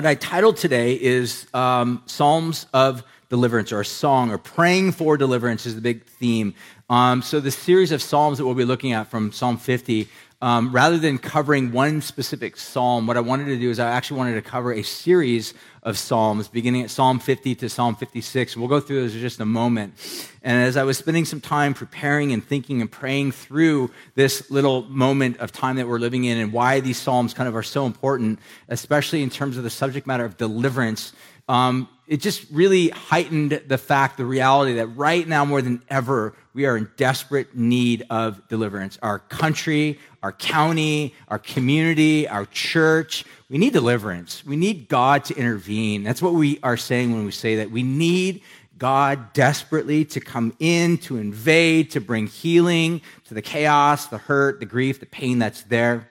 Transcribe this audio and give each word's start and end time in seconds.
What 0.00 0.06
I 0.06 0.14
titled 0.14 0.56
today 0.56 0.94
is 0.94 1.46
um, 1.52 2.02
Psalms 2.06 2.64
of 2.72 3.02
Deliverance, 3.28 3.70
or 3.70 3.80
a 3.80 3.84
song, 3.84 4.30
or 4.30 4.38
praying 4.38 4.92
for 4.92 5.18
deliverance 5.18 5.66
is 5.66 5.74
the 5.74 5.82
big 5.82 6.06
theme. 6.06 6.54
Um, 6.88 7.20
so, 7.20 7.38
the 7.38 7.50
series 7.50 7.92
of 7.92 8.00
Psalms 8.00 8.38
that 8.38 8.46
we'll 8.46 8.54
be 8.54 8.64
looking 8.64 8.92
at 8.92 9.10
from 9.10 9.30
Psalm 9.30 9.58
50 9.58 10.08
um, 10.42 10.72
rather 10.72 10.96
than 10.96 11.18
covering 11.18 11.70
one 11.70 12.00
specific 12.00 12.56
psalm, 12.56 13.06
what 13.06 13.18
I 13.18 13.20
wanted 13.20 13.46
to 13.46 13.58
do 13.58 13.68
is 13.70 13.78
I 13.78 13.90
actually 13.90 14.18
wanted 14.18 14.34
to 14.34 14.42
cover 14.42 14.72
a 14.72 14.82
series 14.82 15.52
of 15.82 15.98
psalms, 15.98 16.48
beginning 16.48 16.82
at 16.82 16.90
Psalm 16.90 17.18
50 17.18 17.54
to 17.56 17.68
Psalm 17.68 17.94
56. 17.94 18.56
We'll 18.56 18.68
go 18.68 18.80
through 18.80 19.02
those 19.02 19.14
in 19.14 19.20
just 19.20 19.40
a 19.40 19.44
moment. 19.44 19.94
And 20.42 20.62
as 20.62 20.78
I 20.78 20.84
was 20.84 20.96
spending 20.96 21.26
some 21.26 21.42
time 21.42 21.74
preparing 21.74 22.32
and 22.32 22.42
thinking 22.42 22.80
and 22.80 22.90
praying 22.90 23.32
through 23.32 23.90
this 24.14 24.50
little 24.50 24.82
moment 24.82 25.38
of 25.38 25.52
time 25.52 25.76
that 25.76 25.86
we're 25.86 25.98
living 25.98 26.24
in 26.24 26.38
and 26.38 26.52
why 26.52 26.80
these 26.80 26.96
psalms 26.96 27.34
kind 27.34 27.48
of 27.48 27.54
are 27.54 27.62
so 27.62 27.84
important, 27.84 28.38
especially 28.68 29.22
in 29.22 29.28
terms 29.28 29.58
of 29.58 29.62
the 29.62 29.70
subject 29.70 30.06
matter 30.06 30.24
of 30.24 30.38
deliverance, 30.38 31.12
um, 31.48 31.88
it 32.06 32.20
just 32.20 32.46
really 32.50 32.88
heightened 32.88 33.62
the 33.66 33.78
fact, 33.78 34.16
the 34.16 34.24
reality 34.24 34.74
that 34.74 34.86
right 34.88 35.28
now 35.28 35.44
more 35.44 35.60
than 35.60 35.82
ever, 35.88 36.34
we 36.52 36.66
are 36.66 36.76
in 36.76 36.90
desperate 36.96 37.54
need 37.56 38.04
of 38.10 38.46
deliverance. 38.48 38.98
Our 39.02 39.18
country, 39.18 39.98
our 40.22 40.32
county, 40.32 41.14
our 41.28 41.38
community, 41.38 42.26
our 42.28 42.46
church, 42.46 43.24
we 43.48 43.58
need 43.58 43.72
deliverance. 43.72 44.44
We 44.44 44.56
need 44.56 44.88
God 44.88 45.24
to 45.26 45.34
intervene. 45.36 46.02
That's 46.02 46.22
what 46.22 46.34
we 46.34 46.58
are 46.62 46.76
saying 46.76 47.12
when 47.12 47.24
we 47.24 47.30
say 47.30 47.56
that. 47.56 47.70
We 47.70 47.82
need 47.82 48.42
God 48.78 49.32
desperately 49.32 50.04
to 50.06 50.20
come 50.20 50.54
in, 50.58 50.98
to 50.98 51.18
invade, 51.18 51.90
to 51.90 52.00
bring 52.00 52.26
healing 52.26 53.02
to 53.26 53.34
the 53.34 53.42
chaos, 53.42 54.06
the 54.06 54.18
hurt, 54.18 54.58
the 54.58 54.66
grief, 54.66 54.98
the 55.00 55.06
pain 55.06 55.38
that's 55.38 55.62
there. 55.64 56.08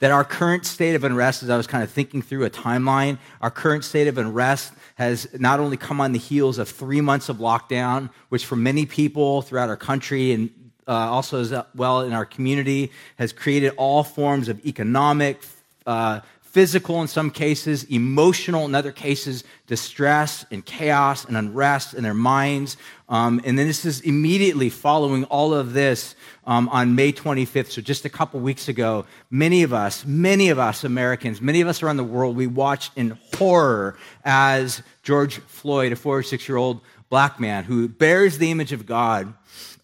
That 0.00 0.10
our 0.10 0.24
current 0.24 0.64
state 0.64 0.94
of 0.94 1.04
unrest, 1.04 1.42
as 1.42 1.50
I 1.50 1.56
was 1.56 1.66
kind 1.66 1.84
of 1.84 1.90
thinking 1.90 2.22
through 2.22 2.44
a 2.44 2.50
timeline, 2.50 3.18
our 3.40 3.50
current 3.50 3.84
state 3.84 4.08
of 4.08 4.16
unrest 4.16 4.72
has 4.94 5.28
not 5.38 5.60
only 5.60 5.76
come 5.76 6.00
on 6.00 6.12
the 6.12 6.18
heels 6.18 6.58
of 6.58 6.68
three 6.68 7.00
months 7.00 7.28
of 7.28 7.38
lockdown, 7.38 8.10
which 8.30 8.46
for 8.46 8.56
many 8.56 8.86
people 8.86 9.42
throughout 9.42 9.68
our 9.68 9.76
country 9.76 10.32
and 10.32 10.50
uh, 10.88 10.92
also 10.92 11.40
as 11.40 11.54
well 11.74 12.00
in 12.00 12.12
our 12.12 12.26
community 12.26 12.90
has 13.16 13.32
created 13.32 13.72
all 13.76 14.02
forms 14.02 14.48
of 14.48 14.64
economic, 14.66 15.40
uh, 15.86 16.20
physical 16.40 17.00
in 17.00 17.06
some 17.06 17.30
cases, 17.30 17.84
emotional 17.84 18.64
in 18.64 18.74
other 18.74 18.90
cases, 18.90 19.44
distress 19.68 20.44
and 20.50 20.66
chaos 20.66 21.24
and 21.24 21.36
unrest 21.36 21.94
in 21.94 22.02
their 22.02 22.14
minds. 22.14 22.76
Um, 23.10 23.40
and 23.44 23.58
then 23.58 23.66
this 23.66 23.84
is 23.84 24.00
immediately 24.02 24.70
following 24.70 25.24
all 25.24 25.52
of 25.52 25.72
this 25.72 26.14
um, 26.46 26.68
on 26.68 26.94
May 26.94 27.12
25th, 27.12 27.72
so 27.72 27.82
just 27.82 28.04
a 28.04 28.08
couple 28.08 28.38
weeks 28.38 28.68
ago. 28.68 29.04
Many 29.30 29.64
of 29.64 29.72
us, 29.72 30.06
many 30.06 30.48
of 30.50 30.60
us 30.60 30.84
Americans, 30.84 31.40
many 31.40 31.60
of 31.60 31.66
us 31.66 31.82
around 31.82 31.96
the 31.96 32.04
world, 32.04 32.36
we 32.36 32.46
watched 32.46 32.96
in 32.96 33.18
horror 33.36 33.98
as 34.24 34.80
George 35.02 35.40
Floyd, 35.40 35.90
a 35.90 35.96
four 35.96 36.18
or 36.18 36.22
six 36.22 36.48
year 36.48 36.56
old 36.56 36.80
black 37.08 37.40
man 37.40 37.64
who 37.64 37.88
bears 37.88 38.38
the 38.38 38.52
image 38.52 38.70
of 38.72 38.86
God, 38.86 39.34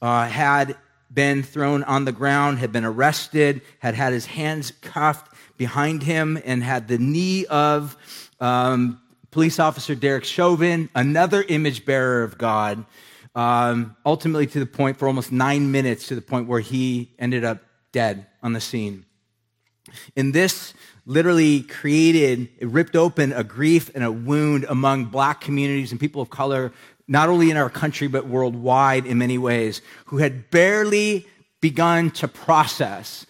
uh, 0.01 0.29
had 0.29 0.77
been 1.13 1.43
thrown 1.43 1.83
on 1.83 2.05
the 2.05 2.13
ground, 2.13 2.61
had 2.61 2.71
been 2.71 2.85
arrested, 2.85 3.61
had 3.81 3.97
had 3.97 4.13
his 4.13 4.27
hands 4.27 4.73
cuffed 4.83 5.35
behind 5.57 6.05
him, 6.05 6.39
and 6.45 6.63
had 6.63 6.87
the 6.87 6.99
knee 6.99 7.45
of 7.47 7.97
um, 8.39 9.01
police 9.33 9.59
officer 9.59 9.95
Derek 9.97 10.25
Chauvin, 10.25 10.89
another 10.95 11.43
image 11.49 11.85
bearer 11.85 12.23
of 12.23 12.39
God, 12.39 12.85
um, 13.37 13.95
ultimately 14.05 14.47
to 14.47 14.59
the 14.59 14.67
point 14.67 14.97
for 14.97 15.06
almost 15.06 15.31
nine 15.31 15.70
minutes 15.70 16.09
to 16.09 16.15
the 16.17 16.23
point 16.23 16.48
where 16.48 16.61
he 16.61 17.12
ended 17.19 17.45
up 17.45 17.59
dead 17.92 18.27
on 18.42 18.55
the 18.55 18.61
scene. 18.61 19.05
And 20.17 20.34
this 20.34 20.75
literally 21.05 21.61
created, 21.61 22.48
it 22.59 22.67
ripped 22.67 22.97
open 22.97 23.33
a 23.33 23.45
grief 23.45 23.91
and 23.95 24.03
a 24.03 24.11
wound 24.11 24.64
among 24.69 25.05
black 25.05 25.41
communities 25.41 25.92
and 25.92 26.01
people 26.01 26.20
of 26.20 26.31
color 26.31 26.73
not 27.07 27.29
only 27.29 27.51
in 27.51 27.57
our 27.57 27.70
country, 27.70 28.09
but 28.09 28.27
worldwide 28.27 29.07
in 29.07 29.19
many 29.19 29.39
ways, 29.39 29.81
who 30.07 30.19
had 30.19 30.51
barely 30.51 31.24
begun 31.61 32.11
to 32.11 32.27
process 32.27 33.27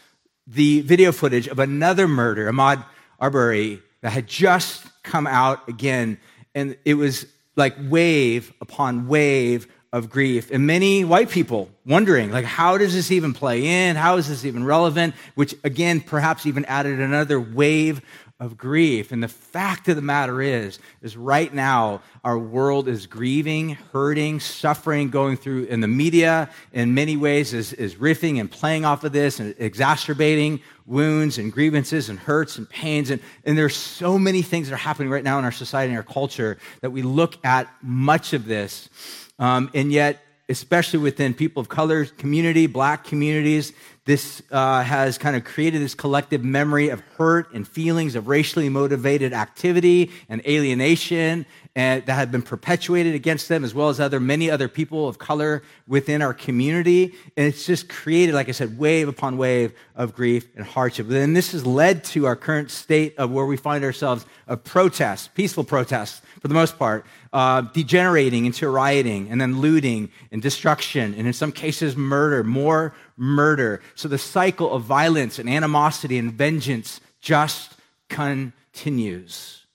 the 0.46 0.80
video 0.80 1.12
footage 1.12 1.46
of 1.48 1.58
another 1.58 2.08
murder, 2.08 2.50
Ahmaud 2.50 2.82
Arbery, 3.20 3.82
that 4.00 4.10
had 4.10 4.26
just 4.26 4.86
come 5.02 5.26
out 5.26 5.68
again. 5.68 6.18
And 6.54 6.76
it 6.86 6.94
was 6.94 7.26
like 7.56 7.76
wave 7.78 8.52
upon 8.60 9.08
wave 9.08 9.66
of 9.96 10.10
grief. 10.10 10.50
And 10.50 10.66
many 10.66 11.04
white 11.04 11.30
people 11.30 11.70
wondering, 11.86 12.30
like, 12.30 12.44
how 12.44 12.76
does 12.76 12.92
this 12.92 13.10
even 13.10 13.32
play 13.32 13.88
in? 13.88 13.96
How 13.96 14.18
is 14.18 14.28
this 14.28 14.44
even 14.44 14.62
relevant? 14.64 15.14
Which 15.34 15.54
again, 15.64 16.00
perhaps 16.00 16.44
even 16.44 16.66
added 16.66 17.00
another 17.00 17.40
wave 17.40 18.02
of 18.38 18.58
grief. 18.58 19.12
And 19.12 19.22
the 19.22 19.28
fact 19.28 19.88
of 19.88 19.96
the 19.96 20.02
matter 20.02 20.42
is, 20.42 20.78
is 21.00 21.16
right 21.16 21.52
now 21.52 22.02
our 22.22 22.38
world 22.38 22.86
is 22.86 23.06
grieving, 23.06 23.70
hurting, 23.92 24.40
suffering, 24.40 25.08
going 25.08 25.38
through 25.38 25.64
in 25.64 25.80
the 25.80 25.88
media 25.88 26.50
in 26.72 26.92
many 26.92 27.16
ways 27.16 27.54
is, 27.54 27.72
is 27.72 27.94
riffing 27.94 28.38
and 28.38 28.50
playing 28.50 28.84
off 28.84 29.04
of 29.04 29.12
this 29.12 29.40
and 29.40 29.54
exacerbating 29.58 30.60
wounds 30.84 31.38
and 31.38 31.50
grievances 31.50 32.10
and 32.10 32.18
hurts 32.18 32.58
and 32.58 32.68
pains. 32.68 33.08
And, 33.08 33.22
and 33.44 33.56
there's 33.56 33.76
so 33.76 34.18
many 34.18 34.42
things 34.42 34.68
that 34.68 34.74
are 34.74 34.78
happening 34.78 35.08
right 35.08 35.24
now 35.24 35.38
in 35.38 35.44
our 35.44 35.52
society 35.52 35.90
and 35.90 35.96
our 35.96 36.04
culture 36.04 36.58
that 36.82 36.90
we 36.90 37.00
look 37.00 37.42
at 37.44 37.68
much 37.82 38.34
of 38.34 38.44
this. 38.44 38.90
Um, 39.38 39.70
and 39.74 39.90
yet, 39.90 40.22
especially 40.48 41.00
within 41.00 41.34
people 41.34 41.60
of 41.60 41.68
color 41.68 42.04
community, 42.04 42.66
black 42.66 43.04
communities, 43.04 43.72
this 44.06 44.40
uh, 44.52 44.82
has 44.82 45.18
kind 45.18 45.36
of 45.36 45.44
created 45.44 45.82
this 45.82 45.94
collective 45.94 46.44
memory 46.44 46.88
of 46.88 47.00
hurt 47.18 47.52
and 47.52 47.66
feelings 47.66 48.14
of 48.14 48.28
racially 48.28 48.68
motivated 48.68 49.32
activity 49.32 50.12
and 50.28 50.40
alienation 50.46 51.44
and 51.76 52.06
that 52.06 52.14
have 52.14 52.32
been 52.32 52.40
perpetuated 52.40 53.14
against 53.14 53.50
them, 53.50 53.62
as 53.62 53.74
well 53.74 53.90
as 53.90 54.00
other 54.00 54.18
many 54.18 54.50
other 54.50 54.66
people 54.66 55.08
of 55.08 55.18
color 55.18 55.62
within 55.86 56.22
our 56.22 56.32
community. 56.32 57.14
And 57.36 57.46
it's 57.46 57.66
just 57.66 57.88
created, 57.90 58.34
like 58.34 58.48
I 58.48 58.52
said, 58.52 58.78
wave 58.78 59.08
upon 59.08 59.36
wave 59.36 59.74
of 59.94 60.14
grief 60.14 60.48
and 60.56 60.64
hardship. 60.64 61.10
And 61.10 61.36
this 61.36 61.52
has 61.52 61.66
led 61.66 62.02
to 62.04 62.26
our 62.26 62.34
current 62.34 62.70
state 62.70 63.14
of 63.18 63.30
where 63.30 63.44
we 63.44 63.58
find 63.58 63.84
ourselves 63.84 64.24
of 64.48 64.64
protests, 64.64 65.28
peaceful 65.28 65.64
protests 65.64 66.22
for 66.40 66.48
the 66.48 66.54
most 66.54 66.78
part, 66.78 67.04
uh, 67.36 67.60
degenerating 67.60 68.46
into 68.46 68.66
rioting 68.66 69.28
and 69.30 69.38
then 69.38 69.60
looting 69.60 70.08
and 70.32 70.40
destruction, 70.40 71.12
and 71.18 71.26
in 71.26 71.34
some 71.34 71.52
cases, 71.52 71.94
murder, 71.94 72.42
more 72.42 72.94
murder. 73.18 73.82
So 73.94 74.08
the 74.08 74.16
cycle 74.16 74.72
of 74.72 74.84
violence 74.84 75.38
and 75.38 75.46
animosity 75.46 76.16
and 76.16 76.32
vengeance 76.32 76.98
just 77.20 77.74
continues. 78.08 79.66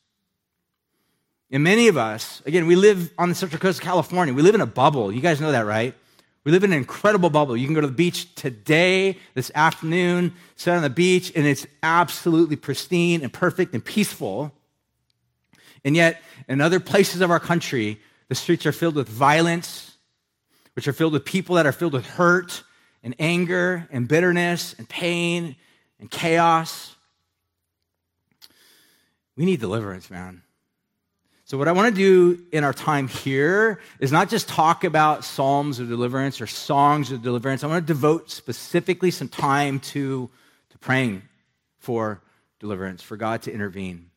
And 1.52 1.64
many 1.64 1.88
of 1.88 1.98
us, 1.98 2.42
again, 2.48 2.66
we 2.66 2.76
live 2.76 3.14
on 3.20 3.30
the 3.30 3.36
Central 3.36 3.60
Coast 3.60 3.78
of 3.78 3.86
California. 3.86 4.34
We 4.34 4.42
live 4.42 4.56
in 4.56 4.62
a 4.62 4.66
bubble. 4.66 5.12
You 5.12 5.22
guys 5.22 5.40
know 5.40 5.52
that, 5.52 5.68
right? 5.68 5.94
We 6.44 6.52
live 6.52 6.64
in 6.64 6.72
an 6.72 6.80
incredible 6.80 7.30
bubble. 7.30 7.56
You 7.56 7.68
can 7.68 7.76
go 7.76 7.82
to 7.82 7.86
the 7.86 7.94
beach 7.94 8.34
today, 8.34 9.20
this 9.36 9.52
afternoon, 9.54 10.34
sit 10.56 10.74
on 10.74 10.82
the 10.82 10.90
beach, 10.90 11.32
and 11.36 11.46
it's 11.46 11.68
absolutely 11.84 12.56
pristine 12.56 13.22
and 13.22 13.32
perfect 13.32 13.76
and 13.76 13.86
peaceful. 13.86 14.52
And 15.84 15.96
yet, 15.96 16.22
in 16.48 16.62
other 16.62 16.80
places 16.80 17.22
of 17.22 17.32
our 17.32 17.40
country, 17.40 18.00
the 18.28 18.36
streets 18.36 18.66
are 18.66 18.72
filled 18.72 18.96
with 18.96 19.10
violence, 19.10 19.98
which 20.74 20.88
are 20.88 20.94
filled 20.94 21.14
with 21.14 21.26
people 21.26 21.56
that 21.56 21.66
are 21.66 21.72
filled 21.72 21.94
with 21.94 22.06
hurt 22.06 22.64
and 23.04 23.16
anger 23.20 23.88
and 23.92 24.08
bitterness 24.08 24.76
and 24.78 24.88
pain 24.88 25.56
and 26.00 26.10
chaos. 26.10 26.96
We 29.36 29.46
need 29.46 29.60
deliverance, 29.60 30.10
man. 30.10 30.44
So, 31.46 31.58
what 31.58 31.68
I 31.68 31.74
want 31.74 31.94
to 31.94 32.02
do 32.02 32.44
in 32.54 32.64
our 32.64 32.72
time 32.72 33.10
here 33.10 33.82
is 34.00 34.12
not 34.12 34.30
just 34.30 34.48
talk 34.48 34.86
about 34.86 35.26
psalms 35.26 35.80
of 35.80 35.90
deliverance 35.90 36.40
or 36.40 36.48
songs 36.48 37.12
of 37.12 37.22
deliverance. 37.22 37.64
I 37.64 37.68
want 37.68 37.86
to 37.86 37.94
devote 37.94 38.32
specifically 38.32 39.12
some 39.12 39.28
time 39.28 39.82
to, 39.82 40.30
to 40.70 40.78
praying 40.78 41.24
for 41.80 42.22
deliverance, 42.60 43.02
for 43.02 43.18
God 43.18 43.42
to 43.42 43.52
intervene. 43.52 44.11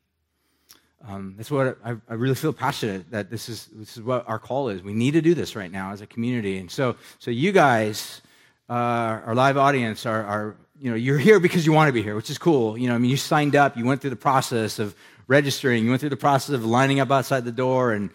Um, 1.06 1.34
that's 1.36 1.50
what 1.50 1.78
I, 1.84 1.96
I, 2.08 2.14
really 2.14 2.34
feel 2.34 2.52
passionate 2.52 3.10
that 3.10 3.30
this 3.30 3.50
is 3.50 3.68
this 3.74 3.96
is 3.96 4.02
what 4.02 4.26
our 4.26 4.38
call 4.38 4.70
is. 4.70 4.82
We 4.82 4.94
need 4.94 5.10
to 5.12 5.20
do 5.20 5.34
this 5.34 5.54
right 5.54 5.70
now 5.70 5.92
as 5.92 6.00
a 6.00 6.06
community, 6.06 6.56
and 6.56 6.70
so 6.70 6.96
so 7.18 7.30
you 7.30 7.52
guys, 7.52 8.22
uh, 8.70 9.20
our 9.26 9.34
live 9.34 9.58
audience, 9.58 10.06
are, 10.06 10.24
are 10.24 10.56
you 10.78 10.90
know 10.90 10.96
you're 10.96 11.18
here 11.18 11.40
because 11.40 11.66
you 11.66 11.72
want 11.72 11.88
to 11.88 11.92
be 11.92 12.02
here, 12.02 12.16
which 12.16 12.30
is 12.30 12.38
cool. 12.38 12.78
You 12.78 12.88
know, 12.88 12.94
I 12.94 12.98
mean, 12.98 13.10
you 13.10 13.18
signed 13.18 13.54
up, 13.54 13.76
you 13.76 13.84
went 13.84 14.00
through 14.00 14.10
the 14.10 14.16
process 14.16 14.78
of 14.78 14.94
registering, 15.26 15.84
you 15.84 15.90
went 15.90 16.00
through 16.00 16.10
the 16.10 16.16
process 16.16 16.54
of 16.54 16.64
lining 16.64 17.00
up 17.00 17.10
outside 17.10 17.44
the 17.44 17.52
door 17.52 17.92
and 17.92 18.08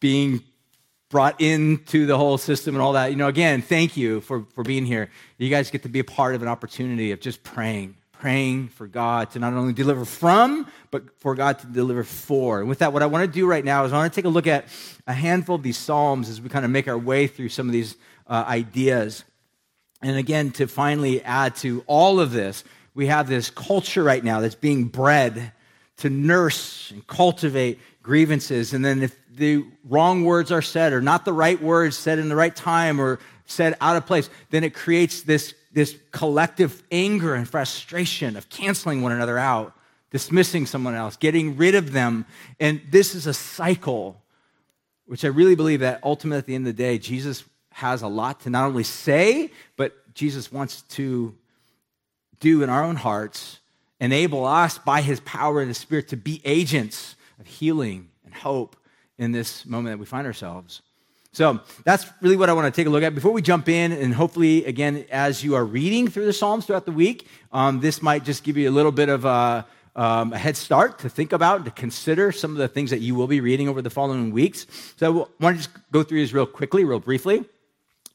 being 0.00 0.44
brought 1.10 1.40
into 1.40 2.06
the 2.06 2.16
whole 2.16 2.38
system 2.38 2.76
and 2.76 2.82
all 2.82 2.92
that. 2.92 3.10
You 3.10 3.16
know, 3.16 3.26
again, 3.26 3.62
thank 3.62 3.96
you 3.96 4.20
for 4.20 4.46
for 4.54 4.62
being 4.62 4.86
here. 4.86 5.10
You 5.38 5.50
guys 5.50 5.72
get 5.72 5.82
to 5.82 5.88
be 5.88 5.98
a 5.98 6.04
part 6.04 6.36
of 6.36 6.42
an 6.42 6.48
opportunity 6.48 7.10
of 7.10 7.20
just 7.20 7.42
praying 7.42 7.96
praying 8.20 8.68
for 8.68 8.86
God 8.86 9.30
to 9.30 9.38
not 9.38 9.54
only 9.54 9.72
deliver 9.72 10.04
from, 10.04 10.66
but 10.90 11.18
for 11.20 11.34
God 11.34 11.58
to 11.60 11.66
deliver 11.66 12.04
for. 12.04 12.60
And 12.60 12.68
with 12.68 12.80
that, 12.80 12.92
what 12.92 13.02
I 13.02 13.06
want 13.06 13.24
to 13.24 13.32
do 13.32 13.46
right 13.46 13.64
now 13.64 13.84
is 13.84 13.92
I 13.92 13.96
want 13.96 14.12
to 14.12 14.14
take 14.14 14.26
a 14.26 14.28
look 14.28 14.46
at 14.46 14.66
a 15.06 15.14
handful 15.14 15.56
of 15.56 15.62
these 15.62 15.78
Psalms 15.78 16.28
as 16.28 16.38
we 16.38 16.50
kind 16.50 16.66
of 16.66 16.70
make 16.70 16.86
our 16.86 16.98
way 16.98 17.26
through 17.26 17.48
some 17.48 17.66
of 17.66 17.72
these 17.72 17.96
uh, 18.26 18.44
ideas. 18.46 19.24
And 20.02 20.18
again, 20.18 20.50
to 20.52 20.66
finally 20.66 21.22
add 21.22 21.56
to 21.56 21.82
all 21.86 22.20
of 22.20 22.30
this, 22.30 22.62
we 22.94 23.06
have 23.06 23.26
this 23.26 23.48
culture 23.48 24.02
right 24.02 24.22
now 24.22 24.40
that's 24.40 24.54
being 24.54 24.84
bred 24.84 25.52
to 25.98 26.10
nurse 26.10 26.90
and 26.90 27.06
cultivate 27.06 27.78
grievances. 28.02 28.74
And 28.74 28.84
then 28.84 29.02
if 29.02 29.16
the 29.34 29.64
wrong 29.88 30.24
words 30.24 30.52
are 30.52 30.62
said 30.62 30.92
or 30.92 31.00
not 31.00 31.24
the 31.24 31.32
right 31.32 31.60
words 31.60 31.96
said 31.96 32.18
in 32.18 32.28
the 32.28 32.36
right 32.36 32.54
time 32.54 33.00
or 33.00 33.18
said 33.46 33.76
out 33.80 33.96
of 33.96 34.04
place, 34.04 34.28
then 34.50 34.62
it 34.62 34.74
creates 34.74 35.22
this, 35.22 35.54
this 35.72 35.96
collective 36.10 36.82
anger 36.90 37.34
and 37.34 37.48
frustration 37.48 38.36
of 38.36 38.48
canceling 38.48 39.02
one 39.02 39.12
another 39.12 39.38
out, 39.38 39.72
dismissing 40.10 40.66
someone 40.66 40.94
else, 40.94 41.16
getting 41.16 41.56
rid 41.56 41.74
of 41.74 41.92
them. 41.92 42.26
And 42.58 42.80
this 42.90 43.14
is 43.14 43.26
a 43.26 43.34
cycle, 43.34 44.20
which 45.06 45.24
I 45.24 45.28
really 45.28 45.54
believe 45.54 45.80
that 45.80 46.00
ultimately 46.02 46.38
at 46.38 46.46
the 46.46 46.54
end 46.54 46.66
of 46.66 46.76
the 46.76 46.82
day, 46.82 46.98
Jesus 46.98 47.44
has 47.72 48.02
a 48.02 48.08
lot 48.08 48.40
to 48.40 48.50
not 48.50 48.66
only 48.66 48.82
say, 48.82 49.50
but 49.76 50.14
Jesus 50.14 50.50
wants 50.50 50.82
to 50.82 51.34
do 52.40 52.62
in 52.62 52.70
our 52.70 52.82
own 52.82 52.96
hearts, 52.96 53.60
enable 54.00 54.44
us 54.44 54.78
by 54.78 55.02
his 55.02 55.20
power 55.20 55.60
and 55.60 55.68
his 55.68 55.78
Spirit 55.78 56.08
to 56.08 56.16
be 56.16 56.40
agents 56.44 57.14
of 57.38 57.46
healing 57.46 58.08
and 58.24 58.34
hope 58.34 58.76
in 59.18 59.32
this 59.32 59.64
moment 59.66 59.92
that 59.92 59.98
we 59.98 60.06
find 60.06 60.26
ourselves. 60.26 60.82
So 61.32 61.60
that's 61.84 62.06
really 62.20 62.36
what 62.36 62.50
I 62.50 62.52
want 62.54 62.72
to 62.72 62.76
take 62.76 62.88
a 62.88 62.90
look 62.90 63.04
at. 63.04 63.14
Before 63.14 63.30
we 63.30 63.40
jump 63.40 63.68
in, 63.68 63.92
and 63.92 64.12
hopefully, 64.12 64.64
again, 64.64 65.04
as 65.12 65.44
you 65.44 65.54
are 65.54 65.64
reading 65.64 66.08
through 66.08 66.26
the 66.26 66.32
Psalms 66.32 66.66
throughout 66.66 66.86
the 66.86 66.92
week, 66.92 67.28
um, 67.52 67.80
this 67.80 68.02
might 68.02 68.24
just 68.24 68.42
give 68.42 68.56
you 68.56 68.68
a 68.68 68.72
little 68.72 68.90
bit 68.90 69.08
of 69.08 69.24
a, 69.24 69.64
um, 69.94 70.32
a, 70.32 70.38
head 70.38 70.56
start 70.56 70.98
to 71.00 71.08
think 71.08 71.32
about, 71.32 71.56
and 71.56 71.64
to 71.66 71.70
consider 71.70 72.32
some 72.32 72.50
of 72.50 72.56
the 72.56 72.66
things 72.66 72.90
that 72.90 72.98
you 72.98 73.14
will 73.14 73.28
be 73.28 73.40
reading 73.40 73.68
over 73.68 73.80
the 73.80 73.90
following 73.90 74.32
weeks. 74.32 74.66
So 74.96 75.06
I 75.06 75.42
want 75.42 75.56
to 75.56 75.62
just 75.62 75.70
go 75.92 76.02
through 76.02 76.18
these 76.18 76.34
real 76.34 76.46
quickly, 76.46 76.84
real 76.84 77.00
briefly. 77.00 77.44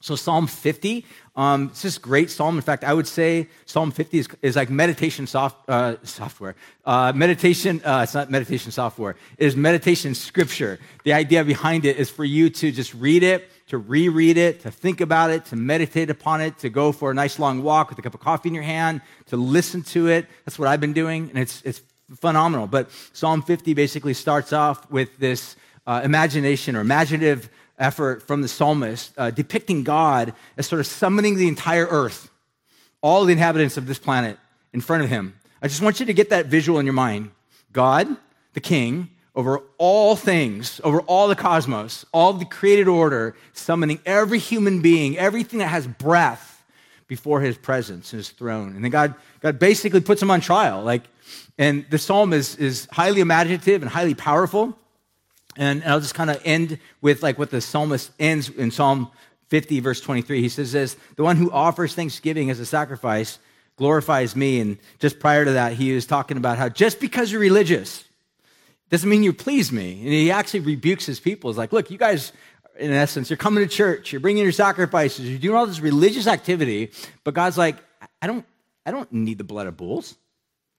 So 0.02 0.16
Psalm 0.16 0.46
50, 0.46 1.04
um, 1.36 1.70
it's 1.72 1.82
this 1.82 1.98
great 1.98 2.30
psalm. 2.30 2.56
In 2.56 2.62
fact, 2.62 2.84
I 2.84 2.94
would 2.94 3.08
say 3.08 3.48
Psalm 3.66 3.92
50 3.92 4.20
is, 4.20 4.28
is 4.42 4.56
like 4.56 4.70
meditation 4.70 5.26
soft, 5.26 5.68
uh, 5.68 5.96
software. 6.04 6.56
Uh, 6.86 7.12
meditation, 7.16 7.82
uh, 7.84 8.02
it's 8.04 8.14
not 8.14 8.30
meditation 8.30 8.72
software, 8.72 9.16
it 9.38 9.46
is 9.46 9.56
meditation 9.56 10.14
scripture. 10.14 10.80
The 11.04 11.14
idea 11.14 11.44
behind 11.44 11.86
it 11.86 11.98
is 11.98 12.10
for 12.10 12.24
you 12.24 12.50
to 12.52 12.72
just 12.72 12.94
read 12.94 13.24
it, 13.24 13.50
to 13.70 13.78
reread 13.78 14.38
it, 14.38 14.62
to 14.62 14.72
think 14.72 15.02
about 15.02 15.32
it, 15.32 15.46
to 15.46 15.56
meditate 15.56 16.10
upon 16.10 16.42
it, 16.42 16.60
to 16.60 16.70
go 16.70 16.92
for 16.92 17.10
a 17.10 17.14
nice 17.14 17.40
long 17.40 17.64
walk 17.64 17.90
with 17.90 17.98
a 17.98 18.02
cup 18.02 18.14
of 18.14 18.20
coffee 18.20 18.50
in 18.50 18.56
your 18.56 18.64
hand, 18.64 19.02
to 19.28 19.38
listen 19.38 19.82
to 19.84 20.08
it. 20.08 20.28
That's 20.46 20.60
what 20.60 20.68
I've 20.68 20.82
been 20.82 20.94
doing, 20.94 21.30
and 21.30 21.40
it's, 21.40 21.62
it's 21.64 21.82
phenomenal. 22.16 22.68
But 22.68 22.92
Psalm 23.14 23.42
50 23.42 23.74
basically 23.74 24.14
starts 24.14 24.54
off 24.54 24.90
with 24.92 25.18
this 25.18 25.56
uh, 25.88 26.02
imagination 26.04 26.76
or 26.76 26.82
imaginative 26.82 27.50
effort 27.78 28.22
from 28.22 28.42
the 28.42 28.48
psalmist 28.48 29.14
uh, 29.18 29.32
depicting 29.32 29.84
God 29.84 30.34
as 30.58 30.68
sort 30.68 30.80
of 30.80 30.88
summoning 30.88 31.36
the 31.36 31.48
entire 31.48 31.86
earth, 31.86 32.30
all 33.02 33.26
the 33.26 33.34
inhabitants 33.34 33.78
of 33.78 33.88
this 33.88 34.00
planet 34.00 34.38
in 34.74 34.82
front 34.82 35.04
of 35.04 35.10
him. 35.10 35.34
I 35.62 35.68
just 35.68 35.82
want 35.82 36.00
you 36.00 36.06
to 36.06 36.14
get 36.14 36.30
that 36.30 36.48
visual 36.48 36.80
in 36.80 36.86
your 36.86 36.94
mind. 36.94 37.32
God, 37.72 38.08
the 38.54 38.60
king, 38.60 39.10
over 39.36 39.62
all 39.78 40.16
things, 40.16 40.80
over 40.84 41.02
all 41.02 41.28
the 41.28 41.36
cosmos, 41.36 42.06
all 42.14 42.34
the 42.34 42.46
created 42.46 42.88
order, 42.88 43.36
summoning 43.54 44.00
every 44.06 44.40
human 44.40 44.82
being, 44.82 45.18
everything 45.18 45.60
that 45.60 45.68
has 45.68 45.88
breath 45.88 46.64
before 47.08 47.42
his 47.42 47.58
presence 47.58 48.12
his 48.12 48.30
throne. 48.30 48.76
And 48.76 48.84
then 48.84 48.92
God, 48.92 49.14
God 49.42 49.60
basically 49.60 50.02
puts 50.02 50.22
him 50.22 50.32
on 50.32 50.42
trial. 50.42 50.84
Like, 50.84 51.04
and 51.58 51.86
the 51.90 51.98
psalm 51.98 52.34
is, 52.34 52.56
is 52.56 52.88
highly 52.92 53.22
imaginative 53.22 53.82
and 53.82 53.92
highly 53.92 54.16
powerful. 54.16 54.78
And, 55.58 55.84
I'll 55.84 56.00
just 56.00 56.16
kind 56.16 56.30
of 56.30 56.42
end 56.44 56.80
with 57.02 57.24
like 57.24 57.40
what 57.40 57.50
the 57.50 57.62
psalmist 57.62 58.12
ends 58.20 58.50
in 58.50 58.72
Psalm 58.72 59.10
50, 59.50 59.80
verse 59.80 60.02
23. 60.02 60.42
He 60.42 60.50
says 60.50 60.72
this 60.72 60.98
The 61.16 61.24
one 61.24 61.38
who 61.38 61.52
offers 61.52 61.96
thanksgiving 61.96 62.50
as 62.50 62.60
a 62.60 62.66
sacrifice 62.66 63.40
glorifies 63.78 64.36
me. 64.36 64.60
And 64.60 64.78
just 65.00 65.20
prior 65.20 65.46
to 65.46 65.52
that, 65.54 65.74
he 65.74 65.94
was 65.94 66.06
talking 66.06 66.38
about 66.38 66.58
how 66.58 66.70
just 66.70 67.00
because 67.00 67.32
you're 67.32 67.42
religious 67.42 68.04
doesn't 68.90 69.10
mean 69.10 69.24
you 69.24 69.34
please 69.34 69.72
me. 69.72 70.00
And 70.02 70.10
he 70.10 70.32
actually 70.32 70.62
rebukes 70.62 71.06
his 71.06 71.20
people. 71.20 71.50
He's 71.50 71.58
like, 71.58 71.74
Look, 71.74 71.90
you 71.90 71.98
guys, 71.98 72.32
in 72.78 72.92
essence, 72.92 73.30
you're 73.30 73.38
coming 73.38 73.64
to 73.64 73.70
church, 73.70 74.12
you're 74.12 74.22
bringing 74.22 74.44
your 74.44 74.52
sacrifices, 74.52 75.30
you're 75.30 75.40
doing 75.40 75.56
all 75.56 75.66
this 75.66 75.80
religious 75.80 76.28
activity, 76.28 76.92
but 77.24 77.34
God's 77.34 77.58
like, 77.58 77.78
I 78.22 78.28
don't, 78.28 78.46
I 78.86 78.92
don't 78.92 79.12
need 79.12 79.38
the 79.38 79.44
blood 79.44 79.68
of 79.68 79.78
bulls. 79.78 80.16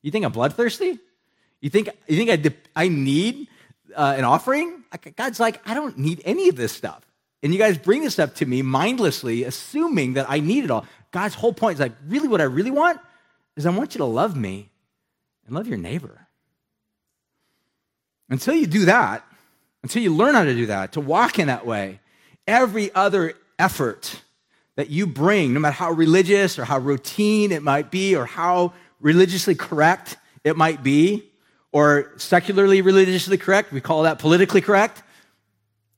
You 0.02 0.10
think 0.10 0.24
I'm 0.24 0.32
bloodthirsty? 0.32 0.98
You 1.60 1.70
think, 1.70 1.88
you 2.06 2.16
think 2.16 2.30
I, 2.30 2.36
de- 2.36 2.54
I 2.74 2.88
need 2.88 3.48
uh, 3.96 4.14
an 4.16 4.24
offering. 4.24 4.84
God's 5.16 5.40
like, 5.40 5.66
I 5.68 5.74
don't 5.74 5.98
need 5.98 6.22
any 6.24 6.48
of 6.48 6.56
this 6.56 6.72
stuff. 6.72 7.02
And 7.42 7.52
you 7.52 7.58
guys 7.58 7.78
bring 7.78 8.02
this 8.02 8.14
stuff 8.14 8.34
to 8.34 8.46
me 8.46 8.62
mindlessly, 8.62 9.44
assuming 9.44 10.14
that 10.14 10.26
I 10.28 10.40
need 10.40 10.64
it 10.64 10.70
all. 10.70 10.86
God's 11.10 11.34
whole 11.34 11.52
point 11.52 11.74
is 11.74 11.80
like, 11.80 11.92
really, 12.06 12.28
what 12.28 12.40
I 12.40 12.44
really 12.44 12.70
want 12.70 13.00
is 13.56 13.66
I 13.66 13.70
want 13.70 13.94
you 13.94 13.98
to 13.98 14.04
love 14.04 14.36
me 14.36 14.70
and 15.46 15.54
love 15.54 15.66
your 15.66 15.78
neighbor. 15.78 16.26
Until 18.28 18.54
you 18.54 18.66
do 18.66 18.86
that, 18.86 19.24
until 19.82 20.02
you 20.02 20.14
learn 20.14 20.34
how 20.34 20.44
to 20.44 20.54
do 20.54 20.66
that, 20.66 20.92
to 20.92 21.00
walk 21.00 21.38
in 21.38 21.46
that 21.46 21.64
way, 21.64 22.00
every 22.46 22.92
other 22.94 23.34
effort 23.58 24.22
that 24.74 24.90
you 24.90 25.06
bring, 25.06 25.54
no 25.54 25.60
matter 25.60 25.74
how 25.74 25.92
religious 25.92 26.58
or 26.58 26.64
how 26.64 26.78
routine 26.78 27.52
it 27.52 27.62
might 27.62 27.90
be, 27.90 28.16
or 28.16 28.26
how 28.26 28.72
religiously 29.00 29.54
correct 29.54 30.16
it 30.44 30.56
might 30.56 30.82
be, 30.82 31.30
or 31.76 32.10
secularly 32.16 32.80
religiously 32.80 33.36
correct. 33.36 33.70
We 33.70 33.82
call 33.82 34.04
that 34.04 34.18
politically 34.18 34.62
correct. 34.62 35.02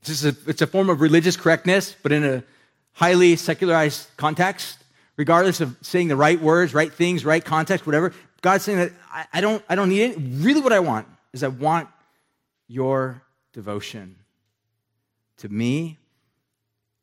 It's, 0.02 0.24
a, 0.24 0.34
it's 0.48 0.60
a 0.60 0.66
form 0.66 0.90
of 0.90 1.00
religious 1.00 1.36
correctness, 1.36 1.94
but 2.02 2.10
in 2.10 2.24
a 2.24 2.42
highly 2.94 3.36
secularized 3.36 4.08
context, 4.16 4.78
regardless 5.16 5.60
of 5.60 5.76
saying 5.80 6.08
the 6.08 6.16
right 6.16 6.40
words, 6.40 6.74
right 6.74 6.92
things, 6.92 7.24
right 7.24 7.44
context, 7.44 7.86
whatever. 7.86 8.12
God's 8.40 8.64
saying 8.64 8.78
that 8.78 8.92
I, 9.08 9.26
I 9.34 9.40
don't, 9.40 9.62
I 9.68 9.76
don't 9.76 9.88
need 9.88 10.02
it. 10.02 10.16
Really, 10.18 10.60
what 10.60 10.72
I 10.72 10.80
want 10.80 11.06
is 11.32 11.44
I 11.44 11.48
want 11.48 11.88
your 12.66 13.22
devotion 13.52 14.16
to 15.36 15.48
me 15.48 15.96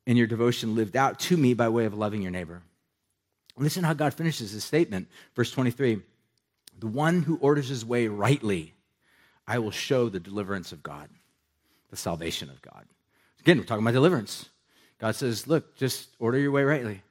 and 0.06 0.18
your 0.18 0.26
devotion 0.26 0.74
lived 0.74 0.98
out 0.98 1.18
to 1.20 1.38
me 1.38 1.54
by 1.54 1.70
way 1.70 1.86
of 1.86 1.94
loving 1.94 2.20
your 2.20 2.30
neighbor. 2.30 2.60
Listen 3.56 3.84
how 3.84 3.94
God 3.94 4.12
finishes 4.12 4.50
his 4.50 4.64
statement, 4.64 5.08
verse 5.34 5.50
23. 5.50 6.02
The 6.78 6.86
one 6.86 7.22
who 7.22 7.36
orders 7.38 7.68
his 7.68 7.84
way 7.84 8.08
rightly, 8.08 8.74
I 9.46 9.58
will 9.58 9.70
show 9.70 10.08
the 10.08 10.20
deliverance 10.20 10.72
of 10.72 10.82
God, 10.82 11.08
the 11.90 11.96
salvation 11.96 12.50
of 12.50 12.60
God. 12.62 12.84
Again, 13.40 13.58
we're 13.58 13.64
talking 13.64 13.84
about 13.84 13.94
deliverance. 13.94 14.48
God 14.98 15.14
says, 15.14 15.46
Look, 15.46 15.76
just 15.76 16.08
order 16.18 16.38
your 16.38 16.50
way 16.50 16.64
rightly, 16.64 17.02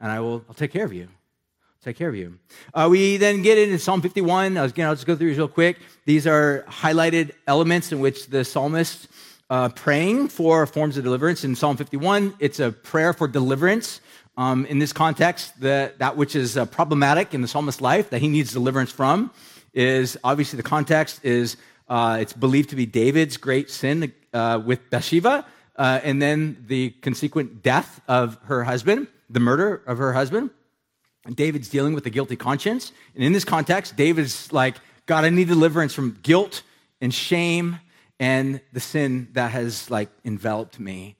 and 0.00 0.10
I 0.10 0.20
will 0.20 0.44
I'll 0.48 0.54
take 0.54 0.72
care 0.72 0.84
of 0.84 0.92
you. 0.92 1.04
I'll 1.04 1.84
take 1.84 1.96
care 1.96 2.08
of 2.08 2.16
you. 2.16 2.38
Uh, 2.72 2.88
we 2.90 3.16
then 3.16 3.42
get 3.42 3.58
into 3.58 3.78
Psalm 3.78 4.02
51. 4.02 4.56
Again, 4.56 4.88
I'll 4.88 4.94
just 4.94 5.06
go 5.06 5.14
through 5.14 5.28
these 5.28 5.38
real 5.38 5.48
quick. 5.48 5.78
These 6.04 6.26
are 6.26 6.64
highlighted 6.68 7.32
elements 7.46 7.92
in 7.92 8.00
which 8.00 8.26
the 8.26 8.44
psalmist 8.44 9.08
uh, 9.50 9.68
praying 9.68 10.28
for 10.28 10.66
forms 10.66 10.96
of 10.96 11.04
deliverance. 11.04 11.44
In 11.44 11.54
Psalm 11.54 11.76
51, 11.76 12.34
it's 12.38 12.60
a 12.60 12.72
prayer 12.72 13.12
for 13.12 13.28
deliverance 13.28 14.00
um, 14.36 14.66
in 14.66 14.78
this 14.78 14.92
context, 14.92 15.60
the, 15.60 15.92
that 15.98 16.16
which 16.16 16.34
is 16.34 16.56
uh, 16.56 16.66
problematic 16.66 17.34
in 17.34 17.40
the 17.40 17.48
psalmist's 17.48 17.80
life 17.80 18.10
that 18.10 18.20
he 18.20 18.28
needs 18.28 18.52
deliverance 18.52 18.90
from 18.90 19.30
is 19.72 20.18
obviously 20.24 20.56
the 20.56 20.62
context 20.62 21.24
is 21.24 21.56
uh, 21.88 22.18
it's 22.20 22.32
believed 22.32 22.70
to 22.70 22.76
be 22.76 22.86
David's 22.86 23.36
great 23.36 23.70
sin 23.70 24.12
uh, 24.32 24.60
with 24.64 24.88
Bathsheba, 24.90 25.44
uh, 25.76 26.00
and 26.02 26.20
then 26.20 26.64
the 26.66 26.90
consequent 27.02 27.62
death 27.62 28.00
of 28.08 28.38
her 28.44 28.64
husband, 28.64 29.08
the 29.28 29.40
murder 29.40 29.82
of 29.86 29.98
her 29.98 30.12
husband. 30.12 30.50
And 31.24 31.34
David's 31.34 31.68
dealing 31.68 31.94
with 31.94 32.04
a 32.06 32.10
guilty 32.10 32.36
conscience. 32.36 32.92
And 33.14 33.24
in 33.24 33.32
this 33.32 33.44
context, 33.44 33.96
David's 33.96 34.52
like, 34.52 34.76
God, 35.06 35.24
I 35.24 35.30
need 35.30 35.48
deliverance 35.48 35.94
from 35.94 36.18
guilt 36.22 36.62
and 37.00 37.12
shame 37.12 37.80
and 38.20 38.60
the 38.72 38.80
sin 38.80 39.28
that 39.32 39.50
has 39.50 39.90
like 39.90 40.10
enveloped 40.24 40.78
me. 40.78 41.16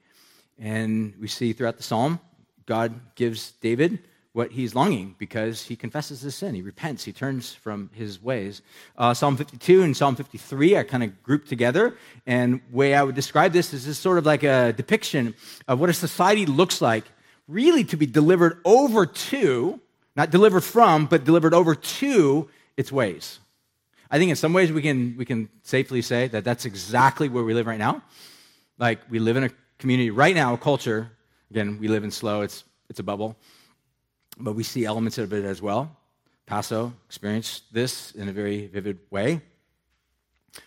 And 0.59 1.14
we 1.21 1.28
see 1.28 1.52
throughout 1.52 1.76
the 1.76 1.83
psalm 1.83 2.21
God 2.66 3.00
gives 3.14 3.52
David 3.61 4.00
what 4.35 4.50
he's 4.50 4.75
longing 4.75 5.14
because 5.16 5.62
he 5.62 5.76
confesses 5.76 6.21
his 6.21 6.35
sin. 6.35 6.56
He 6.56 6.62
repents. 6.62 7.04
He 7.04 7.12
turns 7.12 7.52
from 7.52 7.88
his 7.94 8.21
ways. 8.21 8.62
Uh, 8.99 9.14
Psalm 9.14 9.37
52 9.37 9.83
and 9.83 9.97
Psalm 9.97 10.16
53 10.16 10.75
are 10.75 10.83
kind 10.83 11.04
of 11.04 11.23
grouped 11.23 11.49
together. 11.49 11.97
And 12.26 12.61
way 12.73 12.94
I 12.94 13.04
would 13.04 13.14
describe 13.14 13.52
this 13.52 13.73
is 13.73 13.87
this 13.87 13.97
sort 13.97 14.18
of 14.18 14.26
like 14.26 14.42
a 14.42 14.73
depiction 14.73 15.35
of 15.68 15.78
what 15.78 15.88
a 15.88 15.92
society 15.92 16.47
looks 16.47 16.80
like, 16.80 17.04
really 17.47 17.85
to 17.85 17.97
be 17.97 18.06
delivered 18.06 18.61
over 18.64 19.06
to, 19.06 19.80
not 20.16 20.30
delivered 20.30 20.62
from, 20.62 21.06
but 21.06 21.25
delivered 21.25 21.54
over 21.54 21.76
to 21.76 22.50
its 22.76 22.90
ways. 22.90 23.38
I 24.11 24.18
think 24.18 24.30
in 24.30 24.37
some 24.37 24.52
ways 24.52 24.73
we 24.73 24.83
can, 24.83 25.16
we 25.16 25.25
can 25.25 25.49
safely 25.62 26.02
say 26.02 26.26
that 26.28 26.42
that's 26.42 26.64
exactly 26.64 27.28
where 27.28 27.44
we 27.44 27.54
live 27.54 27.68
right 27.68 27.78
now. 27.78 28.02
Like 28.78 28.99
we 29.09 29.21
live 29.21 29.37
in 29.37 29.44
a 29.44 29.50
community 29.78 30.11
right 30.11 30.35
now, 30.35 30.54
a 30.54 30.59
culture 30.59 31.12
Again, 31.51 31.79
we 31.79 31.89
live 31.89 32.05
in 32.05 32.11
SLO, 32.11 32.43
it's, 32.43 32.65
it's 32.89 33.01
a 33.01 33.03
bubble, 33.03 33.37
but 34.39 34.55
we 34.55 34.63
see 34.63 34.85
elements 34.85 35.19
of 35.19 35.33
it 35.33 35.45
as 35.45 35.63
well. 35.63 35.97
Paso 36.47 36.93
experienced 37.07 37.73
this 37.73 38.13
in 38.13 38.29
a 38.29 38.33
very 38.33 38.67
vivid 38.67 38.99
way 39.11 39.41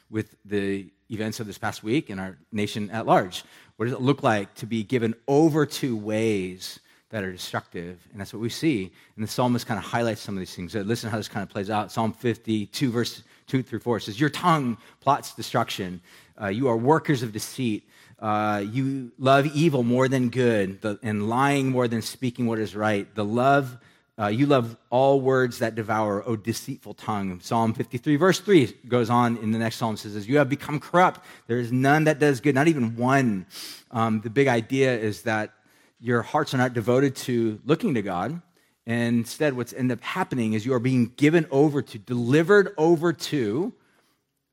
with 0.10 0.36
the 0.46 0.89
events 1.12 1.39
of 1.39 1.48
this 1.48 1.57
past 1.57 1.84
week 1.84 2.10
in 2.10 2.19
our 2.19 2.38
nation 2.51 2.89
at 2.89 3.05
large. 3.05 3.43
What 3.75 3.86
does 3.86 3.93
it 3.93 4.01
look 4.01 4.24
like 4.24 4.53
to 4.55 4.65
be 4.65 4.84
given 4.84 5.13
over 5.27 5.65
to 5.65 5.96
ways 5.96 6.79
that 7.10 7.24
are 7.24 7.31
destructive. 7.31 8.00
And 8.12 8.19
that's 8.19 8.34
what 8.34 8.41
we 8.41 8.50
see. 8.50 8.91
And 9.15 9.24
the 9.24 9.27
psalmist 9.27 9.65
kind 9.65 9.77
of 9.77 9.86
highlights 9.86 10.22
some 10.22 10.36
of 10.36 10.39
these 10.39 10.53
things. 10.53 10.74
So 10.74 10.81
listen 10.81 11.10
how 11.10 11.17
this 11.17 11.27
kind 11.27 11.43
of 11.43 11.50
plays 11.50 11.69
out. 11.69 11.91
Psalm 11.91 12.12
52, 12.12 12.91
verse 12.91 13.24
2 13.48 13.63
through 13.63 13.79
4 13.79 14.01
says, 14.01 14.19
Your 14.19 14.29
tongue 14.29 14.77
plots 15.00 15.34
destruction. 15.34 16.01
Uh, 16.39 16.48
you 16.48 16.67
are 16.67 16.75
workers 16.75 17.24
of 17.24 17.31
deceit. 17.31 17.88
Uh, 18.19 18.63
you 18.71 19.12
love 19.19 19.45
evil 19.47 19.83
more 19.83 20.07
than 20.07 20.29
good, 20.29 20.81
the, 20.81 21.00
and 21.03 21.29
lying 21.29 21.69
more 21.69 21.88
than 21.88 22.01
speaking 22.01 22.47
what 22.47 22.59
is 22.59 22.75
right. 22.75 23.13
The 23.15 23.25
love 23.25 23.77
uh, 24.19 24.27
you 24.27 24.47
love 24.47 24.75
all 24.89 25.21
words 25.21 25.59
that 25.59 25.75
devour, 25.75 26.27
O 26.27 26.36
deceitful 26.36 26.95
tongue. 26.95 27.39
Psalm 27.39 27.75
53, 27.75 28.15
verse 28.15 28.39
3 28.39 28.74
goes 28.88 29.12
on 29.12 29.38
in 29.38 29.51
the 29.51 29.59
next 29.59 29.75
psalm 29.75 29.95
says, 29.95 30.27
You 30.27 30.39
have 30.39 30.50
become 30.50 30.79
corrupt. 30.79 31.24
There 31.45 31.59
is 31.59 31.71
none 31.71 32.05
that 32.05 32.17
does 32.17 32.41
good, 32.41 32.55
not 32.55 32.67
even 32.67 32.95
one. 32.95 33.45
Um, 33.91 34.21
the 34.21 34.31
big 34.31 34.47
idea 34.47 34.97
is 34.97 35.21
that 35.24 35.53
your 36.00 36.24
hearts 36.24 36.55
are 36.55 36.57
not 36.57 36.74
devoted 36.74 37.15
to 37.15 37.59
looking 37.63 37.93
to 37.93 38.01
God. 38.01 38.41
And 38.88 39.19
instead, 39.19 39.53
what's 39.53 39.74
end 39.74 39.91
up 39.91 40.01
happening 40.01 40.53
is 40.53 40.65
you 40.65 40.74
are 40.74 40.79
being 40.79 41.12
given 41.15 41.45
over 41.51 41.83
to, 41.83 42.00
delivered 42.00 42.74
over 42.75 43.13
to 43.13 43.71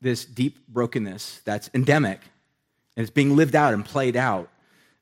this 0.03 0.27
deep 0.27 0.69
brokenness 0.69 1.41
that's 1.47 1.71
endemic. 1.73 2.21
And 2.97 3.03
it's 3.03 3.13
being 3.13 3.37
lived 3.37 3.55
out 3.55 3.75
and 3.75 3.85
played 3.85 4.17
out. 4.17 4.51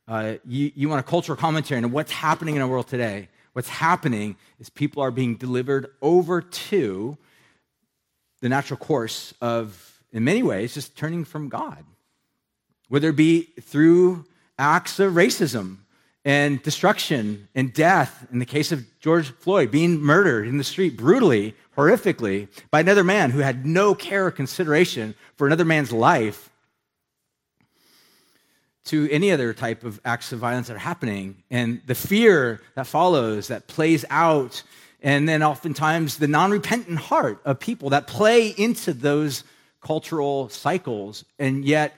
Uh, 0.09 0.35
you, 0.47 0.73
you 0.75 0.89
want 0.89 1.01
a 1.01 1.09
cultural 1.09 1.37
commentary 1.37 1.83
on 1.83 1.91
what's 1.93 2.13
happening 2.13 2.57
in 2.57 2.63
our 2.63 2.69
world 2.69 2.89
today 2.89 3.29
what's 3.53 3.69
happening 3.69 4.37
is 4.59 4.71
people 4.71 5.03
are 5.03 5.11
being 5.11 5.37
delivered 5.37 5.89
over 6.01 6.41
to 6.41 7.17
the 8.41 8.49
natural 8.49 8.77
course 8.77 9.35
of, 9.41 10.03
in 10.13 10.25
many 10.25 10.43
ways, 10.43 10.75
just 10.75 10.97
turning 10.97 11.25
from 11.25 11.49
God. 11.49 11.85
Whether 12.89 13.11
it 13.11 13.17
be 13.17 13.43
through 13.61 14.27
acts 14.59 14.99
of 14.99 15.15
racism 15.15 15.79
and 16.25 16.63
destruction 16.63 17.49
and 17.55 17.73
death, 17.73 18.27
in 18.33 18.39
the 18.39 18.47
case 18.47 18.73
of 18.73 18.85
George 19.01 19.31
Floyd 19.31 19.71
being 19.71 20.01
murdered 20.01 20.47
in 20.47 20.59
the 20.59 20.65
street 20.65 20.97
brutally, 20.97 21.55
horrifically, 21.77 22.49
by 22.71 22.81
another 22.81 23.05
man 23.05 23.31
who 23.31 23.41
had 23.41 23.67
no 23.67 23.95
care 23.95 24.27
or 24.27 24.31
consideration 24.31 25.15
for 25.37 25.47
another 25.47 25.65
man's 25.65 25.93
life 25.93 26.51
to 28.85 29.09
any 29.11 29.31
other 29.31 29.55
type 29.55 29.85
of 29.85 30.01
acts 30.05 30.33
of 30.33 30.41
violence 30.41 30.69
that 30.69 30.75
are 30.75 30.81
happening. 30.81 31.43
And 31.51 31.81
the 31.87 31.95
fear 31.95 32.61
that 32.75 32.87
follows 32.87 33.49
that 33.49 33.69
plays 33.69 34.05
out 34.11 34.63
and 35.03 35.29
then 35.29 35.43
oftentimes 35.43 36.19
the 36.19 36.29
non-repentant 36.29 36.99
heart 36.99 37.41
of 37.45 37.59
people 37.59 37.91
that 37.91 38.07
play 38.07 38.49
into 38.49 38.93
those 38.93 39.43
cultural 39.81 40.49
cycles 40.49 41.25
and 41.39 41.65
yet 41.65 41.95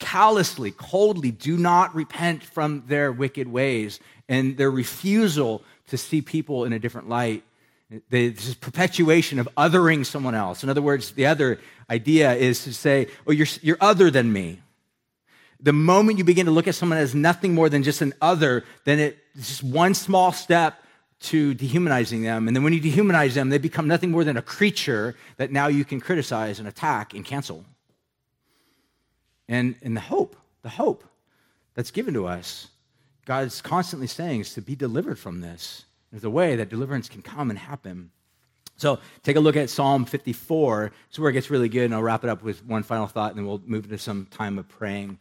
callously 0.00 0.72
coldly 0.72 1.30
do 1.30 1.56
not 1.56 1.94
repent 1.94 2.42
from 2.42 2.84
their 2.88 3.12
wicked 3.12 3.48
ways 3.48 4.00
and 4.28 4.56
their 4.56 4.70
refusal 4.70 5.62
to 5.86 5.96
see 5.96 6.20
people 6.20 6.64
in 6.64 6.72
a 6.72 6.78
different 6.78 7.08
light. 7.08 7.44
This 8.10 8.54
perpetuation 8.54 9.38
of 9.38 9.48
othering 9.56 10.04
someone 10.04 10.34
else. 10.34 10.62
In 10.62 10.68
other 10.68 10.82
words 10.82 11.12
the 11.12 11.26
other 11.26 11.60
idea 11.88 12.34
is 12.34 12.64
to 12.64 12.74
say 12.74 13.06
oh 13.26 13.32
you're, 13.32 13.46
you're 13.62 13.78
other 13.80 14.10
than 14.10 14.32
me 14.32 14.60
the 15.60 15.72
moment 15.72 16.18
you 16.18 16.24
begin 16.24 16.46
to 16.46 16.52
look 16.52 16.68
at 16.68 16.74
someone 16.74 16.98
as 16.98 17.14
nothing 17.14 17.54
more 17.54 17.68
than 17.68 17.82
just 17.82 18.00
an 18.00 18.14
other, 18.20 18.64
then 18.84 18.98
it's 18.98 19.48
just 19.48 19.62
one 19.62 19.94
small 19.94 20.32
step 20.32 20.82
to 21.20 21.52
dehumanizing 21.54 22.22
them. 22.22 22.46
And 22.46 22.56
then 22.56 22.62
when 22.62 22.72
you 22.72 22.80
dehumanize 22.80 23.34
them, 23.34 23.48
they 23.48 23.58
become 23.58 23.88
nothing 23.88 24.10
more 24.10 24.22
than 24.22 24.36
a 24.36 24.42
creature 24.42 25.16
that 25.36 25.50
now 25.50 25.66
you 25.66 25.84
can 25.84 26.00
criticize 26.00 26.60
and 26.60 26.68
attack 26.68 27.12
and 27.12 27.24
cancel. 27.24 27.64
And, 29.48 29.74
and 29.82 29.96
the 29.96 30.00
hope, 30.00 30.36
the 30.62 30.68
hope 30.68 31.04
that's 31.74 31.90
given 31.90 32.14
to 32.14 32.26
us, 32.26 32.68
God's 33.24 33.60
constantly 33.60 34.06
saying 34.06 34.40
is 34.40 34.54
to 34.54 34.62
be 34.62 34.76
delivered 34.76 35.18
from 35.18 35.40
this. 35.40 35.84
There's 36.12 36.24
a 36.24 36.30
way 36.30 36.56
that 36.56 36.68
deliverance 36.68 37.08
can 37.08 37.22
come 37.22 37.50
and 37.50 37.58
happen. 37.58 38.10
So 38.78 39.00
take 39.24 39.36
a 39.36 39.40
look 39.40 39.56
at 39.56 39.68
Psalm 39.68 40.04
54. 40.04 40.92
This 41.08 41.14
is 41.14 41.18
where 41.18 41.30
it 41.30 41.34
gets 41.34 41.50
really 41.50 41.68
good, 41.68 41.84
and 41.84 41.94
I'll 41.94 42.02
wrap 42.02 42.22
it 42.24 42.30
up 42.30 42.42
with 42.42 42.64
one 42.64 42.84
final 42.84 43.08
thought, 43.08 43.32
and 43.32 43.38
then 43.38 43.46
we'll 43.46 43.60
move 43.66 43.84
into 43.84 43.98
some 43.98 44.26
time 44.30 44.56
of 44.56 44.68
praying. 44.68 45.18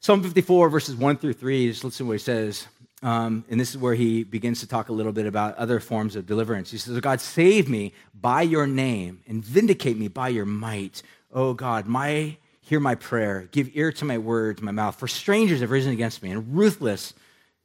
Psalm 0.00 0.22
54, 0.22 0.70
verses 0.70 0.96
1 0.96 1.18
through 1.18 1.34
3, 1.34 1.68
just 1.68 1.84
listen 1.84 2.06
to 2.06 2.08
what 2.08 2.14
he 2.14 2.18
says. 2.18 2.66
Um, 3.02 3.44
and 3.50 3.60
this 3.60 3.70
is 3.70 3.78
where 3.78 3.94
he 3.94 4.24
begins 4.24 4.60
to 4.60 4.66
talk 4.66 4.88
a 4.88 4.92
little 4.92 5.12
bit 5.12 5.26
about 5.26 5.56
other 5.56 5.80
forms 5.80 6.16
of 6.16 6.26
deliverance. 6.26 6.70
He 6.70 6.78
says, 6.78 6.98
God, 7.00 7.20
save 7.20 7.68
me 7.68 7.92
by 8.14 8.42
your 8.42 8.66
name 8.66 9.20
and 9.28 9.44
vindicate 9.44 9.98
me 9.98 10.08
by 10.08 10.28
your 10.28 10.46
might. 10.46 11.02
Oh 11.32 11.52
God, 11.52 11.86
my, 11.86 12.38
hear 12.62 12.80
my 12.80 12.94
prayer. 12.94 13.48
Give 13.52 13.70
ear 13.74 13.92
to 13.92 14.04
my 14.04 14.18
words, 14.18 14.62
my 14.62 14.72
mouth. 14.72 14.96
For 14.96 15.06
strangers 15.06 15.60
have 15.60 15.70
risen 15.70 15.92
against 15.92 16.22
me, 16.22 16.30
and 16.30 16.56
ruthless 16.56 17.12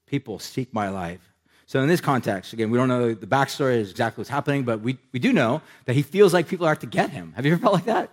people 0.06 0.38
seek 0.38 0.74
my 0.74 0.90
life. 0.90 1.33
So, 1.66 1.82
in 1.82 1.88
this 1.88 2.02
context, 2.02 2.54
again, 2.54 2.70
we 2.70 2.78
don't 2.78 2.88
know 2.88 3.14
the 3.14 3.28
backstory 3.28 3.78
is 3.78 3.92
exactly 3.92 4.22
what's 4.22 4.30
happening, 4.30 4.64
but 4.64 4.82
we, 4.82 4.98
we 5.12 5.20
do 5.20 5.34
know 5.34 5.62
that 5.86 5.96
he 5.96 6.02
feels 6.02 6.34
like 6.34 6.48
people 6.48 6.68
are 6.68 6.72
out 6.72 6.82
to 6.82 6.88
get 6.88 7.10
him. 7.10 7.34
Have 7.36 7.46
you 7.46 7.54
ever 7.54 7.62
felt 7.62 7.74
like 7.74 7.86
that? 7.86 8.10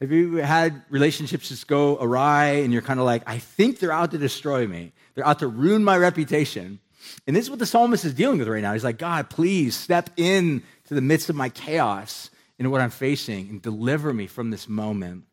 Have 0.00 0.10
you 0.10 0.36
had 0.36 0.82
relationships 0.90 1.48
just 1.48 1.66
go 1.66 1.96
awry 2.00 2.46
and 2.62 2.72
you're 2.72 2.82
kind 2.82 2.98
of 2.98 3.06
like, 3.06 3.22
I 3.26 3.38
think 3.38 3.78
they're 3.78 3.92
out 3.92 4.10
to 4.10 4.18
destroy 4.18 4.66
me? 4.66 4.92
They're 5.14 5.26
out 5.26 5.38
to 5.38 5.46
ruin 5.46 5.84
my 5.84 5.96
reputation. 5.96 6.80
And 7.26 7.36
this 7.36 7.44
is 7.44 7.50
what 7.50 7.58
the 7.58 7.66
psalmist 7.66 8.04
is 8.04 8.14
dealing 8.14 8.38
with 8.38 8.48
right 8.48 8.62
now. 8.62 8.72
He's 8.72 8.84
like, 8.84 8.98
God, 8.98 9.30
please 9.30 9.76
step 9.76 10.10
in 10.16 10.62
to 10.88 10.94
the 10.94 11.00
midst 11.00 11.30
of 11.30 11.36
my 11.36 11.48
chaos 11.48 12.30
and 12.58 12.70
what 12.70 12.80
I'm 12.80 12.90
facing 12.90 13.48
and 13.48 13.62
deliver 13.62 14.12
me 14.12 14.26
from 14.26 14.50
this 14.50 14.68
moment. 14.68 15.24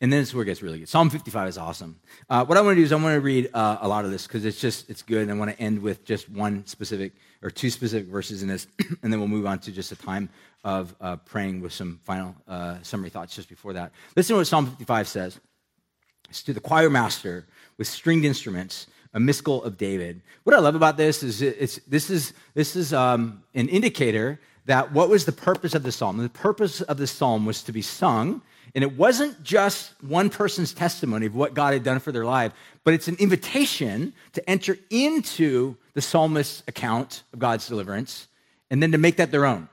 And 0.00 0.12
then 0.12 0.20
this 0.20 0.28
is 0.28 0.34
where 0.34 0.42
it 0.42 0.46
gets 0.46 0.62
really 0.62 0.78
good. 0.78 0.88
Psalm 0.88 1.10
55 1.10 1.48
is 1.48 1.58
awesome. 1.58 1.98
Uh, 2.28 2.44
what 2.44 2.58
I 2.58 2.60
want 2.60 2.76
to 2.76 2.80
do 2.80 2.84
is 2.84 2.92
I 2.92 2.96
want 2.96 3.14
to 3.14 3.20
read 3.20 3.50
uh, 3.54 3.78
a 3.80 3.88
lot 3.88 4.04
of 4.04 4.10
this 4.10 4.26
because 4.26 4.44
it's 4.44 4.60
just, 4.60 4.88
it's 4.90 5.02
good. 5.02 5.22
And 5.22 5.30
I 5.30 5.34
want 5.34 5.50
to 5.50 5.60
end 5.60 5.80
with 5.80 6.04
just 6.04 6.28
one 6.28 6.66
specific 6.66 7.12
or 7.42 7.50
two 7.50 7.70
specific 7.70 8.08
verses 8.08 8.42
in 8.42 8.48
this. 8.48 8.66
and 9.02 9.12
then 9.12 9.20
we'll 9.20 9.28
move 9.28 9.46
on 9.46 9.58
to 9.60 9.72
just 9.72 9.92
a 9.92 9.96
time 9.96 10.28
of 10.64 10.94
uh, 11.00 11.16
praying 11.16 11.60
with 11.60 11.72
some 11.72 12.00
final 12.04 12.34
uh, 12.48 12.76
summary 12.82 13.10
thoughts 13.10 13.34
just 13.34 13.48
before 13.48 13.72
that. 13.72 13.92
Listen 14.16 14.34
to 14.34 14.40
what 14.40 14.46
Psalm 14.46 14.66
55 14.66 15.08
says. 15.08 15.40
It's 16.28 16.42
to 16.44 16.52
the 16.52 16.60
choir 16.60 16.88
master 16.88 17.46
with 17.78 17.86
stringed 17.86 18.24
instruments, 18.24 18.86
a 19.12 19.20
maskil 19.20 19.62
of 19.64 19.76
David. 19.76 20.22
What 20.44 20.56
I 20.56 20.60
love 20.60 20.74
about 20.74 20.96
this 20.96 21.22
is 21.22 21.42
it's, 21.42 21.76
this 21.86 22.08
is, 22.10 22.32
this 22.54 22.74
is 22.74 22.92
um, 22.92 23.42
an 23.54 23.68
indicator 23.68 24.40
that 24.66 24.92
what 24.92 25.08
was 25.08 25.24
the 25.24 25.32
purpose 25.32 25.74
of 25.74 25.82
the 25.82 25.92
psalm? 25.92 26.16
The 26.18 26.28
purpose 26.28 26.80
of 26.80 26.96
the 26.96 27.06
psalm 27.06 27.44
was 27.44 27.62
to 27.64 27.72
be 27.72 27.82
sung 27.82 28.42
and 28.74 28.82
it 28.82 28.96
wasn't 28.96 29.42
just 29.42 29.92
one 30.02 30.30
person's 30.30 30.72
testimony 30.72 31.26
of 31.26 31.34
what 31.34 31.54
God 31.54 31.74
had 31.74 31.82
done 31.82 31.98
for 31.98 32.12
their 32.12 32.24
life, 32.24 32.52
but 32.84 32.94
it's 32.94 33.08
an 33.08 33.16
invitation 33.18 34.12
to 34.32 34.50
enter 34.50 34.78
into 34.90 35.76
the 35.94 36.00
psalmist's 36.00 36.62
account 36.66 37.22
of 37.32 37.38
God's 37.38 37.68
deliverance 37.68 38.28
and 38.70 38.82
then 38.82 38.92
to 38.92 38.98
make 38.98 39.16
that 39.16 39.30
their 39.30 39.44
own. 39.44 39.68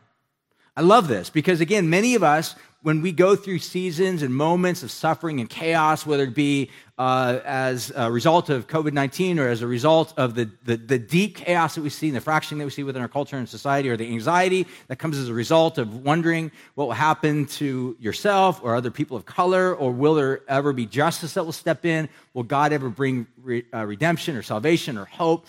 I 0.75 0.81
love 0.81 1.07
this 1.07 1.29
because, 1.29 1.61
again, 1.61 1.89
many 1.89 2.15
of 2.15 2.23
us, 2.23 2.55
when 2.81 3.01
we 3.01 3.11
go 3.11 3.35
through 3.35 3.59
seasons 3.59 4.21
and 4.21 4.33
moments 4.33 4.83
of 4.83 4.91
suffering 4.91 5.41
and 5.41 5.49
chaos, 5.49 6.05
whether 6.05 6.23
it 6.23 6.33
be 6.33 6.69
uh, 6.97 7.39
as 7.43 7.91
a 7.95 8.09
result 8.09 8.49
of 8.49 8.67
COVID 8.67 8.93
19 8.93 9.39
or 9.39 9.47
as 9.47 9.61
a 9.61 9.67
result 9.67 10.13
of 10.17 10.35
the, 10.35 10.49
the, 10.63 10.77
the, 10.77 10.99
deep 10.99 11.37
chaos 11.37 11.75
that 11.75 11.81
we 11.81 11.89
see 11.89 12.07
and 12.07 12.15
the 12.15 12.21
fracturing 12.21 12.59
that 12.59 12.65
we 12.65 12.71
see 12.71 12.83
within 12.83 13.01
our 13.01 13.07
culture 13.07 13.37
and 13.37 13.47
society, 13.47 13.89
or 13.89 13.97
the 13.97 14.07
anxiety 14.07 14.67
that 14.87 14.97
comes 14.97 15.17
as 15.17 15.29
a 15.29 15.33
result 15.33 15.77
of 15.77 16.03
wondering 16.03 16.51
what 16.75 16.85
will 16.85 16.93
happen 16.93 17.45
to 17.45 17.95
yourself 17.99 18.61
or 18.63 18.75
other 18.75 18.91
people 18.91 19.15
of 19.15 19.25
color, 19.25 19.73
or 19.75 19.91
will 19.91 20.15
there 20.15 20.41
ever 20.49 20.73
be 20.73 20.85
justice 20.85 21.33
that 21.33 21.43
will 21.43 21.53
step 21.53 21.85
in? 21.85 22.09
Will 22.33 22.43
God 22.43 22.73
ever 22.73 22.89
bring 22.89 23.27
re, 23.41 23.65
uh, 23.73 23.85
redemption 23.85 24.35
or 24.35 24.41
salvation 24.41 24.97
or 24.97 25.05
hope? 25.05 25.45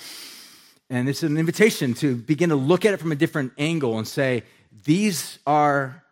And 0.88 1.08
it's 1.08 1.22
an 1.22 1.36
invitation 1.36 1.94
to 1.94 2.16
begin 2.16 2.48
to 2.50 2.56
look 2.56 2.84
at 2.84 2.94
it 2.94 2.98
from 2.98 3.12
a 3.12 3.16
different 3.16 3.52
angle 3.58 3.98
and 3.98 4.06
say, 4.06 4.42
these 4.84 5.38
are 5.46 6.02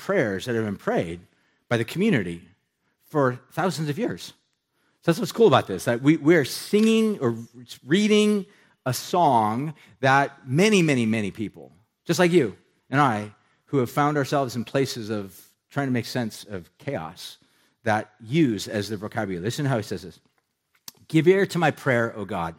prayers 0.00 0.46
that 0.46 0.54
have 0.54 0.64
been 0.64 0.76
prayed 0.76 1.20
by 1.68 1.76
the 1.76 1.84
community 1.84 2.42
for 3.04 3.38
thousands 3.52 3.88
of 3.88 3.98
years. 3.98 4.32
So 5.02 5.12
that's 5.12 5.18
what's 5.18 5.32
cool 5.32 5.46
about 5.46 5.66
this. 5.66 5.84
That 5.84 6.02
we, 6.02 6.16
we're 6.16 6.44
singing 6.44 7.18
or 7.20 7.36
reading 7.86 8.46
a 8.86 8.92
song 8.94 9.74
that 10.00 10.46
many, 10.46 10.82
many, 10.82 11.06
many 11.06 11.30
people, 11.30 11.72
just 12.04 12.18
like 12.18 12.32
you 12.32 12.56
and 12.88 13.00
I, 13.00 13.32
who 13.66 13.78
have 13.78 13.90
found 13.90 14.16
ourselves 14.16 14.56
in 14.56 14.64
places 14.64 15.10
of 15.10 15.38
trying 15.70 15.86
to 15.86 15.92
make 15.92 16.06
sense 16.06 16.44
of 16.44 16.68
chaos, 16.78 17.38
that 17.84 18.10
use 18.20 18.68
as 18.68 18.88
their 18.88 18.98
vocabulary. 18.98 19.42
Listen 19.42 19.64
how 19.64 19.76
he 19.76 19.82
says 19.82 20.02
this 20.02 20.18
Give 21.08 21.28
ear 21.28 21.46
to 21.46 21.58
my 21.58 21.70
prayer, 21.70 22.16
O 22.16 22.24
God. 22.24 22.54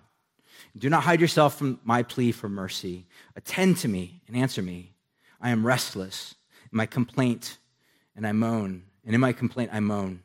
Do 0.77 0.89
not 0.89 1.03
hide 1.03 1.19
yourself 1.19 1.57
from 1.57 1.79
my 1.83 2.03
plea 2.03 2.31
for 2.31 2.47
mercy. 2.47 3.05
Attend 3.35 3.77
to 3.77 3.87
me 3.87 4.21
and 4.27 4.37
answer 4.37 4.61
me. 4.61 4.93
I 5.41 5.49
am 5.49 5.65
restless 5.65 6.35
my 6.71 6.85
complaint, 6.85 7.57
and 8.15 8.25
I 8.25 8.31
moan. 8.31 8.83
And 9.05 9.13
in 9.15 9.21
my 9.21 9.33
complaint, 9.33 9.71
I 9.73 9.79
moan 9.79 10.23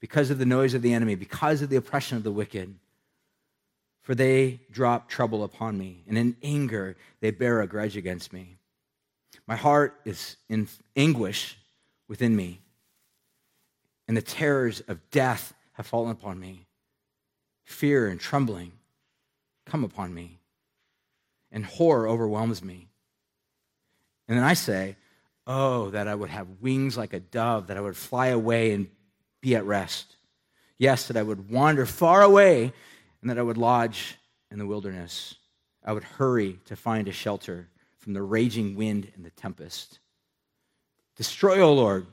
because 0.00 0.30
of 0.30 0.38
the 0.38 0.46
noise 0.46 0.72
of 0.74 0.82
the 0.82 0.94
enemy, 0.94 1.14
because 1.14 1.60
of 1.60 1.68
the 1.68 1.76
oppression 1.76 2.16
of 2.16 2.22
the 2.22 2.32
wicked. 2.32 2.74
For 4.02 4.14
they 4.14 4.60
drop 4.70 5.08
trouble 5.08 5.44
upon 5.44 5.76
me, 5.76 6.02
and 6.08 6.16
in 6.16 6.36
anger 6.42 6.96
they 7.20 7.30
bear 7.30 7.60
a 7.60 7.66
grudge 7.66 7.96
against 7.96 8.32
me. 8.32 8.56
My 9.46 9.56
heart 9.56 10.00
is 10.04 10.36
in 10.48 10.68
anguish 10.96 11.58
within 12.08 12.34
me, 12.34 12.60
and 14.08 14.16
the 14.16 14.22
terrors 14.22 14.80
of 14.88 15.10
death 15.10 15.52
have 15.74 15.86
fallen 15.86 16.12
upon 16.12 16.40
me. 16.40 16.66
Fear 17.64 18.08
and 18.08 18.18
trembling 18.18 18.72
come 19.66 19.84
upon 19.84 20.12
me. 20.14 20.38
and 21.52 21.64
horror 21.64 22.08
overwhelms 22.08 22.62
me. 22.62 22.88
And 24.28 24.38
then 24.38 24.44
I 24.44 24.54
say, 24.54 24.96
Oh, 25.52 25.90
that 25.90 26.06
I 26.06 26.14
would 26.14 26.30
have 26.30 26.46
wings 26.60 26.96
like 26.96 27.12
a 27.12 27.18
dove, 27.18 27.66
that 27.66 27.76
I 27.76 27.80
would 27.80 27.96
fly 27.96 28.28
away 28.28 28.70
and 28.70 28.88
be 29.40 29.56
at 29.56 29.64
rest. 29.64 30.14
Yes, 30.78 31.08
that 31.08 31.16
I 31.16 31.24
would 31.24 31.50
wander 31.50 31.86
far 31.86 32.22
away 32.22 32.72
and 33.20 33.28
that 33.28 33.36
I 33.36 33.42
would 33.42 33.58
lodge 33.58 34.16
in 34.52 34.60
the 34.60 34.66
wilderness. 34.66 35.34
I 35.84 35.92
would 35.92 36.04
hurry 36.04 36.60
to 36.66 36.76
find 36.76 37.08
a 37.08 37.12
shelter 37.12 37.66
from 37.98 38.12
the 38.12 38.22
raging 38.22 38.76
wind 38.76 39.10
and 39.16 39.24
the 39.24 39.30
tempest. 39.30 39.98
Destroy, 41.16 41.60
O 41.60 41.72
Lord, 41.72 42.06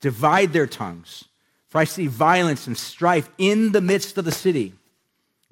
divide 0.00 0.52
their 0.52 0.68
tongues, 0.68 1.24
for 1.66 1.78
I 1.78 1.84
see 1.84 2.06
violence 2.06 2.68
and 2.68 2.78
strife 2.78 3.28
in 3.36 3.72
the 3.72 3.80
midst 3.80 4.16
of 4.16 4.24
the 4.24 4.30
city. 4.30 4.74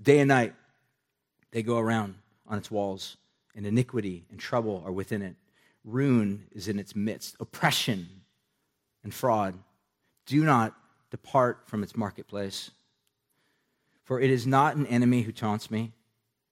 Day 0.01 0.21
and 0.21 0.29
night 0.29 0.55
they 1.51 1.65
go 1.65 1.79
around 1.79 2.15
on 2.47 2.59
its 2.59 2.71
walls, 2.71 3.17
and 3.57 3.67
iniquity 3.67 4.25
and 4.31 4.39
trouble 4.39 4.85
are 4.87 4.93
within 4.93 5.23
it. 5.23 5.35
Ruin 5.89 6.47
is 6.53 6.69
in 6.69 6.79
its 6.79 6.95
midst, 6.95 7.37
oppression 7.41 8.09
and 9.03 9.13
fraud. 9.13 9.55
Do 10.27 10.45
not 10.45 10.75
depart 11.11 11.63
from 11.67 11.83
its 11.83 11.97
marketplace. 11.97 12.71
For 14.05 14.21
it 14.21 14.31
is 14.31 14.47
not 14.47 14.77
an 14.77 14.87
enemy 14.87 15.23
who 15.23 15.33
taunts 15.33 15.71
me, 15.71 15.93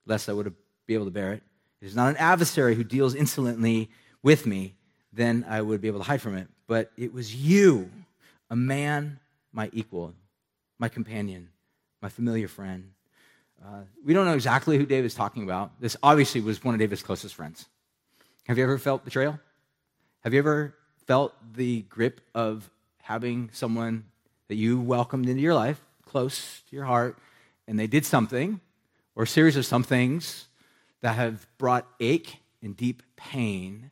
lest 0.07 0.29
I 0.29 0.33
would 0.33 0.55
be 0.87 0.95
able 0.95 1.05
to 1.05 1.11
bear 1.11 1.33
it. 1.33 1.43
It 1.81 1.87
is 1.87 1.97
not 1.97 2.09
an 2.09 2.17
adversary 2.17 2.75
who 2.75 2.85
deals 2.85 3.15
insolently 3.15 3.91
with 4.23 4.47
me, 4.47 4.75
then 5.13 5.45
I 5.49 5.61
would 5.61 5.81
be 5.81 5.89
able 5.89 6.01
to 6.01 6.07
hide 6.07 6.23
from 6.23 6.37
it. 6.37 6.49
But 6.67 6.91
it 6.97 7.13
was 7.13 7.35
you, 7.35 7.91
a 8.51 8.57
man, 8.57 9.19
my 9.53 9.71
equal, 9.73 10.15
my 10.79 10.89
companion, 10.89 11.49
my 12.01 12.09
familiar 12.09 12.49
friend. 12.49 12.93
Uh, 13.65 13.83
we 14.05 14.15
don't 14.15 14.27
know 14.27 14.35
exactly 14.35 14.79
who 14.79 14.87
David's 14.87 15.15
talking 15.15 15.43
about. 15.43 15.81
This 15.81 15.97
obviously 16.03 16.41
was 16.41 16.63
one 16.65 16.75
of 16.75 16.81
David's 16.81 17.03
closest 17.03 17.35
friends. 17.35 17.67
Have 18.47 18.59
you 18.59 18.63
ever 18.63 18.79
felt 18.79 19.05
betrayal? 19.05 19.41
Have 20.23 20.33
you 20.33 20.39
ever 20.39 20.73
felt 21.09 21.35
the 21.55 21.83
grip 21.83 22.21
of 22.33 22.71
having 23.03 23.51
someone 23.53 24.05
that 24.47 24.55
you 24.55 24.81
welcomed 24.81 25.29
into 25.29 25.43
your 25.43 25.55
life, 25.55 25.83
close 26.05 26.63
to 26.71 26.77
your 26.77 26.85
heart, 26.85 27.19
and 27.67 27.77
they 27.77 27.89
did 27.89 28.07
something 28.07 28.61
or 29.17 29.25
a 29.25 29.27
series 29.27 29.57
of 29.57 29.67
some 29.67 29.83
things 29.83 30.47
that 31.01 31.17
have 31.17 31.45
brought 31.59 31.89
ache 31.99 32.37
and 32.63 32.77
deep 32.77 33.03
pain, 33.17 33.91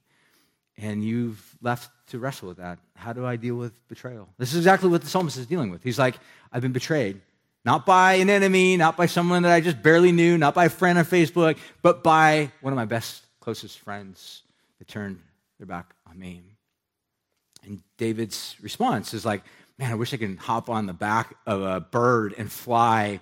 and 0.79 1.05
you've 1.05 1.57
left 1.61 1.91
to 2.11 2.21
wrestle 2.21 2.47
with 2.47 2.59
that. 2.59 2.79
How 2.95 3.13
do 3.13 3.27
I 3.27 3.35
deal 3.35 3.57
with 3.57 3.73
betrayal? 3.89 4.29
This 4.39 4.53
is 4.53 4.59
exactly 4.59 4.89
what 4.89 5.01
the 5.01 5.09
psalmist 5.09 5.37
is 5.37 5.47
dealing 5.47 5.73
with. 5.73 5.83
He's 5.83 5.99
like, 5.99 6.15
I've 6.53 6.63
been 6.63 6.71
betrayed. 6.71 7.21
Not 7.65 7.87
by 7.87 8.15
an 8.15 8.31
enemy, 8.31 8.77
not 8.77 8.97
by 8.97 9.07
someone 9.07 9.43
that 9.43 9.53
I 9.53 9.61
just 9.61 9.83
barely 9.83 10.13
knew, 10.13 10.39
not 10.39 10.55
by 10.55 10.67
a 10.67 10.71
friend 10.71 10.97
on 10.97 11.05
Facebook, 11.05 11.59
but 11.83 12.05
by 12.05 12.53
one 12.61 12.73
of 12.73 12.77
my 12.77 12.85
best, 12.85 13.25
closest 13.41 13.81
friends 13.81 14.43
that 14.85 14.93
turned 14.93 15.19
their 15.59 15.67
back 15.67 15.95
on 16.09 16.19
me. 16.19 16.43
And 17.65 17.83
David's 17.97 18.57
response 18.61 19.15
is 19.15 19.25
like, 19.25 19.43
man, 19.79 19.91
I 19.91 19.95
wish 19.95 20.13
I 20.13 20.19
could 20.19 20.37
hop 20.39 20.69
on 20.69 20.87
the 20.87 20.93
back 20.93 21.35
of 21.47 21.63
a 21.63 21.81
bird 21.81 22.35
and 22.37 22.53
fly 22.53 23.21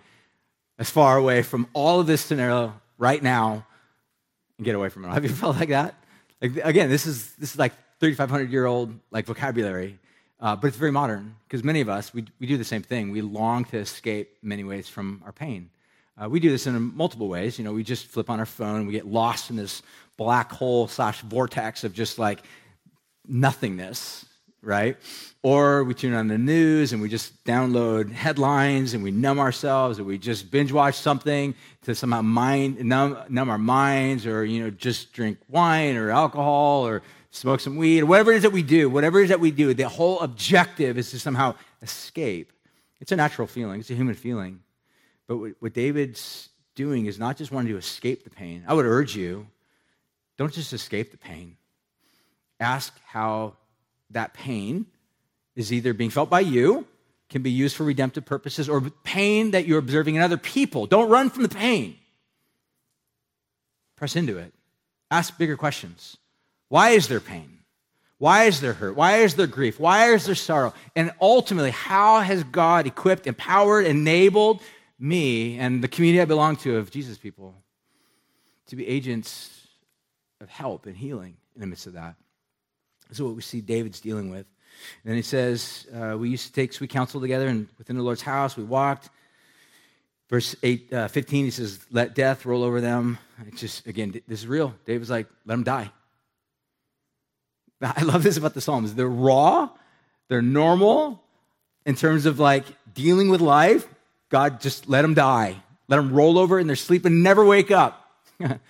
as 0.79 0.91
far 0.91 1.17
away 1.17 1.43
from 1.43 1.69
all 1.73 2.01
of 2.01 2.07
this 2.07 2.21
scenario 2.21 2.75
right 2.99 3.23
now 3.23 3.65
and 4.59 4.65
get 4.65 4.75
away 4.75 4.89
from 4.89 5.05
it. 5.05 5.09
Have 5.13 5.25
you 5.25 5.31
felt 5.31 5.57
like 5.57 5.69
that? 5.69 5.95
Like, 6.41 6.57
again, 6.65 6.91
this 6.91 7.07
is, 7.07 7.33
this 7.35 7.53
is 7.53 7.59
like 7.59 7.73
3,500 8.01 8.51
year 8.51 8.67
old 8.67 8.99
like 9.13 9.27
vocabulary, 9.27 9.99
uh, 10.41 10.57
but 10.57 10.69
it's 10.69 10.77
very 10.77 10.91
modern 10.91 11.37
because 11.47 11.63
many 11.63 11.81
of 11.81 11.89
us, 11.89 12.13
we, 12.13 12.25
we 12.41 12.49
do 12.49 12.57
the 12.57 12.65
same 12.65 12.83
thing. 12.83 13.11
We 13.11 13.23
long 13.23 13.65
to 13.67 13.79
escape 13.79 14.39
many 14.43 14.65
ways 14.65 14.89
from 14.89 15.23
our 15.25 15.33
pain. 15.33 15.71
Uh, 16.21 16.29
we 16.29 16.41
do 16.41 16.51
this 16.51 16.67
in 16.67 16.95
multiple 16.95 17.29
ways. 17.29 17.59
You 17.59 17.65
know, 17.65 17.73
we 17.73 17.83
just 17.83 18.07
flip 18.07 18.29
on 18.29 18.39
our 18.39 18.47
phone, 18.47 18.87
we 18.87 18.93
get 18.93 19.07
lost 19.07 19.51
in 19.51 19.57
this 19.57 19.83
black 20.17 20.53
hole 20.53 20.87
slash 20.89 21.21
vortex 21.23 21.85
of 21.85 21.95
just 21.95 22.19
like 22.19 22.43
nothingness, 23.27 24.27
right? 24.61 24.97
Or 25.43 25.85
we 25.85 25.95
tune 25.95 26.15
on 26.15 26.29
the 26.29 26.39
news 26.39 26.93
and 26.93 27.01
we 27.01 27.09
just 27.09 27.45
download 27.45 28.13
headlines 28.13 28.95
and 28.95 29.03
we 29.03 29.11
numb 29.11 29.39
ourselves 29.39 29.99
or 29.99 30.05
we 30.05 30.19
just 30.19 30.51
binge 30.51 30.71
watch 30.71 30.97
something 30.97 31.55
to 31.83 31.95
somehow 31.95 32.23
mind, 32.23 32.85
numb, 32.85 33.19
numb 33.29 33.49
our 33.49 33.59
minds 33.59 34.27
or, 34.27 34.45
you 34.45 34.63
know, 34.63 34.71
just 34.71 35.13
drink 35.13 35.39
wine 35.49 35.97
or 35.97 36.11
alcohol 36.11 36.87
or 36.87 37.03
smoke 37.31 37.61
some 37.61 37.77
weed 37.77 38.03
or 38.03 38.07
whatever 38.07 38.33
it 38.33 38.37
is 38.37 38.43
that 38.43 38.53
we 38.53 38.63
do, 38.63 38.91
whatever 38.91 39.21
it 39.21 39.25
is 39.25 39.29
that 39.31 39.41
we 39.41 39.51
do, 39.51 39.73
the 39.73 39.89
whole 39.89 40.21
objective 40.21 40.99
is 40.99 41.11
to 41.11 41.19
somehow 41.19 41.55
escape. 41.81 42.53
It's 43.01 43.11
a 43.11 43.17
natural 43.17 43.49
feeling, 43.49 43.81
it's 43.81 43.91
a 43.91 43.95
human 43.95 44.15
feeling. 44.15 44.61
But 45.39 45.55
what 45.61 45.73
David's 45.73 46.49
doing 46.75 47.07
is 47.07 47.19
not 47.19 47.37
just 47.37 47.51
wanting 47.51 47.73
to 47.73 47.79
escape 47.79 48.25
the 48.25 48.31
pain. 48.31 48.65
I 48.67 48.75
would 48.75 48.85
urge 48.87 49.17
you, 49.17 49.47
don't 50.37 50.53
just 50.53 50.73
escape 50.73 51.11
the 51.11 51.19
pain. 51.19 51.57
Ask 52.61 52.95
how 53.07 53.55
that 54.11 54.35
pain 54.35 54.87
is 55.57 55.73
either 55.73 55.95
being 55.95 56.11
felt 56.11 56.31
by 56.31 56.41
you, 56.41 56.87
can 57.29 57.43
be 57.43 57.51
used 57.51 57.77
for 57.77 57.85
redemptive 57.85 58.27
purposes, 58.27 58.69
or 58.69 58.81
pain 59.05 59.53
that 59.53 59.67
you're 59.67 59.79
observing 59.79 60.17
in 60.17 60.23
other 60.23 60.37
people. 60.37 60.87
Don't 60.87 61.09
run 61.09 61.31
from 61.31 61.43
the 61.43 61.49
pain. 61.49 61.97
Press 63.97 64.17
into 64.17 64.37
it. 64.37 64.53
Ask 65.11 65.39
bigger 65.39 65.57
questions. 65.57 66.17
Why 66.69 66.91
is 66.91 67.09
there 67.09 67.21
pain? 67.21 67.59
Why 68.19 68.45
is 68.45 68.61
there 68.61 68.73
hurt? 68.73 68.97
Why 68.97 69.19
is 69.19 69.35
there 69.35 69.47
grief? 69.47 69.81
Why 69.81 70.13
is 70.13 70.27
there 70.27 70.35
sorrow? 70.35 70.75
And 70.95 71.13
ultimately, 71.21 71.71
how 71.71 72.21
has 72.21 72.45
God 72.45 72.87
equipped, 72.87 73.27
empowered, 73.27 73.87
enabled 73.87 74.63
me 75.03 75.59
and 75.59 75.83
the 75.83 75.89
community 75.89 76.21
I 76.21 76.25
belong 76.25 76.57
to 76.57 76.77
of 76.77 76.91
Jesus 76.91 77.19
people 77.19 77.55
to 78.67 78.77
be 78.77 78.87
agents 78.87 79.67
of 80.41 80.49
help 80.49 80.87
and 80.87 80.97
healing 80.97 81.37
in 81.55 81.61
the 81.61 81.67
midst 81.67 81.87
of 81.87 81.95
that? 81.95 82.15
This 83.09 83.19
is 83.19 83.23
what 83.23 83.35
we 83.35 83.43
see 83.43 83.61
David's 83.61 84.01
dealing 84.01 84.31
with. 84.31 84.47
And 85.03 85.11
then 85.11 85.17
he 85.17 85.23
says, 85.23 85.87
uh, 85.95 86.17
We 86.17 86.31
used 86.31 86.47
to 86.47 86.53
take 86.53 86.73
sweet 86.73 86.91
counsel 86.91 87.21
together, 87.21 87.49
and 87.49 87.69
within 87.79 87.97
the 87.97 88.03
Lord's 88.03 88.23
house 88.23 88.57
we 88.57 88.65
walked. 88.65 89.11
Verse 90.31 90.57
8, 90.63 90.93
uh, 90.93 91.09
15, 91.09 91.45
he 91.45 91.51
says, 91.51 91.81
Let 91.91 92.15
death 92.15 92.47
roll 92.47 92.63
over 92.63 92.81
them. 92.81 93.19
It's 93.47 93.61
just, 93.61 93.87
again, 93.87 94.19
this 94.27 94.41
is 94.41 94.47
real. 94.47 94.75
David's 94.87 95.11
like, 95.11 95.27
Let 95.45 95.57
them 95.57 95.65
die. 95.65 95.93
I 97.83 98.03
love 98.03 98.23
this 98.23 98.37
about 98.37 98.55
the 98.55 98.61
Psalms. 98.61 98.95
They're 98.95 99.09
raw, 99.09 99.69
they're 100.29 100.41
normal 100.41 101.23
in 101.85 101.97
terms 101.97 102.27
of 102.27 102.39
like 102.39 102.65
dealing 102.95 103.29
with 103.29 103.41
life. 103.41 103.87
God, 104.33 104.63
just 104.63 104.89
let 104.89 105.03
them 105.03 105.13
die. 105.13 105.63
Let 105.89 105.99
them 105.99 106.11
roll 106.11 106.39
over 106.39 106.59
in 106.59 106.67
their 106.67 106.75
sleep 106.75 107.05
and 107.05 107.23
never 107.23 107.45
wake 107.45 107.71
up. 107.71 108.17
and 108.41 108.61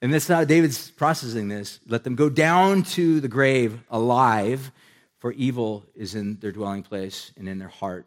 that's 0.00 0.28
how 0.28 0.44
David's 0.44 0.88
processing 0.88 1.48
this. 1.48 1.80
Let 1.88 2.04
them 2.04 2.14
go 2.14 2.30
down 2.30 2.84
to 2.94 3.20
the 3.20 3.26
grave 3.26 3.80
alive 3.90 4.70
for 5.18 5.32
evil 5.32 5.84
is 5.96 6.14
in 6.14 6.38
their 6.38 6.52
dwelling 6.52 6.84
place 6.84 7.32
and 7.36 7.48
in 7.48 7.58
their 7.58 7.68
heart. 7.68 8.06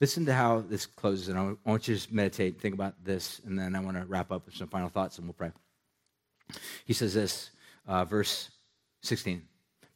Listen 0.00 0.24
to 0.24 0.32
how 0.32 0.62
this 0.62 0.86
closes, 0.86 1.28
and 1.28 1.38
I 1.38 1.42
want 1.68 1.86
you 1.86 1.94
to 1.94 2.00
just 2.00 2.10
meditate, 2.10 2.58
think 2.58 2.74
about 2.74 2.94
this, 3.04 3.42
and 3.44 3.58
then 3.58 3.76
I 3.76 3.80
want 3.80 3.98
to 3.98 4.06
wrap 4.06 4.32
up 4.32 4.46
with 4.46 4.56
some 4.56 4.68
final 4.68 4.88
thoughts 4.88 5.18
and 5.18 5.26
we'll 5.26 5.34
pray. 5.34 5.52
He 6.86 6.94
says 6.94 7.12
this, 7.12 7.50
uh, 7.86 8.06
verse 8.06 8.48
16 9.02 9.42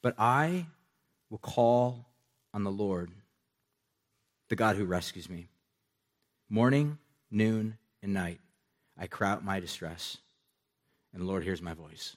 But 0.03 0.15
I 0.19 0.67
will 1.31 1.39
call 1.39 2.05
on 2.53 2.65
the 2.65 2.71
Lord, 2.71 3.11
the 4.51 4.57
God 4.57 4.77
who 4.77 4.85
rescues 4.85 5.31
me. 5.31 5.49
Morning, 6.53 6.99
noon, 7.31 7.79
and 8.03 8.13
night, 8.13 8.39
I 8.99 9.07
cry 9.07 9.31
out 9.31 9.43
my 9.43 9.59
distress, 9.59 10.19
and 11.15 11.23
the 11.23 11.27
Lord 11.27 11.45
hears 11.45 11.63
my 11.63 11.73
voice. 11.73 12.15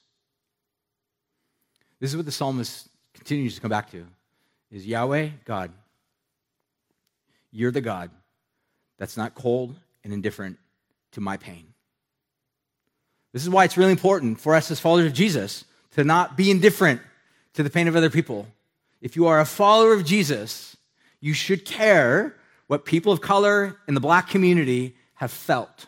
This 2.02 2.10
is 2.10 2.18
what 2.18 2.26
the 2.26 2.34
psalmist 2.34 2.90
continues 3.14 3.56
to 3.56 3.62
come 3.62 3.70
back 3.70 3.90
to 3.92 4.06
is 4.70 4.86
Yahweh, 4.86 5.30
God. 5.46 5.72
You're 7.54 7.72
the 7.72 7.80
God 7.80 8.12
that's 8.98 9.16
not 9.16 9.36
cold 9.36 9.74
and 10.04 10.12
indifferent 10.12 10.60
to 11.14 11.22
my 11.22 11.38
pain. 11.38 11.68
This 13.32 13.44
is 13.44 13.50
why 13.50 13.64
it's 13.64 13.78
really 13.78 13.92
important 13.94 14.42
for 14.42 14.54
us 14.54 14.70
as 14.70 14.82
followers 14.82 15.06
of 15.06 15.14
Jesus 15.14 15.64
to 15.92 16.04
not 16.04 16.36
be 16.36 16.52
indifferent 16.52 17.00
to 17.54 17.64
the 17.64 17.70
pain 17.70 17.88
of 17.88 17.96
other 17.96 18.10
people. 18.10 18.48
If 19.00 19.16
you 19.16 19.28
are 19.28 19.40
a 19.40 19.46
follower 19.46 19.94
of 19.94 20.04
Jesus, 20.04 20.76
you 21.22 21.32
should 21.32 21.64
care 21.64 22.36
what 22.68 22.86
people 22.86 23.12
of 23.12 23.22
color 23.22 23.78
in 23.88 23.94
the 23.94 24.00
black 24.00 24.30
community 24.30 24.96
have 25.16 25.32
felt. 25.32 25.86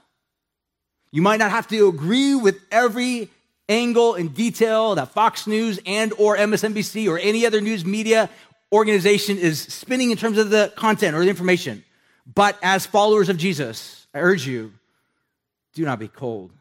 You 1.11 1.21
might 1.21 1.37
not 1.37 1.51
have 1.51 1.67
to 1.69 1.87
agree 1.87 2.35
with 2.35 2.59
every 2.71 3.29
angle 3.69 4.15
and 4.15 4.33
detail 4.33 4.95
that 4.95 5.09
Fox 5.09 5.47
News 5.47 5.79
and 5.85 6.13
or 6.13 6.37
MSNBC 6.37 7.09
or 7.09 7.19
any 7.19 7.45
other 7.45 7.61
news 7.61 7.85
media 7.85 8.29
organization 8.71 9.37
is 9.37 9.61
spinning 9.61 10.11
in 10.11 10.17
terms 10.17 10.37
of 10.37 10.49
the 10.49 10.71
content 10.75 11.15
or 11.15 11.23
the 11.23 11.29
information. 11.29 11.83
But 12.33 12.57
as 12.61 12.85
followers 12.85 13.29
of 13.29 13.37
Jesus, 13.37 14.07
I 14.13 14.19
urge 14.19 14.45
you, 14.45 14.73
do 15.73 15.85
not 15.85 15.99
be 15.99 16.07
cold 16.07 16.51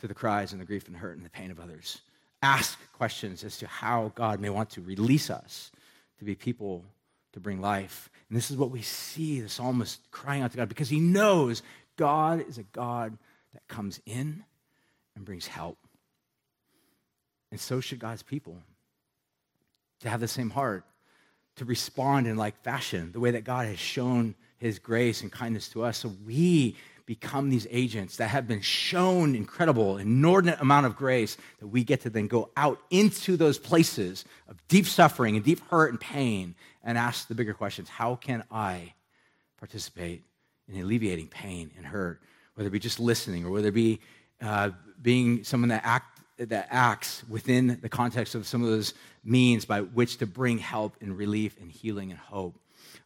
to 0.00 0.08
the 0.08 0.14
cries 0.14 0.52
and 0.52 0.60
the 0.60 0.64
grief 0.64 0.86
and 0.88 0.96
hurt 0.96 1.16
and 1.16 1.24
the 1.24 1.30
pain 1.30 1.50
of 1.50 1.58
others. 1.58 2.00
Ask 2.42 2.78
questions 2.92 3.44
as 3.44 3.58
to 3.58 3.66
how 3.66 4.12
God 4.14 4.40
may 4.40 4.50
want 4.50 4.70
to 4.70 4.80
release 4.80 5.30
us 5.30 5.70
to 6.18 6.24
be 6.24 6.34
people 6.34 6.84
to 7.32 7.40
bring 7.40 7.60
life. 7.60 8.09
And 8.30 8.36
this 8.36 8.50
is 8.50 8.56
what 8.56 8.70
we 8.70 8.80
see 8.80 9.40
the 9.40 9.48
psalmist 9.48 10.00
crying 10.12 10.42
out 10.42 10.52
to 10.52 10.56
God 10.56 10.68
because 10.68 10.88
he 10.88 11.00
knows 11.00 11.62
God 11.96 12.48
is 12.48 12.58
a 12.58 12.62
God 12.62 13.18
that 13.52 13.66
comes 13.66 14.00
in 14.06 14.44
and 15.16 15.24
brings 15.24 15.48
help. 15.48 15.76
And 17.50 17.60
so 17.60 17.80
should 17.80 17.98
God's 17.98 18.22
people 18.22 18.56
to 20.00 20.08
have 20.08 20.20
the 20.20 20.28
same 20.28 20.50
heart, 20.50 20.84
to 21.56 21.64
respond 21.64 22.28
in 22.28 22.36
like 22.36 22.62
fashion, 22.62 23.10
the 23.12 23.20
way 23.20 23.32
that 23.32 23.44
God 23.44 23.66
has 23.66 23.80
shown 23.80 24.36
his 24.58 24.78
grace 24.78 25.22
and 25.22 25.32
kindness 25.32 25.68
to 25.70 25.82
us. 25.82 25.98
So 25.98 26.12
we 26.24 26.76
become 27.10 27.50
these 27.50 27.66
agents 27.72 28.18
that 28.18 28.28
have 28.28 28.46
been 28.46 28.60
shown 28.60 29.34
incredible, 29.34 29.98
inordinate 29.98 30.60
amount 30.60 30.86
of 30.86 30.94
grace 30.94 31.36
that 31.58 31.66
we 31.66 31.82
get 31.82 32.02
to 32.02 32.08
then 32.08 32.28
go 32.28 32.48
out 32.56 32.80
into 32.88 33.36
those 33.36 33.58
places 33.58 34.24
of 34.46 34.56
deep 34.68 34.86
suffering 34.86 35.34
and 35.34 35.44
deep 35.44 35.58
hurt 35.70 35.90
and 35.90 36.00
pain 36.00 36.54
and 36.84 36.96
ask 36.96 37.26
the 37.26 37.34
bigger 37.34 37.52
questions 37.52 37.88
How 37.88 38.14
can 38.14 38.44
I 38.48 38.94
participate 39.58 40.22
in 40.68 40.80
alleviating 40.80 41.26
pain 41.26 41.72
and 41.76 41.84
hurt? 41.84 42.20
Whether 42.54 42.68
it 42.68 42.70
be 42.70 42.78
just 42.78 43.00
listening 43.00 43.44
or 43.44 43.50
whether 43.50 43.70
it 43.70 43.74
be 43.74 43.98
uh, 44.40 44.70
being 45.02 45.42
someone 45.42 45.70
that 45.70 45.82
act 45.84 46.20
that 46.38 46.68
acts 46.70 47.24
within 47.28 47.80
the 47.82 47.88
context 47.88 48.36
of 48.36 48.46
some 48.46 48.62
of 48.62 48.70
those 48.70 48.94
means 49.24 49.64
by 49.64 49.80
which 49.80 50.18
to 50.18 50.26
bring 50.26 50.58
help 50.58 50.94
and 51.00 51.18
relief 51.18 51.56
and 51.60 51.72
healing 51.72 52.12
and 52.12 52.20
hope. 52.20 52.54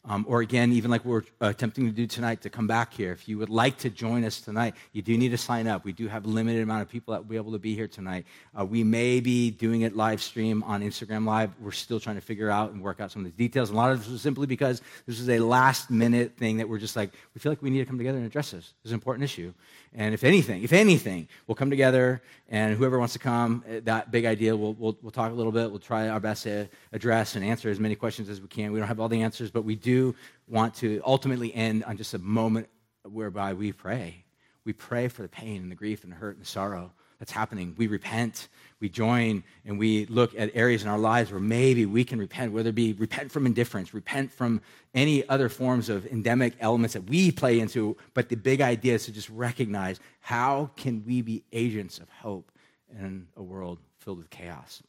Um, 0.07 0.27
or 0.29 0.43
again, 0.43 0.71
even 0.73 0.91
like 0.91 1.03
we're 1.05 1.23
attempting 1.41 1.87
to 1.87 1.93
do 1.93 2.07
tonight, 2.07 2.43
to 2.43 2.51
come 2.51 2.67
back 2.67 2.93
here. 2.93 3.13
If 3.13 3.27
you 3.27 3.39
would 3.39 3.49
like 3.49 3.79
to 3.79 3.91
join 3.91 4.25
us 4.25 4.41
tonight, 4.41 4.75
you 4.93 5.01
do 5.01 5.17
need 5.17 5.31
to 5.31 5.39
sign 5.39 5.67
up. 5.67 5.83
We 5.83 5.93
do 5.93 6.09
have 6.09 6.27
a 6.27 6.29
limited 6.29 6.63
amount 6.63 6.83
of 6.83 6.91
people 6.91 7.13
that 7.13 7.21
will 7.21 7.31
be 7.31 7.37
able 7.37 7.53
to 7.53 7.59
be 7.59 7.75
here 7.75 7.89
tonight. 7.89 8.27
Uh, 8.59 8.67
we 8.67 8.85
may 8.85 9.21
be 9.21 9.51
doing 9.51 9.81
it 9.81 9.97
live 9.97 10.21
stream 10.21 10.63
on 10.65 10.83
Instagram 10.83 11.25
Live. 11.25 11.53
We're 11.59 11.71
still 11.71 12.01
trying 12.01 12.17
to 12.17 12.21
figure 12.21 12.51
out 12.51 12.73
and 12.73 12.83
work 12.83 13.01
out 13.01 13.13
some 13.13 13.25
of 13.25 13.35
the 13.35 13.37
details. 13.37 13.71
A 13.71 13.75
lot 13.75 13.93
of 13.93 13.99
this 14.01 14.11
was 14.11 14.21
simply 14.21 14.47
because 14.47 14.83
this 15.07 15.19
is 15.19 15.29
a 15.31 15.39
last 15.39 15.91
minute 15.91 16.37
thing 16.37 16.59
that 16.59 16.69
we're 16.69 16.79
just 16.79 16.97
like, 16.97 17.15
we 17.35 17.39
feel 17.39 17.51
like 17.51 17.63
we 17.63 17.71
need 17.71 17.79
to 17.79 17.87
come 17.87 17.97
together 17.97 18.19
and 18.19 18.27
address 18.27 18.51
this. 18.51 18.75
It's 18.83 18.91
an 18.91 18.95
important 18.95 19.25
issue. 19.25 19.55
And 19.97 20.13
if 20.13 20.25
anything, 20.25 20.65
if 20.65 20.73
anything, 20.73 21.29
we'll 21.47 21.55
come 21.55 21.71
together 21.71 22.21
and 22.49 22.77
whoever 22.77 22.99
wants 22.99 23.13
to 23.13 23.21
come, 23.21 23.63
eh, 23.69 23.81
that 23.85 24.11
big 24.11 24.25
idea, 24.25 24.57
we'll, 24.57 24.75
we'll, 24.75 24.99
we'll 25.01 25.13
talk 25.13 25.31
a 25.31 25.35
little 25.35 25.53
bit. 25.53 25.71
We'll 25.71 25.79
try 25.79 26.09
our 26.09 26.19
best 26.19 26.43
to 26.43 26.69
address 26.93 27.37
and 27.37 27.45
answer 27.45 27.71
as 27.71 27.79
many 27.79 27.95
questions 27.95 28.29
as 28.29 28.41
we 28.41 28.49
can. 28.49 28.73
We 28.73 28.81
don't 28.81 28.89
have 28.89 28.99
all 28.99 29.09
the 29.09 29.23
answers, 29.23 29.53
but 29.53 29.65
we 29.65 29.77
do 29.77 30.17
want 30.49 30.75
to 30.77 31.01
ultimately 31.07 31.55
end 31.55 31.85
on 31.85 31.97
just 31.97 32.13
a 32.13 32.19
moment 32.19 32.69
whereby 33.05 33.53
we 33.53 33.71
pray. 33.71 34.25
We 34.65 34.73
pray 34.73 35.07
for 35.07 35.23
the 35.23 35.29
pain 35.29 35.63
and 35.63 35.71
the 35.71 35.77
grief 35.77 36.03
and 36.03 36.13
the 36.13 36.17
hurt 36.17 36.35
and 36.35 36.45
the 36.45 36.49
sorrow 36.49 36.93
that's 37.25 37.33
happening. 37.33 37.75
We 37.79 37.87
repent, 37.87 38.49
we 38.81 38.91
join, 38.91 39.45
and 39.65 39.79
we 39.79 40.05
look 40.07 40.39
at 40.39 40.51
areas 40.55 40.83
in 40.83 40.91
our 40.91 40.99
lives 40.99 41.31
where 41.31 41.41
maybe 41.41 41.87
we 41.87 42.05
can 42.05 42.19
repent, 42.19 42.53
whether 42.53 42.69
it 42.69 42.75
be 42.75 42.93
repent 42.93 43.33
from 43.33 43.47
indifference, 43.47 43.95
repent 43.95 44.31
from 44.31 44.61
any 44.95 45.27
other 45.31 45.49
forms 45.49 45.89
of 45.89 46.05
endemic 46.09 46.53
elements 46.61 46.93
that 46.93 47.09
we 47.09 47.33
play 47.33 47.61
into. 47.61 47.97
But 48.13 48.29
the 48.29 48.37
big 48.37 48.61
idea 48.61 48.93
is 48.93 49.07
to 49.07 49.13
just 49.13 49.31
recognize 49.31 50.01
how 50.21 50.71
can 50.77 51.03
we 51.07 51.23
be 51.23 51.43
agents 51.51 51.99
of 51.99 52.11
hope 52.11 52.53
in 52.91 53.27
a 53.39 53.43
world 53.43 53.79
filled 54.01 54.19
with 54.19 54.29
chaos. 54.29 54.83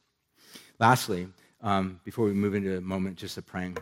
Lastly, 0.78 1.28
um, 1.62 2.00
before 2.04 2.26
we 2.26 2.34
move 2.34 2.54
into 2.54 2.76
a 2.76 2.82
moment 2.82 3.16
just 3.16 3.38
of 3.38 3.46
praying, 3.46 3.78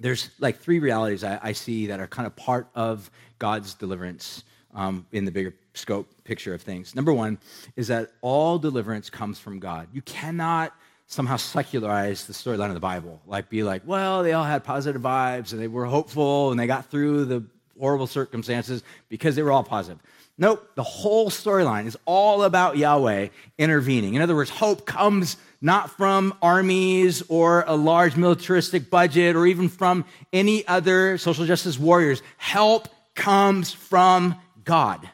there's 0.00 0.30
like 0.40 0.58
three 0.58 0.80
realities 0.80 1.22
I, 1.22 1.38
I 1.40 1.52
see 1.52 1.86
that 1.86 2.00
are 2.00 2.08
kind 2.08 2.26
of 2.26 2.34
part 2.34 2.66
of 2.74 3.12
God's 3.38 3.74
deliverance 3.74 4.42
um, 4.74 5.06
in 5.12 5.24
the 5.24 5.30
bigger 5.30 5.54
scope 5.76 6.08
picture 6.24 6.54
of 6.54 6.62
things. 6.62 6.94
Number 6.94 7.12
one 7.12 7.38
is 7.76 7.88
that 7.88 8.12
all 8.20 8.58
deliverance 8.58 9.10
comes 9.10 9.38
from 9.38 9.58
God. 9.58 9.88
You 9.92 10.02
cannot 10.02 10.72
somehow 11.06 11.36
secularize 11.36 12.26
the 12.26 12.32
storyline 12.32 12.68
of 12.68 12.74
the 12.74 12.80
Bible, 12.80 13.20
like 13.26 13.48
be 13.48 13.62
like, 13.62 13.82
well, 13.86 14.22
they 14.22 14.32
all 14.32 14.44
had 14.44 14.64
positive 14.64 15.00
vibes 15.00 15.52
and 15.52 15.60
they 15.60 15.68
were 15.68 15.86
hopeful 15.86 16.50
and 16.50 16.58
they 16.58 16.66
got 16.66 16.90
through 16.90 17.26
the 17.26 17.44
horrible 17.78 18.06
circumstances 18.06 18.82
because 19.08 19.36
they 19.36 19.42
were 19.42 19.52
all 19.52 19.62
positive. 19.62 20.00
Nope, 20.38 20.70
the 20.74 20.82
whole 20.82 21.30
storyline 21.30 21.86
is 21.86 21.96
all 22.04 22.42
about 22.42 22.76
Yahweh 22.76 23.28
intervening. 23.56 24.14
In 24.14 24.22
other 24.22 24.34
words, 24.34 24.50
hope 24.50 24.84
comes 24.84 25.36
not 25.62 25.90
from 25.90 26.34
armies 26.42 27.22
or 27.28 27.64
a 27.66 27.74
large 27.74 28.16
militaristic 28.16 28.90
budget 28.90 29.34
or 29.34 29.46
even 29.46 29.68
from 29.68 30.04
any 30.32 30.66
other 30.68 31.16
social 31.16 31.46
justice 31.46 31.78
warriors. 31.78 32.22
Help 32.36 32.88
comes 33.14 33.72
from 33.72 34.34
God. 34.62 35.08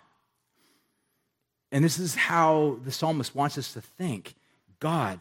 And 1.72 1.82
this 1.82 1.98
is 1.98 2.14
how 2.14 2.78
the 2.84 2.92
psalmist 2.92 3.34
wants 3.34 3.56
us 3.58 3.72
to 3.72 3.80
think 3.80 4.34
God 4.78 5.18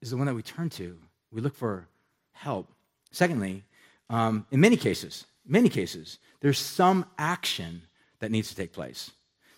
is 0.00 0.10
the 0.10 0.16
one 0.16 0.26
that 0.26 0.34
we 0.34 0.42
turn 0.42 0.70
to. 0.70 0.96
We 1.32 1.40
look 1.40 1.56
for 1.56 1.86
help. 2.32 2.68
Secondly, 3.10 3.64
um, 4.08 4.46
in 4.50 4.60
many 4.60 4.76
cases, 4.76 5.26
many 5.46 5.68
cases, 5.68 6.18
there's 6.40 6.58
some 6.58 7.04
action 7.18 7.82
that 8.20 8.30
needs 8.30 8.48
to 8.48 8.54
take 8.54 8.72
place. 8.72 9.10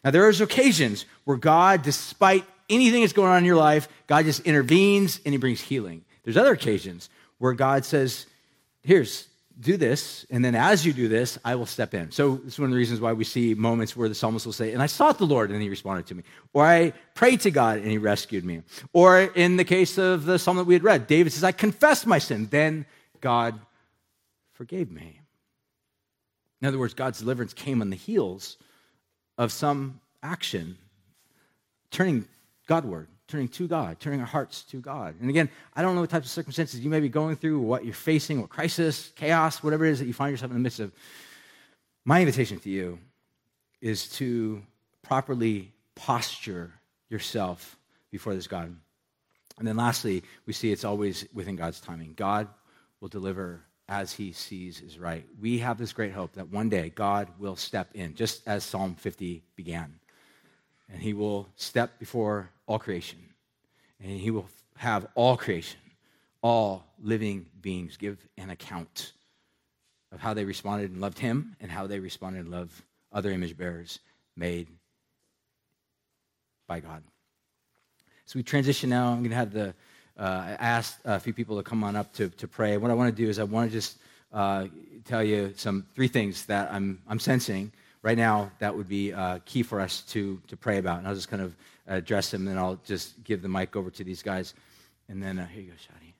Now, 0.02 0.10
there 0.12 0.28
is 0.28 0.40
occasions 0.40 1.04
where 1.24 1.36
God, 1.36 1.82
despite 1.82 2.44
anything 2.70 3.02
that's 3.02 3.12
going 3.12 3.30
on 3.30 3.38
in 3.38 3.44
your 3.44 3.56
life, 3.56 3.88
God 4.06 4.24
just 4.24 4.40
intervenes 4.42 5.20
and 5.24 5.34
he 5.34 5.38
brings 5.38 5.60
healing. 5.60 6.04
There's 6.22 6.36
other 6.36 6.52
occasions 6.52 7.10
where 7.38 7.52
God 7.52 7.84
says, 7.84 8.26
Here's, 8.82 9.26
do 9.58 9.76
this, 9.76 10.26
and 10.30 10.44
then 10.44 10.54
as 10.54 10.84
you 10.84 10.92
do 10.92 11.08
this, 11.08 11.38
I 11.44 11.54
will 11.54 11.66
step 11.66 11.94
in. 11.94 12.10
So 12.10 12.40
it's 12.46 12.58
one 12.58 12.66
of 12.66 12.72
the 12.72 12.76
reasons 12.76 13.00
why 13.00 13.14
we 13.14 13.24
see 13.24 13.54
moments 13.54 13.96
where 13.96 14.08
the 14.08 14.14
psalmist 14.14 14.44
will 14.44 14.52
say, 14.52 14.72
And 14.72 14.82
I 14.82 14.86
sought 14.86 15.18
the 15.18 15.26
Lord, 15.26 15.50
and 15.50 15.62
he 15.62 15.70
responded 15.70 16.06
to 16.08 16.14
me. 16.14 16.24
Or 16.52 16.64
I 16.64 16.92
prayed 17.14 17.40
to 17.42 17.50
God, 17.50 17.78
and 17.78 17.90
he 17.90 17.96
rescued 17.96 18.44
me. 18.44 18.62
Or 18.92 19.18
in 19.20 19.56
the 19.56 19.64
case 19.64 19.96
of 19.96 20.26
the 20.26 20.38
psalm 20.38 20.58
that 20.58 20.64
we 20.64 20.74
had 20.74 20.84
read, 20.84 21.06
David 21.06 21.32
says, 21.32 21.42
I 21.42 21.52
confessed 21.52 22.06
my 22.06 22.18
sin, 22.18 22.48
then 22.50 22.84
God 23.22 23.58
forgave 24.52 24.90
me. 24.90 25.20
In 26.60 26.68
other 26.68 26.78
words, 26.78 26.94
God's 26.94 27.18
deliverance 27.18 27.54
came 27.54 27.80
on 27.80 27.90
the 27.90 27.96
heels 27.96 28.58
of 29.38 29.52
some 29.52 30.00
action, 30.22 30.76
turning 31.90 32.26
Godward 32.66 33.08
turning 33.28 33.48
to 33.48 33.66
God, 33.66 33.98
turning 33.98 34.20
our 34.20 34.26
hearts 34.26 34.62
to 34.64 34.80
God. 34.80 35.16
And 35.20 35.28
again, 35.28 35.48
I 35.74 35.82
don't 35.82 35.94
know 35.94 36.00
what 36.00 36.10
types 36.10 36.26
of 36.26 36.32
circumstances 36.32 36.80
you 36.80 36.90
may 36.90 37.00
be 37.00 37.08
going 37.08 37.36
through, 37.36 37.60
what 37.60 37.84
you're 37.84 37.94
facing, 37.94 38.40
what 38.40 38.50
crisis, 38.50 39.12
chaos, 39.16 39.62
whatever 39.62 39.84
it 39.84 39.90
is 39.90 39.98
that 39.98 40.06
you 40.06 40.12
find 40.12 40.30
yourself 40.30 40.52
in 40.52 40.56
the 40.56 40.62
midst 40.62 40.80
of. 40.80 40.92
My 42.04 42.20
invitation 42.20 42.60
to 42.60 42.70
you 42.70 42.98
is 43.80 44.08
to 44.10 44.62
properly 45.02 45.72
posture 45.96 46.72
yourself 47.08 47.76
before 48.12 48.34
this 48.34 48.46
God. 48.46 48.74
And 49.58 49.66
then 49.66 49.76
lastly, 49.76 50.22
we 50.46 50.52
see 50.52 50.70
it's 50.70 50.84
always 50.84 51.26
within 51.32 51.56
God's 51.56 51.80
timing. 51.80 52.12
God 52.14 52.48
will 53.00 53.08
deliver 53.08 53.62
as 53.88 54.12
he 54.12 54.32
sees 54.32 54.80
is 54.80 54.98
right. 54.98 55.24
We 55.40 55.58
have 55.58 55.78
this 55.78 55.92
great 55.92 56.12
hope 56.12 56.32
that 56.34 56.50
one 56.50 56.68
day 56.68 56.90
God 56.94 57.28
will 57.38 57.56
step 57.56 57.88
in, 57.94 58.14
just 58.14 58.46
as 58.46 58.64
Psalm 58.64 58.94
50 58.94 59.42
began 59.54 59.94
and 60.92 61.00
he 61.00 61.12
will 61.12 61.48
step 61.56 61.98
before 61.98 62.50
all 62.66 62.78
creation. 62.78 63.18
And 64.00 64.20
he 64.20 64.30
will 64.30 64.48
have 64.76 65.06
all 65.14 65.36
creation, 65.36 65.80
all 66.42 66.84
living 67.02 67.46
beings 67.60 67.96
give 67.96 68.18
an 68.36 68.50
account 68.50 69.12
of 70.12 70.20
how 70.20 70.34
they 70.34 70.44
responded 70.44 70.90
and 70.90 71.00
loved 71.00 71.18
him 71.18 71.56
and 71.60 71.70
how 71.70 71.86
they 71.86 71.98
responded 71.98 72.40
and 72.40 72.50
loved 72.50 72.72
other 73.12 73.30
image 73.30 73.56
bearers 73.56 73.98
made 74.36 74.68
by 76.66 76.80
God. 76.80 77.02
So 78.26 78.38
we 78.38 78.42
transition 78.42 78.90
now. 78.90 79.12
I'm 79.12 79.18
going 79.18 79.30
to 79.30 79.36
have 79.36 79.52
the, 79.52 79.74
uh, 80.18 80.22
I 80.22 80.56
asked 80.58 80.98
a 81.04 81.20
few 81.20 81.32
people 81.32 81.56
to 81.56 81.62
come 81.62 81.84
on 81.84 81.96
up 81.96 82.12
to, 82.14 82.28
to 82.28 82.48
pray. 82.48 82.76
What 82.76 82.90
I 82.90 82.94
want 82.94 83.14
to 83.14 83.22
do 83.22 83.28
is 83.28 83.38
I 83.38 83.44
want 83.44 83.70
to 83.70 83.72
just 83.72 83.98
uh, 84.32 84.66
tell 85.04 85.22
you 85.22 85.52
some 85.56 85.86
three 85.94 86.08
things 86.08 86.46
that 86.46 86.72
I'm, 86.72 87.00
I'm 87.08 87.18
sensing 87.18 87.72
right 88.06 88.16
now, 88.16 88.52
that 88.60 88.76
would 88.76 88.86
be 88.86 89.12
uh, 89.12 89.40
key 89.44 89.64
for 89.64 89.80
us 89.80 90.02
to, 90.02 90.40
to 90.46 90.56
pray 90.56 90.78
about. 90.78 90.98
And 91.00 91.08
I'll 91.08 91.14
just 91.16 91.28
kind 91.28 91.42
of 91.42 91.56
address 91.88 92.30
them, 92.30 92.42
and 92.42 92.48
then 92.50 92.56
I'll 92.56 92.78
just 92.84 93.24
give 93.24 93.42
the 93.42 93.48
mic 93.48 93.74
over 93.74 93.90
to 93.90 94.04
these 94.04 94.22
guys. 94.22 94.54
And 95.08 95.20
then, 95.20 95.40
uh, 95.40 95.46
here 95.48 95.62
you 95.62 95.70
go, 95.70 95.74
Shadi. 95.74 96.12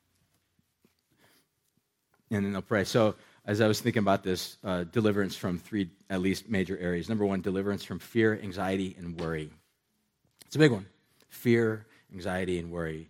And 2.32 2.44
then 2.44 2.52
they'll 2.52 2.62
pray. 2.62 2.82
So, 2.82 3.14
as 3.46 3.60
I 3.60 3.68
was 3.68 3.80
thinking 3.80 4.00
about 4.00 4.24
this, 4.24 4.56
uh, 4.64 4.82
deliverance 4.82 5.36
from 5.36 5.60
three, 5.60 5.88
at 6.10 6.20
least, 6.20 6.48
major 6.48 6.76
areas. 6.76 7.08
Number 7.08 7.24
one, 7.24 7.40
deliverance 7.40 7.84
from 7.84 8.00
fear, 8.00 8.36
anxiety, 8.42 8.96
and 8.98 9.20
worry. 9.20 9.48
It's 10.46 10.56
a 10.56 10.58
big 10.58 10.72
one. 10.72 10.86
Fear, 11.28 11.86
anxiety, 12.12 12.58
and 12.58 12.72
worry. 12.72 13.08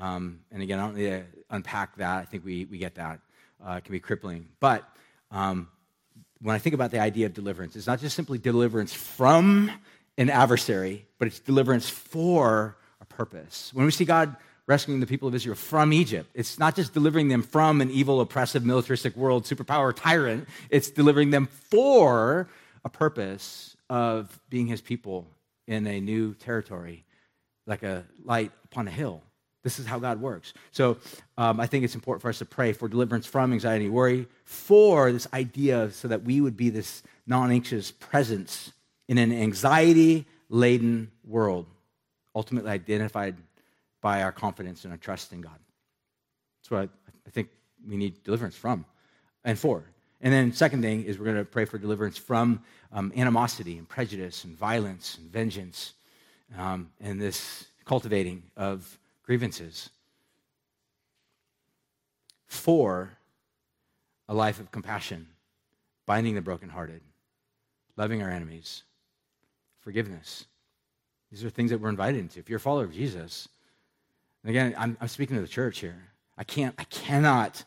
Um, 0.00 0.38
and 0.52 0.62
again, 0.62 0.78
I 0.78 0.82
don't 0.82 0.94
need 0.94 1.10
to 1.10 1.24
unpack 1.50 1.96
that. 1.96 2.18
I 2.18 2.24
think 2.26 2.44
we, 2.44 2.66
we 2.66 2.78
get 2.78 2.94
that. 2.94 3.18
Uh, 3.66 3.72
it 3.72 3.84
can 3.84 3.90
be 3.90 3.98
crippling. 3.98 4.46
But 4.60 4.84
um, 5.32 5.66
when 6.42 6.54
I 6.54 6.58
think 6.58 6.74
about 6.74 6.90
the 6.90 6.98
idea 6.98 7.26
of 7.26 7.34
deliverance, 7.34 7.76
it's 7.76 7.86
not 7.86 8.00
just 8.00 8.16
simply 8.16 8.38
deliverance 8.38 8.92
from 8.92 9.70
an 10.18 10.28
adversary, 10.28 11.06
but 11.18 11.28
it's 11.28 11.38
deliverance 11.38 11.88
for 11.88 12.76
a 13.00 13.04
purpose. 13.04 13.70
When 13.72 13.86
we 13.86 13.92
see 13.92 14.04
God 14.04 14.36
rescuing 14.66 15.00
the 15.00 15.06
people 15.06 15.28
of 15.28 15.34
Israel 15.34 15.54
from 15.54 15.92
Egypt, 15.92 16.28
it's 16.34 16.58
not 16.58 16.74
just 16.74 16.92
delivering 16.92 17.28
them 17.28 17.42
from 17.42 17.80
an 17.80 17.90
evil, 17.90 18.20
oppressive, 18.20 18.64
militaristic 18.64 19.16
world, 19.16 19.44
superpower 19.44 19.94
tyrant, 19.94 20.48
it's 20.68 20.90
delivering 20.90 21.30
them 21.30 21.46
for 21.46 22.48
a 22.84 22.88
purpose 22.88 23.76
of 23.88 24.40
being 24.50 24.66
his 24.66 24.80
people 24.80 25.26
in 25.66 25.86
a 25.86 26.00
new 26.00 26.34
territory, 26.34 27.04
like 27.66 27.82
a 27.82 28.04
light 28.24 28.50
upon 28.64 28.88
a 28.88 28.90
hill. 28.90 29.22
This 29.62 29.78
is 29.78 29.86
how 29.86 29.98
God 29.98 30.20
works. 30.20 30.54
So 30.72 30.98
um, 31.38 31.60
I 31.60 31.66
think 31.66 31.84
it's 31.84 31.94
important 31.94 32.22
for 32.22 32.28
us 32.28 32.38
to 32.38 32.44
pray 32.44 32.72
for 32.72 32.88
deliverance 32.88 33.26
from 33.26 33.52
anxiety 33.52 33.86
and 33.86 33.94
worry, 33.94 34.26
for 34.44 35.12
this 35.12 35.28
idea 35.32 35.90
so 35.92 36.08
that 36.08 36.24
we 36.24 36.40
would 36.40 36.56
be 36.56 36.68
this 36.70 37.02
non 37.26 37.50
anxious 37.50 37.92
presence 37.92 38.72
in 39.08 39.18
an 39.18 39.32
anxiety 39.32 40.26
laden 40.48 41.10
world. 41.24 41.66
ultimately 42.34 42.70
identified 42.70 43.36
by 44.00 44.22
our 44.22 44.32
confidence 44.32 44.84
and 44.84 44.92
our 44.92 44.98
trust 44.98 45.32
in 45.32 45.40
God. 45.42 45.58
That's 46.60 46.70
what 46.70 46.88
I 47.26 47.30
think 47.30 47.48
we 47.86 47.96
need 47.96 48.22
deliverance 48.24 48.56
from 48.56 48.84
and 49.44 49.58
for. 49.58 49.84
And 50.20 50.32
then, 50.32 50.52
second 50.52 50.82
thing 50.82 51.04
is 51.04 51.18
we're 51.18 51.24
going 51.26 51.36
to 51.36 51.44
pray 51.44 51.64
for 51.64 51.78
deliverance 51.78 52.16
from 52.16 52.62
um, 52.92 53.12
animosity 53.16 53.76
and 53.78 53.88
prejudice 53.88 54.44
and 54.44 54.56
violence 54.56 55.18
and 55.18 55.30
vengeance 55.30 55.94
um, 56.56 56.90
and 57.00 57.20
this 57.20 57.66
cultivating 57.84 58.42
of 58.56 58.98
grievances. 59.32 59.88
For 62.48 63.16
a 64.28 64.34
life 64.34 64.60
of 64.60 64.70
compassion, 64.70 65.26
binding 66.04 66.34
the 66.34 66.42
brokenhearted, 66.42 67.00
loving 67.96 68.22
our 68.22 68.28
enemies, 68.28 68.82
forgiveness. 69.80 70.44
These 71.30 71.46
are 71.46 71.48
things 71.48 71.70
that 71.70 71.80
we're 71.80 71.88
invited 71.88 72.20
into. 72.20 72.40
If 72.40 72.50
you're 72.50 72.58
a 72.58 72.60
follower 72.60 72.84
of 72.84 72.92
Jesus, 72.92 73.48
and 74.44 74.50
again, 74.50 74.74
I'm, 74.76 74.98
I'm 75.00 75.08
speaking 75.08 75.36
to 75.36 75.40
the 75.40 75.48
church 75.48 75.78
here. 75.78 75.96
I 76.36 76.44
can't, 76.44 76.74
I 76.76 76.84
cannot 76.84 77.64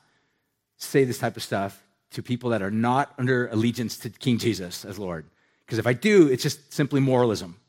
say 0.78 1.04
this 1.04 1.18
type 1.18 1.36
of 1.36 1.42
stuff 1.42 1.84
to 2.12 2.22
people 2.22 2.52
that 2.52 2.62
are 2.62 2.70
not 2.70 3.12
under 3.18 3.48
allegiance 3.48 3.98
to 3.98 4.12
King 4.12 4.38
Jesus 4.38 4.86
as 4.86 5.00
Lord. 5.00 5.26
Because 5.66 5.80
if 5.80 5.88
I 5.88 5.94
do, 5.94 6.28
it's 6.28 6.44
just 6.44 6.72
simply 6.72 7.00
moralism. 7.00 7.60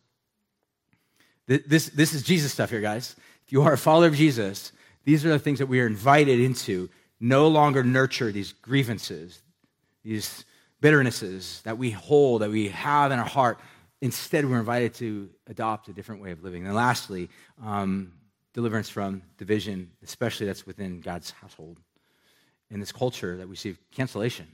This, 1.47 1.89
this 1.89 2.13
is 2.13 2.23
Jesus 2.23 2.53
stuff 2.53 2.69
here, 2.69 2.83
guys. 2.83 3.17
If 3.47 3.53
you 3.53 3.63
are 3.63 3.75
a 3.75 3.79
follower 3.79 4.09
of 4.09 4.17
Jesus, 4.17 4.73
these 5.05 5.25
are 5.25 5.29
the 5.29 5.39
things 5.39 5.61
that 5.61 5.67
we 5.67 5.81
are 5.81 5.87
invited 5.87 6.41
into. 6.41 6.91
No 7.21 7.49
longer 7.49 7.83
nurture 7.85 8.33
these 8.33 8.53
grievances, 8.53 9.41
these 10.03 10.45
bitternesses 10.83 11.63
that 11.63 11.79
we 11.79 11.91
hold, 11.91 12.43
that 12.43 12.51
we 12.51 12.69
have 12.69 13.13
in 13.13 13.19
our 13.19 13.25
heart. 13.25 13.59
Instead, 14.03 14.45
we're 14.45 14.59
invited 14.59 14.95
to 14.95 15.31
adopt 15.47 15.89
a 15.89 15.93
different 15.93 16.21
way 16.21 16.33
of 16.33 16.43
living. 16.43 16.67
And 16.67 16.75
lastly, 16.75 17.31
um, 17.65 18.13
deliverance 18.53 18.89
from 18.89 19.23
division, 19.39 19.93
especially 20.03 20.47
that's 20.47 20.67
within 20.67 21.01
God's 21.01 21.31
household. 21.31 21.81
In 22.71 22.81
this 22.81 22.91
culture 22.91 23.37
that 23.37 23.49
we 23.49 23.55
see 23.55 23.77
cancellation, 23.93 24.47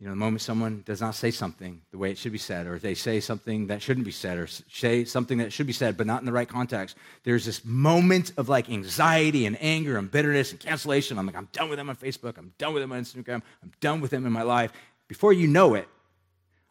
you 0.00 0.06
know, 0.06 0.12
the 0.12 0.16
moment 0.16 0.42
someone 0.42 0.82
does 0.86 1.00
not 1.00 1.16
say 1.16 1.32
something 1.32 1.80
the 1.90 1.98
way 1.98 2.12
it 2.12 2.18
should 2.18 2.30
be 2.30 2.38
said, 2.38 2.68
or 2.68 2.78
they 2.78 2.94
say 2.94 3.18
something 3.18 3.66
that 3.66 3.82
shouldn't 3.82 4.06
be 4.06 4.12
said, 4.12 4.38
or 4.38 4.46
say 4.46 5.04
something 5.04 5.38
that 5.38 5.52
should 5.52 5.66
be 5.66 5.72
said 5.72 5.96
but 5.96 6.06
not 6.06 6.20
in 6.20 6.26
the 6.26 6.32
right 6.32 6.48
context, 6.48 6.96
there's 7.24 7.44
this 7.44 7.64
moment 7.64 8.32
of 8.36 8.48
like 8.48 8.70
anxiety 8.70 9.46
and 9.46 9.60
anger 9.60 9.98
and 9.98 10.08
bitterness 10.08 10.52
and 10.52 10.60
cancellation. 10.60 11.18
I'm 11.18 11.26
like, 11.26 11.36
I'm 11.36 11.48
done 11.52 11.68
with 11.68 11.78
them 11.78 11.90
on 11.90 11.96
Facebook. 11.96 12.38
I'm 12.38 12.52
done 12.58 12.74
with 12.74 12.82
them 12.82 12.92
on 12.92 13.00
Instagram. 13.00 13.42
I'm 13.62 13.72
done 13.80 14.00
with 14.00 14.12
them 14.12 14.24
in 14.24 14.32
my 14.32 14.42
life. 14.42 14.72
Before 15.08 15.32
you 15.32 15.48
know 15.48 15.74
it, 15.74 15.88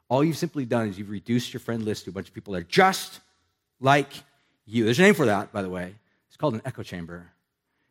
all 0.07 0.23
you've 0.23 0.37
simply 0.37 0.63
done 0.63 0.87
is 0.87 0.97
you've 0.97 1.09
reduced 1.09 1.53
your 1.53 1.59
friend 1.59 1.83
list 1.83 2.05
to 2.05 2.11
a 2.11 2.13
bunch 2.13 2.29
of 2.29 2.33
people 2.33 2.53
that 2.53 2.59
are 2.59 2.63
just 2.63 3.19
like 3.81 4.13
you. 4.65 4.85
There's 4.85 4.99
a 4.99 5.01
name 5.01 5.15
for 5.15 5.25
that, 5.25 5.51
by 5.51 5.61
the 5.61 5.69
way. 5.69 5.95
It's 6.29 6.37
called 6.37 6.53
an 6.53 6.61
echo 6.63 6.81
chamber. 6.81 7.29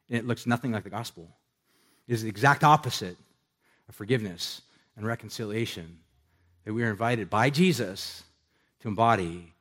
And 0.09 0.19
it 0.19 0.27
looks 0.27 0.47
nothing 0.47 0.73
like 0.73 0.85
the 0.85 0.91
gospel. 0.91 1.29
It 2.09 2.15
is 2.15 2.23
the 2.23 2.29
exact 2.31 2.65
opposite 2.65 3.19
of 3.87 3.95
forgiveness 3.95 4.63
and 4.97 5.07
reconciliation 5.07 5.99
that 6.65 6.73
we 6.73 6.83
are 6.83 6.91
invited 6.91 7.31
by 7.31 7.51
Jesus 7.51 8.23
to 8.81 8.89
embody. 8.89 9.53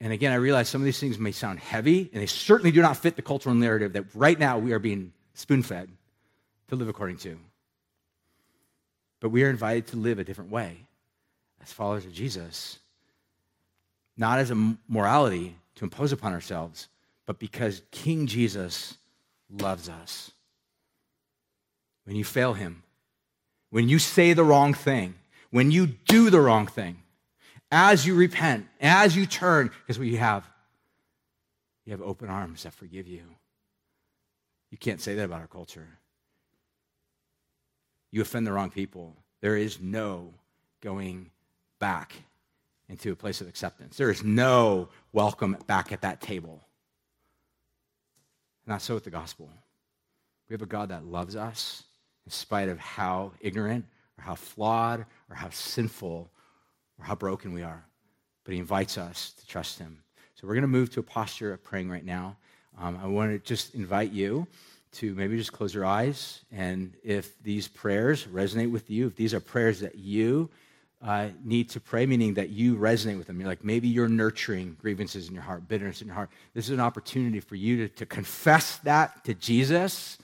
And 0.00 0.12
again, 0.12 0.32
I 0.32 0.36
realize 0.36 0.68
some 0.68 0.80
of 0.80 0.84
these 0.84 1.00
things 1.00 1.18
may 1.18 1.32
sound 1.32 1.58
heavy, 1.58 2.10
and 2.12 2.22
they 2.22 2.26
certainly 2.26 2.70
do 2.70 2.82
not 2.82 2.96
fit 2.96 3.16
the 3.16 3.22
cultural 3.22 3.54
narrative 3.54 3.94
that 3.94 4.04
right 4.14 4.38
now 4.38 4.58
we 4.58 4.72
are 4.72 4.78
being 4.78 5.12
spoon 5.34 5.62
fed 5.62 5.88
to 6.68 6.76
live 6.76 6.88
according 6.88 7.16
to. 7.18 7.38
But 9.20 9.30
we 9.30 9.42
are 9.44 9.50
invited 9.50 9.88
to 9.88 9.96
live 9.96 10.18
a 10.18 10.24
different 10.24 10.50
way 10.50 10.76
as 11.62 11.72
followers 11.72 12.04
of 12.04 12.12
Jesus, 12.12 12.78
not 14.16 14.38
as 14.38 14.50
a 14.50 14.74
morality 14.88 15.56
to 15.76 15.84
impose 15.84 16.12
upon 16.12 16.32
ourselves, 16.32 16.88
but 17.26 17.38
because 17.38 17.82
King 17.90 18.26
Jesus 18.26 18.96
loves 19.50 19.88
us. 19.88 20.30
When 22.04 22.16
you 22.16 22.24
fail 22.24 22.54
him, 22.54 22.82
when 23.70 23.88
you 23.88 23.98
say 23.98 24.32
the 24.32 24.44
wrong 24.44 24.74
thing, 24.74 25.14
when 25.50 25.70
you 25.70 25.86
do 25.86 26.30
the 26.30 26.40
wrong 26.40 26.66
thing, 26.66 27.02
as 27.70 28.06
you 28.06 28.14
repent, 28.14 28.66
as 28.80 29.14
you 29.14 29.26
turn, 29.26 29.70
because 29.80 29.98
what 29.98 30.08
you 30.08 30.18
have? 30.18 30.48
You 31.84 31.92
have 31.92 32.02
open 32.02 32.28
arms 32.28 32.62
that 32.62 32.72
forgive 32.72 33.06
you. 33.06 33.22
You 34.70 34.78
can't 34.78 35.00
say 35.00 35.14
that 35.14 35.24
about 35.24 35.40
our 35.40 35.46
culture. 35.46 35.86
You 38.10 38.22
offend 38.22 38.46
the 38.46 38.52
wrong 38.52 38.70
people. 38.70 39.16
There 39.40 39.56
is 39.56 39.80
no 39.80 40.32
going 40.80 41.30
back 41.78 42.14
into 42.88 43.12
a 43.12 43.16
place 43.16 43.40
of 43.40 43.48
acceptance. 43.48 43.96
There 43.96 44.10
is 44.10 44.24
no 44.24 44.88
welcome 45.12 45.56
back 45.66 45.92
at 45.92 46.02
that 46.02 46.20
table. 46.20 46.60
Not 48.66 48.82
so 48.82 48.94
with 48.94 49.04
the 49.04 49.10
gospel. 49.10 49.50
We 50.48 50.54
have 50.54 50.62
a 50.62 50.66
God 50.66 50.88
that 50.88 51.04
loves 51.04 51.36
us 51.36 51.84
in 52.28 52.32
spite 52.32 52.68
of 52.68 52.78
how 52.78 53.32
ignorant 53.40 53.86
or 54.18 54.22
how 54.22 54.34
flawed 54.34 55.06
or 55.30 55.34
how 55.34 55.48
sinful 55.48 56.28
or 56.98 57.04
how 57.06 57.14
broken 57.14 57.54
we 57.54 57.62
are. 57.62 57.82
But 58.44 58.52
he 58.52 58.60
invites 58.60 58.98
us 58.98 59.32
to 59.40 59.46
trust 59.46 59.78
him. 59.78 60.02
So 60.34 60.46
we're 60.46 60.52
going 60.52 60.60
to 60.60 60.68
move 60.68 60.90
to 60.90 61.00
a 61.00 61.02
posture 61.02 61.54
of 61.54 61.64
praying 61.64 61.88
right 61.88 62.04
now. 62.04 62.36
Um, 62.78 63.00
I 63.02 63.06
want 63.06 63.32
to 63.32 63.38
just 63.38 63.74
invite 63.74 64.12
you 64.12 64.46
to 64.92 65.14
maybe 65.14 65.38
just 65.38 65.54
close 65.54 65.72
your 65.72 65.86
eyes. 65.86 66.42
And 66.52 66.92
if 67.02 67.42
these 67.42 67.66
prayers 67.66 68.26
resonate 68.26 68.70
with 68.70 68.90
you, 68.90 69.06
if 69.06 69.16
these 69.16 69.32
are 69.32 69.40
prayers 69.40 69.80
that 69.80 69.94
you 69.94 70.50
uh, 71.00 71.28
need 71.42 71.70
to 71.70 71.80
pray, 71.80 72.04
meaning 72.04 72.34
that 72.34 72.50
you 72.50 72.76
resonate 72.76 73.16
with 73.16 73.26
them, 73.26 73.40
you're 73.40 73.48
like 73.48 73.64
maybe 73.64 73.88
you're 73.88 74.06
nurturing 74.06 74.76
grievances 74.82 75.28
in 75.28 75.34
your 75.34 75.44
heart, 75.44 75.66
bitterness 75.66 76.02
in 76.02 76.08
your 76.08 76.14
heart. 76.14 76.28
This 76.52 76.66
is 76.66 76.72
an 76.72 76.80
opportunity 76.80 77.40
for 77.40 77.54
you 77.54 77.88
to, 77.88 77.94
to 77.94 78.04
confess 78.04 78.76
that 78.80 79.24
to 79.24 79.32
Jesus 79.32 80.18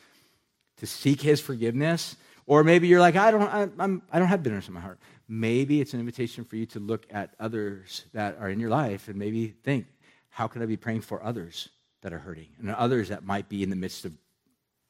to 0.78 0.86
seek 0.86 1.20
his 1.20 1.40
forgiveness. 1.40 2.16
Or 2.46 2.62
maybe 2.62 2.88
you're 2.88 3.00
like, 3.00 3.16
I 3.16 3.30
don't, 3.30 3.42
I, 3.42 3.68
I'm, 3.78 4.02
I 4.12 4.18
don't 4.18 4.28
have 4.28 4.42
bitterness 4.42 4.68
in 4.68 4.74
my 4.74 4.80
heart. 4.80 4.98
Maybe 5.28 5.80
it's 5.80 5.94
an 5.94 6.00
invitation 6.00 6.44
for 6.44 6.56
you 6.56 6.66
to 6.66 6.80
look 6.80 7.06
at 7.10 7.34
others 7.40 8.04
that 8.12 8.36
are 8.38 8.50
in 8.50 8.60
your 8.60 8.70
life 8.70 9.08
and 9.08 9.16
maybe 9.16 9.48
think, 9.48 9.86
how 10.28 10.46
can 10.46 10.62
I 10.62 10.66
be 10.66 10.76
praying 10.76 11.00
for 11.00 11.24
others 11.24 11.70
that 12.02 12.12
are 12.12 12.18
hurting 12.18 12.48
and 12.58 12.70
others 12.70 13.08
that 13.08 13.24
might 13.24 13.48
be 13.48 13.62
in 13.62 13.70
the 13.70 13.76
midst 13.76 14.04
of 14.04 14.12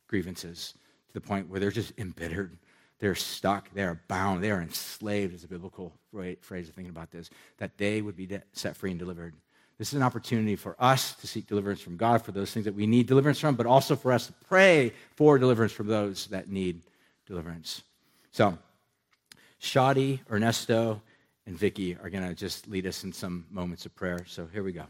grievances 0.09 0.75
to 1.09 1.15
the 1.15 1.21
point 1.21 1.49
where 1.49 1.61
they're 1.61 1.71
just 1.71 1.93
embittered, 1.99 2.59
they're 2.99 3.15
stuck, 3.15 3.73
they're 3.73 4.01
bound, 4.09 4.43
they 4.43 4.51
are 4.51 4.63
enslaved, 4.63 5.35
is 5.35 5.45
a 5.45 5.49
biblical 5.49 5.93
phrase 6.41 6.69
of 6.69 6.75
thinking 6.75 6.91
about 6.91 7.13
this, 7.13 7.31
that 7.59 7.79
they 7.79 8.03
would 8.03 8.17
be 8.17 8.29
set 8.53 8.77
free 8.77 8.91
and 8.91 8.99
delivered. 8.99 9.35
This 9.79 9.89
is 9.89 9.95
an 9.95 10.03
opportunity 10.03 10.55
for 10.55 10.77
us 10.79 11.15
to 11.15 11.27
seek 11.27 11.49
deliverance 11.49 11.81
from 11.81 11.97
God 11.97 12.25
for 12.25 12.31
those 12.31 12.53
things 12.53 12.65
that 12.65 12.75
we 12.75 12.87
need 12.87 13.07
deliverance 13.07 13.41
from, 13.41 13.57
but 13.57 13.67
also 13.67 13.97
for 13.97 14.13
us 14.13 14.29
to 14.29 14.33
pray 14.49 14.93
for 15.17 15.37
deliverance 15.37 15.73
from 15.73 15.89
those 15.89 16.29
that 16.29 16.49
need 16.49 16.83
deliverance. 17.27 17.83
So, 18.31 18.57
Shadi, 19.61 20.21
Ernesto, 20.31 21.03
and 21.47 21.59
Vicky 21.59 21.97
are 21.97 22.09
going 22.09 22.27
to 22.27 22.35
just 22.35 22.69
lead 22.69 22.87
us 22.87 23.03
in 23.03 23.13
some 23.13 23.47
moments 23.51 23.85
of 23.85 23.95
prayer. 23.97 24.25
So, 24.27 24.47
here 24.53 24.63
we 24.63 24.73
go. 24.73 24.85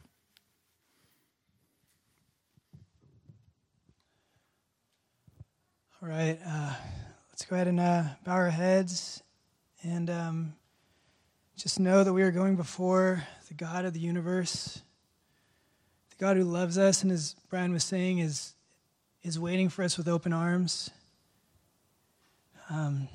All 6.02 6.10
right, 6.10 6.38
uh, 6.46 6.74
let's 7.30 7.46
go 7.46 7.56
ahead 7.56 7.68
and 7.68 7.80
uh, 7.80 8.04
bow 8.24 8.32
our 8.32 8.50
heads 8.50 9.22
and 9.82 10.10
um, 10.10 10.54
just 11.56 11.80
know 11.80 12.04
that 12.04 12.12
we 12.12 12.22
are 12.22 12.30
going 12.30 12.56
before 12.56 13.26
the 13.48 13.54
God 13.54 13.84
of 13.84 13.92
the 13.92 14.00
universe, 14.00 14.80
the 16.10 16.16
God 16.16 16.36
who 16.36 16.44
loves 16.44 16.78
us, 16.78 17.02
and 17.02 17.12
as 17.12 17.36
Brian 17.50 17.72
was 17.72 17.84
saying, 17.84 18.18
is, 18.18 18.54
is 19.22 19.38
waiting 19.38 19.68
for 19.68 19.82
us 19.82 19.98
with 19.98 20.08
open 20.08 20.32
arms. 20.32 20.90
Um, 22.70 23.08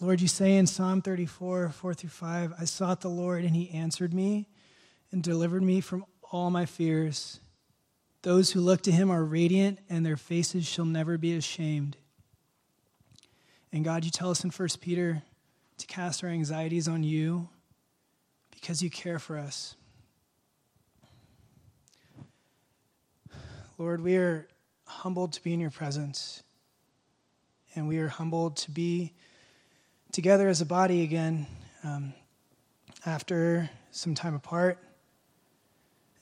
Lord, 0.00 0.20
you 0.20 0.26
say 0.26 0.56
in 0.56 0.66
Psalm 0.66 1.00
34, 1.00 1.68
4 1.70 1.94
through 1.94 2.10
5, 2.10 2.54
I 2.58 2.64
sought 2.64 3.02
the 3.02 3.08
Lord, 3.08 3.44
and 3.44 3.54
he 3.54 3.70
answered 3.70 4.12
me 4.12 4.48
and 5.12 5.22
delivered 5.22 5.62
me 5.62 5.80
from 5.80 6.04
all 6.32 6.50
my 6.50 6.66
fears. 6.66 7.38
Those 8.22 8.50
who 8.50 8.60
look 8.60 8.82
to 8.82 8.92
him 8.92 9.10
are 9.10 9.24
radiant, 9.24 9.78
and 9.88 10.04
their 10.04 10.16
faces 10.16 10.66
shall 10.66 10.86
never 10.86 11.18
be 11.18 11.36
ashamed. 11.36 11.96
And 13.72 13.84
God, 13.84 14.04
you 14.04 14.10
tell 14.10 14.30
us 14.30 14.42
in 14.42 14.50
1 14.50 14.68
Peter 14.80 15.22
to 15.78 15.86
cast 15.86 16.24
our 16.24 16.30
anxieties 16.30 16.88
on 16.88 17.04
you 17.04 17.48
because 18.52 18.82
you 18.82 18.90
care 18.90 19.18
for 19.18 19.36
us. 19.36 19.74
Lord, 23.78 24.00
we 24.00 24.16
are 24.16 24.46
humbled 24.86 25.32
to 25.32 25.42
be 25.42 25.52
in 25.52 25.58
your 25.58 25.70
presence, 25.70 26.44
and 27.74 27.88
we 27.88 27.98
are 27.98 28.08
humbled 28.08 28.56
to 28.58 28.70
be 28.70 29.12
together 30.12 30.46
as 30.48 30.60
a 30.60 30.66
body 30.66 31.02
again 31.02 31.46
um, 31.82 32.12
after 33.04 33.68
some 33.90 34.14
time 34.14 34.34
apart. 34.34 34.78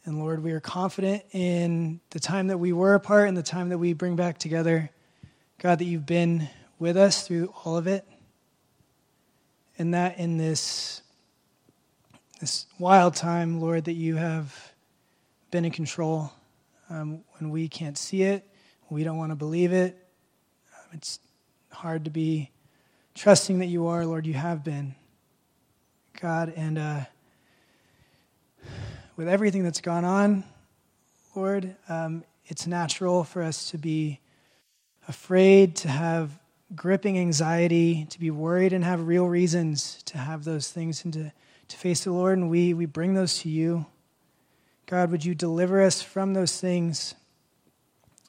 And 0.04 0.18
Lord, 0.18 0.42
we 0.42 0.52
are 0.52 0.60
confident 0.60 1.24
in 1.32 2.00
the 2.10 2.20
time 2.20 2.46
that 2.46 2.58
we 2.58 2.72
were 2.72 2.94
apart 2.94 3.28
and 3.28 3.36
the 3.36 3.42
time 3.42 3.68
that 3.68 3.78
we 3.78 3.92
bring 3.92 4.16
back 4.16 4.38
together. 4.38 4.90
God, 5.58 5.78
that 5.80 5.84
you've 5.84 6.06
been 6.06 6.48
with 6.78 6.96
us 6.96 7.26
through 7.26 7.52
all 7.64 7.76
of 7.76 7.86
it. 7.86 8.06
And 9.76 9.92
that 9.92 10.18
in 10.18 10.38
this 10.38 11.02
this 12.40 12.64
wild 12.78 13.14
time, 13.14 13.60
Lord, 13.60 13.84
that 13.84 13.92
you 13.92 14.16
have 14.16 14.72
been 15.50 15.66
in 15.66 15.70
control 15.70 16.32
um, 16.88 17.22
when 17.38 17.50
we 17.50 17.68
can't 17.68 17.98
see 17.98 18.22
it, 18.22 18.48
we 18.88 19.04
don't 19.04 19.18
want 19.18 19.30
to 19.30 19.36
believe 19.36 19.72
it. 19.72 19.94
Um, 20.74 20.84
it's 20.94 21.20
hard 21.70 22.06
to 22.06 22.10
be 22.10 22.50
trusting 23.14 23.58
that 23.58 23.66
you 23.66 23.88
are, 23.88 24.06
Lord. 24.06 24.26
You 24.26 24.32
have 24.32 24.64
been, 24.64 24.94
God, 26.18 26.54
and 26.56 26.78
uh, 26.78 27.00
with 29.16 29.28
everything 29.28 29.62
that's 29.62 29.82
gone 29.82 30.06
on, 30.06 30.42
Lord, 31.36 31.76
um, 31.90 32.24
it's 32.46 32.66
natural 32.66 33.22
for 33.22 33.42
us 33.42 33.70
to 33.70 33.76
be 33.76 34.18
afraid, 35.08 35.76
to 35.76 35.88
have 35.88 36.30
gripping 36.74 37.18
anxiety, 37.18 38.06
to 38.06 38.18
be 38.18 38.30
worried 38.30 38.72
and 38.72 38.82
have 38.82 39.06
real 39.06 39.26
reasons 39.26 40.02
to 40.04 40.16
have 40.16 40.44
those 40.44 40.70
things 40.70 41.04
and 41.04 41.12
to, 41.12 41.32
to 41.70 41.76
face 41.76 42.04
the 42.04 42.12
Lord. 42.12 42.36
And 42.36 42.50
we, 42.50 42.74
we 42.74 42.86
bring 42.86 43.14
those 43.14 43.38
to 43.40 43.48
you. 43.48 43.86
God, 44.86 45.10
would 45.10 45.24
you 45.24 45.34
deliver 45.34 45.80
us 45.80 46.02
from 46.02 46.34
those 46.34 46.60
things? 46.60 47.14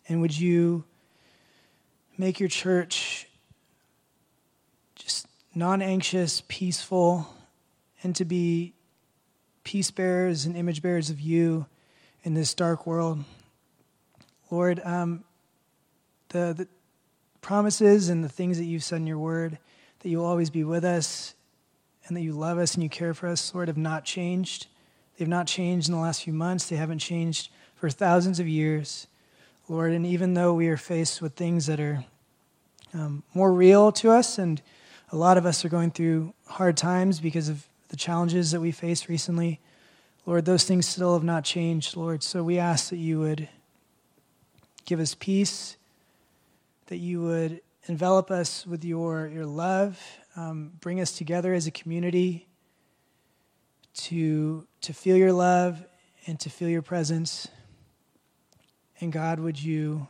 And 0.08 0.22
would 0.22 0.38
you 0.38 0.84
make 2.18 2.40
your 2.40 2.50
church 2.50 3.28
just 4.96 5.28
non 5.56 5.82
anxious, 5.82 6.44
peaceful, 6.48 7.28
and 8.04 8.16
to 8.16 8.26
be 8.26 8.74
peace 9.64 9.90
bearers 9.90 10.46
and 10.46 10.56
image 10.56 10.82
bearers 10.82 11.10
of 11.10 11.20
you 11.20 11.66
in 12.24 12.36
this 12.36 12.54
dark 12.54 12.86
world? 12.86 13.24
Lord, 14.52 14.82
um, 14.84 15.24
the, 16.30 16.54
the 16.56 16.68
promises 17.42 18.10
and 18.10 18.24
the 18.24 18.30
things 18.30 18.60
that 18.60 18.66
you've 18.66 18.84
said 18.84 18.98
in 18.98 19.08
your 19.08 19.18
word, 19.18 19.58
that 20.00 20.10
you'll 20.10 20.26
always 20.26 20.52
be 20.52 20.64
with 20.64 20.86
us 20.86 21.34
and 22.08 22.18
that 22.18 22.22
you 22.22 22.34
love 22.34 22.58
us 22.58 22.74
and 22.74 22.84
you 22.84 22.90
care 22.90 23.14
for 23.14 23.28
us, 23.28 23.54
Lord, 23.54 23.68
have 23.68 23.78
not 23.78 24.06
changed. 24.06 24.68
They've 25.18 25.28
not 25.28 25.48
changed 25.48 25.88
in 25.88 25.96
the 25.96 26.02
last 26.02 26.24
few 26.24 26.34
months. 26.34 26.68
They 26.68 26.76
haven't 26.76 27.00
changed 27.00 27.52
for 27.76 27.90
thousands 27.90 28.40
of 28.40 28.48
years, 28.48 29.08
Lord. 29.68 29.92
And 29.94 30.06
even 30.06 30.34
though 30.34 30.54
we 30.54 30.68
are 30.68 30.78
faced 30.78 31.22
with 31.22 31.34
things 31.34 31.66
that 31.68 31.80
are 31.80 32.04
um, 32.94 33.24
more 33.34 33.54
real 33.54 33.92
to 33.94 34.12
us, 34.12 34.38
and 34.38 34.62
a 35.12 35.16
lot 35.16 35.38
of 35.38 35.46
us 35.46 35.64
are 35.64 35.70
going 35.70 35.92
through 35.92 36.34
hard 36.48 36.78
times 36.78 37.20
because 37.20 37.50
of 37.50 37.66
the 37.90 37.96
challenges 37.96 38.52
that 38.52 38.62
we 38.62 38.72
faced 38.72 39.08
recently, 39.08 39.60
Lord, 40.26 40.46
those 40.46 40.64
things 40.64 40.88
still 40.88 41.14
have 41.14 41.24
not 41.24 41.44
changed, 41.44 41.96
Lord. 41.96 42.24
So 42.24 42.44
we 42.44 42.60
ask 42.60 42.90
that 42.90 42.98
you 42.98 43.20
would 43.20 43.50
give 44.86 45.00
us 45.00 45.16
peace 45.16 45.78
that 46.92 46.98
you 46.98 47.22
would 47.22 47.62
envelop 47.88 48.30
us 48.30 48.68
with 48.68 48.84
your, 48.84 49.28
your 49.28 49.46
love, 49.46 49.98
um, 50.36 50.72
bring 50.80 51.02
us 51.02 51.12
together 51.12 51.54
as 51.54 51.68
a 51.68 51.72
community 51.72 52.48
to, 53.94 54.66
to 54.82 54.94
feel 54.94 55.18
your 55.18 55.34
love 55.34 55.84
and 56.28 56.40
to 56.40 56.50
feel 56.50 56.70
your 56.70 56.82
presence. 56.82 57.48
And 59.00 59.12
God, 59.12 59.40
would 59.40 59.62
you, 59.62 60.08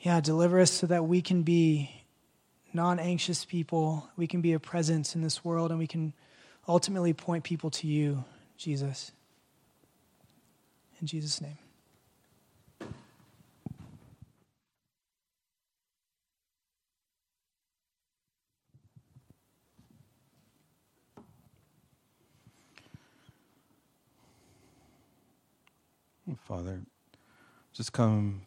yeah, 0.00 0.20
deliver 0.20 0.60
us 0.60 0.70
so 0.70 0.86
that 0.86 1.04
we 1.04 1.22
can 1.22 1.42
be 1.42 1.90
non 2.72 2.98
anxious 2.98 3.44
people. 3.44 4.08
We 4.16 4.26
can 4.26 4.40
be 4.40 4.52
a 4.52 4.60
presence 4.60 5.14
in 5.14 5.22
this 5.22 5.44
world 5.44 5.70
and 5.70 5.78
we 5.78 5.86
can 5.86 6.12
ultimately 6.68 7.12
point 7.12 7.44
people 7.44 7.70
to 7.70 7.86
you, 7.86 8.24
Jesus. 8.56 9.12
In 11.00 11.06
Jesus' 11.06 11.40
name. 11.40 11.58
Father, 26.50 26.80
just 27.72 27.92
come 27.92 28.42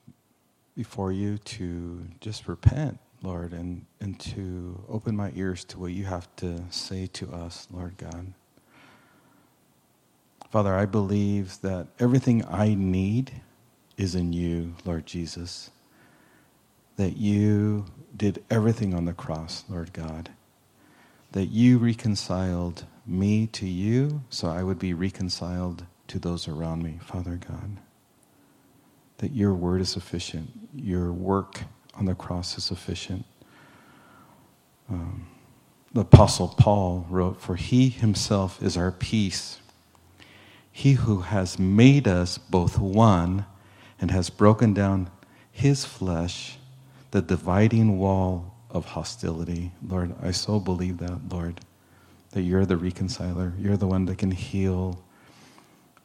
before 0.76 1.14
you 1.14 1.38
to 1.38 2.06
just 2.20 2.50
repent, 2.50 3.00
Lord, 3.22 3.54
and, 3.54 3.86
and 4.02 4.20
to 4.20 4.84
open 4.90 5.16
my 5.16 5.32
ears 5.38 5.64
to 5.64 5.80
what 5.80 5.94
you 5.94 6.04
have 6.04 6.28
to 6.36 6.66
say 6.70 7.08
to 7.14 7.32
us, 7.32 7.66
Lord 7.72 7.96
God. 7.96 8.34
Father, 10.52 10.76
I 10.76 10.86
believe 10.86 11.62
that 11.62 11.88
everything 11.98 12.44
I 12.46 12.74
need 12.74 13.42
is 13.96 14.16
in 14.16 14.34
you, 14.34 14.76
Lord 14.84 15.06
Jesus. 15.06 15.72
That 16.98 17.16
you 17.16 17.86
did 18.18 18.44
everything 18.50 18.94
on 18.94 19.06
the 19.06 19.14
cross, 19.14 19.64
Lord 19.70 19.94
God. 19.94 20.30
That 21.32 21.46
you 21.46 21.78
reconciled 21.78 22.84
me 23.08 23.48
to 23.48 23.66
you 23.66 24.24
so 24.30 24.50
I 24.50 24.62
would 24.62 24.78
be 24.78 24.94
reconciled 24.94 25.86
to 26.08 26.20
those 26.20 26.50
around 26.50 26.84
me, 26.84 27.00
Father 27.02 27.40
God. 27.48 27.78
That 29.24 29.32
your 29.32 29.54
word 29.54 29.80
is 29.80 29.88
sufficient, 29.88 30.50
your 30.76 31.14
work 31.14 31.62
on 31.94 32.04
the 32.04 32.14
cross 32.14 32.58
is 32.58 32.66
sufficient. 32.66 33.24
Um, 34.90 35.28
the 35.94 36.02
Apostle 36.02 36.50
Paul 36.50 37.08
wrote, 37.10 37.40
For 37.40 37.56
he 37.56 37.88
himself 37.88 38.62
is 38.62 38.76
our 38.76 38.92
peace. 38.92 39.62
He 40.70 40.96
who 40.96 41.22
has 41.22 41.58
made 41.58 42.06
us 42.06 42.38
both 42.38 42.78
one 42.78 43.46
and 43.98 44.12
has 44.12 44.30
broken 44.30 44.74
down 44.74 45.10
his 45.50 45.86
flesh, 45.86 46.58
the 47.12 47.22
dividing 47.22 47.98
wall 47.98 48.54
of 48.70 48.84
hostility. 48.84 49.72
Lord, 49.88 50.16
I 50.22 50.32
so 50.32 50.60
believe 50.60 50.98
that, 50.98 51.30
Lord, 51.30 51.62
that 52.32 52.42
you're 52.42 52.66
the 52.66 52.76
reconciler. 52.76 53.54
You're 53.58 53.78
the 53.78 53.88
one 53.88 54.04
that 54.08 54.18
can 54.18 54.32
heal 54.32 55.02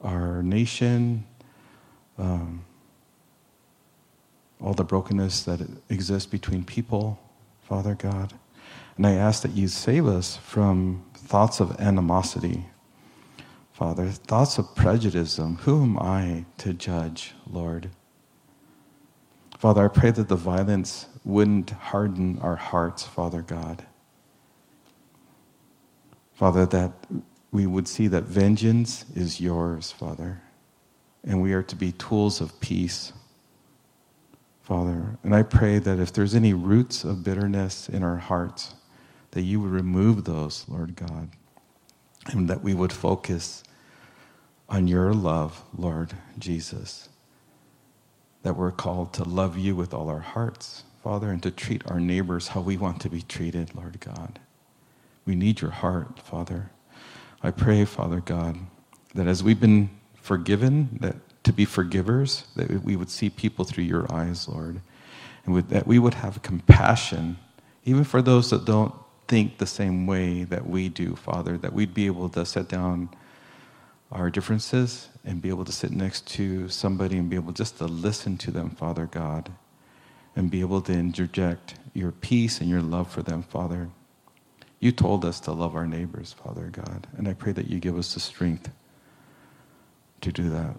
our 0.00 0.40
nation, 0.40 1.24
um, 2.16 2.64
all 4.60 4.74
the 4.74 4.84
brokenness 4.84 5.44
that 5.44 5.60
exists 5.88 6.26
between 6.26 6.64
people, 6.64 7.18
Father 7.62 7.94
God. 7.94 8.34
And 8.96 9.06
I 9.06 9.12
ask 9.12 9.42
that 9.42 9.52
you 9.52 9.68
save 9.68 10.06
us 10.06 10.36
from 10.36 11.04
thoughts 11.14 11.60
of 11.60 11.80
animosity, 11.80 12.66
Father, 13.72 14.08
thoughts 14.10 14.58
of 14.58 14.74
prejudice. 14.74 15.36
Who 15.36 15.82
am 15.82 15.98
I 15.98 16.44
to 16.58 16.72
judge, 16.72 17.34
Lord? 17.46 17.90
Father, 19.58 19.84
I 19.84 19.88
pray 19.88 20.10
that 20.10 20.28
the 20.28 20.36
violence 20.36 21.06
wouldn't 21.24 21.70
harden 21.70 22.38
our 22.40 22.56
hearts, 22.56 23.04
Father 23.04 23.42
God. 23.42 23.84
Father, 26.32 26.66
that 26.66 26.92
we 27.50 27.66
would 27.66 27.88
see 27.88 28.06
that 28.08 28.24
vengeance 28.24 29.04
is 29.14 29.40
yours, 29.40 29.90
Father, 29.90 30.40
and 31.24 31.42
we 31.42 31.52
are 31.52 31.62
to 31.64 31.74
be 31.74 31.92
tools 31.92 32.40
of 32.40 32.58
peace, 32.60 33.12
Father. 34.68 35.18
And 35.22 35.34
I 35.34 35.44
pray 35.44 35.78
that 35.78 35.98
if 35.98 36.12
there's 36.12 36.34
any 36.34 36.52
roots 36.52 37.02
of 37.02 37.24
bitterness 37.24 37.88
in 37.88 38.02
our 38.02 38.18
hearts, 38.18 38.74
that 39.30 39.40
you 39.40 39.62
would 39.62 39.70
remove 39.70 40.24
those, 40.24 40.66
Lord 40.68 40.94
God, 40.94 41.30
and 42.26 42.50
that 42.50 42.62
we 42.62 42.74
would 42.74 42.92
focus 42.92 43.64
on 44.68 44.86
your 44.86 45.14
love, 45.14 45.62
Lord 45.74 46.12
Jesus. 46.38 47.08
That 48.42 48.56
we're 48.56 48.70
called 48.70 49.14
to 49.14 49.24
love 49.24 49.56
you 49.56 49.74
with 49.74 49.94
all 49.94 50.10
our 50.10 50.20
hearts, 50.20 50.84
Father, 51.02 51.30
and 51.30 51.42
to 51.44 51.50
treat 51.50 51.90
our 51.90 51.98
neighbors 51.98 52.48
how 52.48 52.60
we 52.60 52.76
want 52.76 53.00
to 53.00 53.08
be 53.08 53.22
treated, 53.22 53.74
Lord 53.74 53.98
God. 54.00 54.38
We 55.24 55.34
need 55.34 55.62
your 55.62 55.70
heart, 55.70 56.20
Father. 56.20 56.70
I 57.42 57.52
pray, 57.52 57.86
Father 57.86 58.20
God, 58.20 58.58
that 59.14 59.28
as 59.28 59.42
we've 59.42 59.60
been 59.60 59.88
forgiven, 60.14 60.98
that 61.00 61.16
to 61.48 61.52
be 61.54 61.64
forgivers, 61.64 62.44
that 62.56 62.84
we 62.84 62.94
would 62.94 63.08
see 63.08 63.30
people 63.30 63.64
through 63.64 63.84
your 63.84 64.06
eyes, 64.12 64.46
Lord, 64.46 64.82
and 65.46 65.54
with, 65.54 65.70
that 65.70 65.86
we 65.86 65.98
would 65.98 66.12
have 66.12 66.42
compassion, 66.42 67.38
even 67.86 68.04
for 68.04 68.20
those 68.20 68.50
that 68.50 68.66
don't 68.66 68.94
think 69.28 69.56
the 69.56 69.66
same 69.66 70.06
way 70.06 70.44
that 70.44 70.68
we 70.68 70.90
do, 70.90 71.16
Father, 71.16 71.56
that 71.56 71.72
we'd 71.72 71.94
be 71.94 72.04
able 72.04 72.28
to 72.28 72.44
set 72.44 72.68
down 72.68 73.08
our 74.12 74.28
differences 74.28 75.08
and 75.24 75.40
be 75.40 75.48
able 75.48 75.64
to 75.64 75.72
sit 75.72 75.90
next 75.90 76.26
to 76.26 76.68
somebody 76.68 77.16
and 77.16 77.30
be 77.30 77.36
able 77.36 77.52
just 77.52 77.78
to 77.78 77.86
listen 77.86 78.36
to 78.36 78.50
them, 78.50 78.68
Father 78.68 79.06
God, 79.06 79.50
and 80.36 80.50
be 80.50 80.60
able 80.60 80.82
to 80.82 80.92
interject 80.92 81.76
your 81.94 82.12
peace 82.12 82.60
and 82.60 82.68
your 82.68 82.82
love 82.82 83.10
for 83.10 83.22
them, 83.22 83.42
Father. 83.42 83.88
You 84.80 84.92
told 84.92 85.24
us 85.24 85.40
to 85.40 85.52
love 85.52 85.74
our 85.74 85.86
neighbors, 85.86 86.34
Father 86.44 86.68
God, 86.70 87.06
and 87.16 87.26
I 87.26 87.32
pray 87.32 87.52
that 87.52 87.70
you 87.70 87.80
give 87.80 87.96
us 87.96 88.12
the 88.12 88.20
strength 88.20 88.70
to 90.20 90.30
do 90.30 90.50
that. 90.50 90.74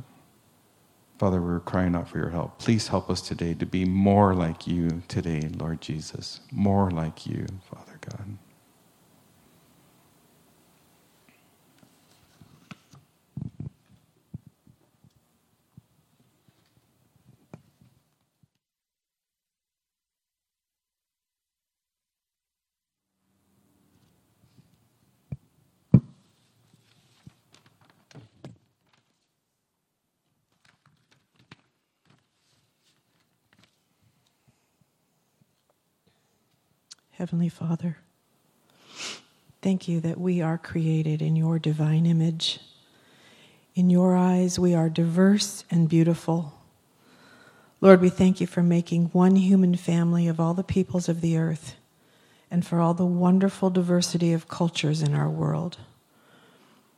Father, 1.19 1.41
we're 1.41 1.59
crying 1.59 1.95
out 1.95 2.07
for 2.07 2.17
your 2.17 2.29
help. 2.29 2.59
Please 2.59 2.87
help 2.87 3.09
us 3.09 3.19
today 3.19 3.53
to 3.53 3.65
be 3.65 3.83
more 3.83 4.33
like 4.33 4.65
you 4.65 5.03
today, 5.09 5.49
Lord 5.53 5.81
Jesus. 5.81 6.39
More 6.49 6.89
like 6.89 7.27
you, 7.27 7.45
Father 7.69 7.99
God. 8.09 8.37
Heavenly 37.19 37.49
Father. 37.49 37.97
Thank 39.61 39.89
you 39.89 39.99
that 39.99 40.17
we 40.17 40.39
are 40.39 40.57
created 40.57 41.21
in 41.21 41.35
your 41.35 41.59
divine 41.59 42.05
image. 42.05 42.61
In 43.75 43.89
your 43.89 44.15
eyes, 44.15 44.57
we 44.57 44.73
are 44.73 44.89
diverse 44.89 45.65
and 45.69 45.89
beautiful. 45.89 46.53
Lord, 47.81 47.99
we 47.99 48.07
thank 48.07 48.39
you 48.39 48.47
for 48.47 48.63
making 48.63 49.07
one 49.07 49.35
human 49.35 49.75
family 49.75 50.29
of 50.29 50.39
all 50.39 50.53
the 50.53 50.63
peoples 50.63 51.09
of 51.09 51.19
the 51.19 51.35
earth 51.35 51.75
and 52.49 52.65
for 52.65 52.79
all 52.79 52.93
the 52.93 53.05
wonderful 53.05 53.69
diversity 53.69 54.31
of 54.31 54.47
cultures 54.47 55.01
in 55.01 55.13
our 55.13 55.29
world. 55.29 55.77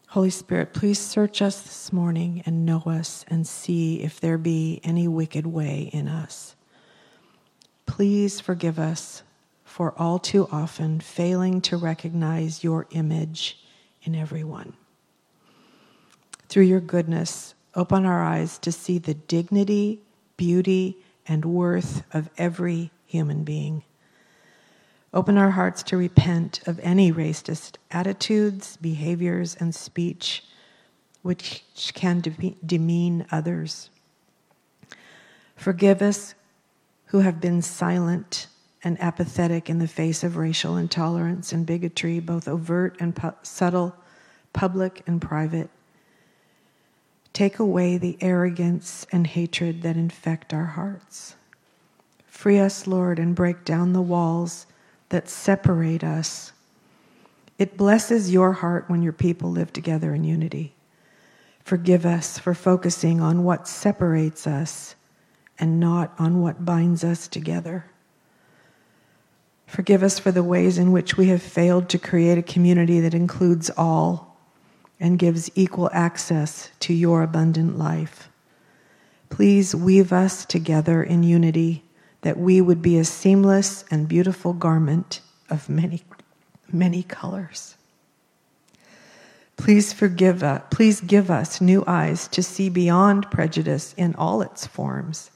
Holy 0.10 0.30
Spirit, 0.30 0.72
please 0.72 1.00
search 1.00 1.42
us 1.42 1.64
this 1.64 1.92
morning 1.92 2.44
and 2.46 2.64
know 2.64 2.84
us 2.86 3.26
and 3.28 3.48
see 3.48 4.04
if 4.04 4.20
there 4.20 4.38
be 4.38 4.82
any 4.84 5.08
wicked 5.08 5.48
way 5.48 5.90
in 5.92 6.08
us. 6.08 6.56
Please 7.88 8.40
forgive 8.40 8.78
us 8.78 9.24
for 9.72 9.94
all 9.98 10.20
too 10.20 10.50
often 10.52 11.00
failing 11.00 11.62
to 11.62 11.78
recognize 11.78 12.62
your 12.62 12.88
image 12.92 13.58
in 14.04 14.14
everyone. 14.14 14.74
Through 16.50 16.66
your 16.66 16.82
goodness, 16.82 17.56
open 17.74 18.06
our 18.06 18.22
eyes 18.22 18.60
to 18.60 18.72
see 18.74 18.98
the 18.98 19.14
dignity, 19.14 20.02
beauty, 20.36 20.98
and 21.26 21.46
worth 21.46 22.04
of 22.14 22.30
every 22.38 22.92
human 23.06 23.46
being. 23.46 23.84
Open 25.14 25.38
our 25.38 25.52
hearts 25.52 25.84
to 25.84 25.96
repent 25.96 26.60
of 26.68 26.78
any 26.84 27.10
racist 27.10 27.78
attitudes, 27.92 28.76
behaviors, 28.76 29.56
and 29.56 29.74
speech 29.74 30.44
which 31.22 31.64
can 31.94 32.20
de- 32.20 32.58
demean 32.66 33.26
others. 33.32 33.90
Forgive 35.56 36.02
us 36.02 36.36
who 37.06 37.20
have 37.20 37.40
been 37.40 37.62
silent 37.62 38.48
and 38.84 39.00
apathetic 39.02 39.70
in 39.70 39.80
the 39.80 39.88
face 39.88 40.24
of 40.24 40.38
racial 40.38 40.78
intolerance 40.78 41.54
and 41.54 41.66
bigotry, 41.66 42.20
both 42.20 42.48
overt 42.48 42.98
and 43.00 43.16
pu- 43.16 43.34
subtle, 43.44 43.96
public 44.54 45.04
and 45.06 45.22
private. 45.22 45.70
Take 47.34 47.60
away 47.60 47.98
the 47.98 48.18
arrogance 48.22 49.06
and 49.12 49.28
hatred 49.28 49.84
that 49.84 49.96
infect 49.96 50.54
our 50.54 50.66
hearts. 50.66 51.36
Free 52.28 52.60
us, 52.60 52.88
Lord, 52.88 53.20
and 53.20 53.36
break 53.36 53.64
down 53.64 53.94
the 53.94 54.02
walls 54.02 54.66
that 55.10 55.30
separate 55.30 56.04
us. 56.04 56.52
It 57.60 57.78
blesses 57.78 58.34
your 58.34 58.54
heart 58.54 58.86
when 58.88 59.04
your 59.04 59.14
people 59.14 59.52
live 59.52 59.72
together 59.72 60.16
in 60.16 60.24
unity. 60.24 60.74
Forgive 61.64 62.06
us 62.06 62.40
for 62.40 62.56
focusing 62.56 63.22
on 63.22 63.44
what 63.44 63.68
separates 63.68 64.48
us 64.48 64.96
and 65.60 65.80
not 65.80 66.14
on 66.18 66.42
what 66.42 66.66
binds 66.66 67.04
us 67.04 67.28
together. 67.28 67.86
Forgive 69.72 70.04
us 70.04 70.20
for 70.20 70.34
the 70.34 70.44
ways 70.44 70.78
in 70.78 70.92
which 70.92 71.16
we 71.16 71.28
have 71.28 71.42
failed 71.42 71.88
to 71.88 71.98
create 71.98 72.38
a 72.38 72.44
community 72.44 73.00
that 73.00 73.14
includes 73.14 73.72
all 73.78 74.38
and 75.00 75.18
gives 75.18 75.50
equal 75.56 75.90
access 75.94 76.70
to 76.82 76.94
your 76.94 77.24
abundant 77.24 77.78
life. 77.78 78.28
Please 79.30 79.74
weave 79.74 80.12
us 80.12 80.44
together 80.44 81.02
in 81.02 81.24
unity 81.24 81.86
that 82.20 82.38
we 82.38 82.60
would 82.60 82.82
be 82.82 82.98
a 82.98 83.06
seamless 83.06 83.86
and 83.90 84.10
beautiful 84.10 84.52
garment 84.52 85.22
of 85.50 85.70
many, 85.70 86.04
many 86.70 87.04
colors. 87.04 87.78
Please 89.56 89.94
forgive 89.94 90.44
us, 90.44 90.64
please 90.70 91.00
give 91.00 91.32
us 91.32 91.62
new 91.62 91.82
eyes 91.88 92.28
to 92.28 92.44
see 92.44 92.68
beyond 92.68 93.32
prejudice 93.32 93.94
in 93.94 94.16
all 94.16 94.42
its 94.42 94.68
forms 94.68 95.31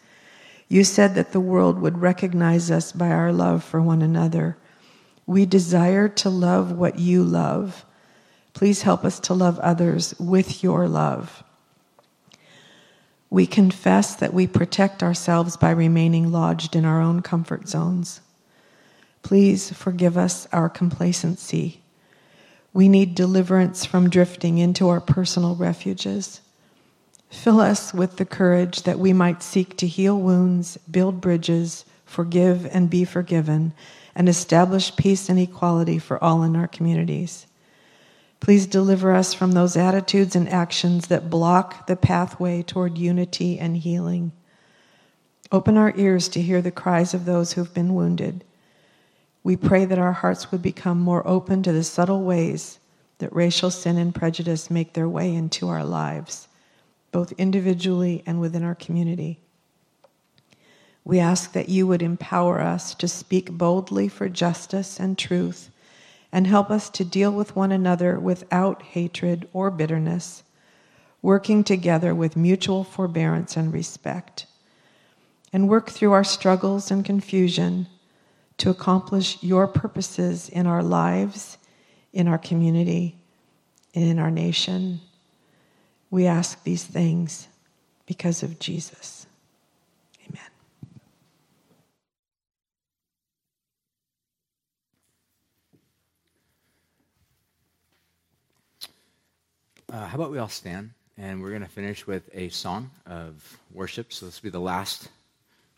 you 0.68 0.84
said 0.84 1.16
that 1.16 1.32
the 1.32 1.39
world 1.39 1.80
would 1.80 1.99
recognize 1.99 2.72
us 2.72 2.91
by 2.91 3.09
our 3.09 3.32
love 3.32 3.63
for 3.63 3.82
one 3.82 4.01
another. 4.01 4.57
We 5.28 5.45
desire 5.45 6.07
to 6.09 6.30
love 6.30 6.72
what 6.72 6.99
you 6.99 7.24
love. 7.24 7.86
Please 8.53 8.84
help 8.84 9.03
us 9.05 9.20
to 9.22 9.34
love 9.34 9.59
others 9.59 10.16
with 10.20 10.63
your 10.63 10.88
love. 10.88 11.43
We 13.30 13.45
confess 13.45 14.16
that 14.16 14.34
we 14.34 14.47
protect 14.47 15.03
ourselves 15.03 15.57
by 15.57 15.72
remaining 15.72 16.32
lodged 16.32 16.76
in 16.76 16.86
our 16.86 17.01
own 17.01 17.22
comfort 17.22 17.68
zones. 17.68 18.22
Please 19.24 19.72
forgive 19.72 20.18
us 20.18 20.47
our 20.53 20.70
complacency. 20.70 21.82
We 22.74 22.88
need 22.88 23.16
deliverance 23.16 23.86
from 23.86 24.09
drifting 24.09 24.57
into 24.57 24.88
our 24.89 25.01
personal 25.01 25.55
refuges. 25.55 26.41
Fill 27.30 27.59
us 27.59 27.93
with 27.93 28.17
the 28.17 28.26
courage 28.26 28.84
that 28.84 28.99
we 28.99 29.13
might 29.13 29.43
seek 29.43 29.78
to 29.78 29.88
heal 29.88 30.19
wounds, 30.19 30.78
build 30.89 31.21
bridges, 31.21 31.86
forgive 32.05 32.65
and 32.67 32.89
be 32.89 33.03
forgiven, 33.03 33.73
and 34.15 34.30
establish 34.30 34.95
peace 34.95 35.30
and 35.30 35.38
equality 35.38 35.99
for 35.99 36.23
all 36.23 36.43
in 36.43 36.55
our 36.55 36.67
communities. 36.67 37.47
Please 38.39 38.67
deliver 38.67 39.11
us 39.11 39.34
from 39.34 39.51
those 39.51 39.76
attitudes 39.76 40.36
and 40.36 40.47
actions 40.49 41.07
that 41.07 41.30
block 41.30 41.88
the 41.88 41.95
pathway 41.95 42.61
toward 42.61 42.97
unity 42.97 43.57
and 43.59 43.78
healing. 43.78 44.32
Open 45.51 45.78
our 45.78 45.93
ears 45.95 46.30
to 46.30 46.41
hear 46.41 46.61
the 46.61 46.71
cries 46.71 47.13
of 47.13 47.26
those 47.26 47.53
who've 47.53 47.73
been 47.73 47.95
wounded. 47.95 48.43
We 49.43 49.55
pray 49.55 49.86
that 49.86 49.99
our 49.99 50.11
hearts 50.11 50.51
would 50.51 50.61
become 50.61 50.99
more 50.99 51.28
open 51.28 51.63
to 51.63 51.71
the 51.71 51.84
subtle 51.84 52.23
ways 52.23 52.80
that 53.17 53.36
racial 53.36 53.71
sin 53.71 53.97
and 53.97 54.13
prejudice 54.13 54.69
make 54.69 54.93
their 54.93 55.09
way 55.09 55.34
into 55.34 55.69
our 55.69 55.84
lives 55.84 56.47
both 57.16 57.32
individually 57.38 58.22
and 58.26 58.41
within 58.41 58.61
our 58.61 58.76
community. 58.76 59.39
We 61.05 61.18
ask 61.18 61.53
that 61.53 61.70
you 61.70 61.88
would 61.88 62.01
empower 62.01 62.59
us 62.59 62.93
to 62.95 63.07
speak 63.07 63.49
boldly 63.51 64.09
for 64.09 64.28
justice 64.28 64.99
and 64.99 65.18
truth 65.18 65.70
and 66.30 66.45
help 66.45 66.70
us 66.70 66.89
to 66.89 67.05
deal 67.05 67.32
with 67.32 67.55
one 67.55 67.72
another 67.72 68.20
without 68.20 68.82
hatred 68.82 69.47
or 69.53 69.72
bitterness, 69.72 70.43
working 71.22 71.63
together 71.63 72.13
with 72.13 72.36
mutual 72.36 72.84
forbearance 72.84 73.55
and 73.55 73.72
respect, 73.72 74.45
and 75.53 75.70
work 75.70 75.89
through 75.89 76.11
our 76.11 76.26
struggles 76.26 76.91
and 76.91 77.05
confusion 77.05 77.88
to 78.57 78.70
accomplish 78.70 79.41
your 79.41 79.68
purposes 79.68 80.49
in 80.49 80.68
our 80.68 80.84
lives, 80.84 81.57
in 82.11 82.28
our 82.28 82.38
community, 82.38 83.16
and 83.93 84.03
in 84.03 84.20
our 84.20 84.32
nation 84.32 84.99
we 86.16 86.28
ask 86.28 86.63
these 86.63 86.86
things 86.86 87.49
because 88.05 88.41
of 88.41 88.57
Jesus. 88.57 89.28
Amen. 90.26 90.49
Uh, 99.91 100.07
how 100.07 100.16
about 100.16 100.32
we 100.32 100.38
all 100.38 100.47
stand 100.47 100.91
and 101.18 101.41
we're 101.41 101.49
going 101.49 101.61
to 101.61 101.68
finish 101.68 102.07
with 102.07 102.30
a 102.34 102.47
song 102.47 102.91
of 103.05 103.59
worship. 103.74 104.13
So 104.13 104.26
this 104.26 104.41
will 104.41 104.47
be 104.47 104.51
the 104.51 104.59
last 104.61 105.09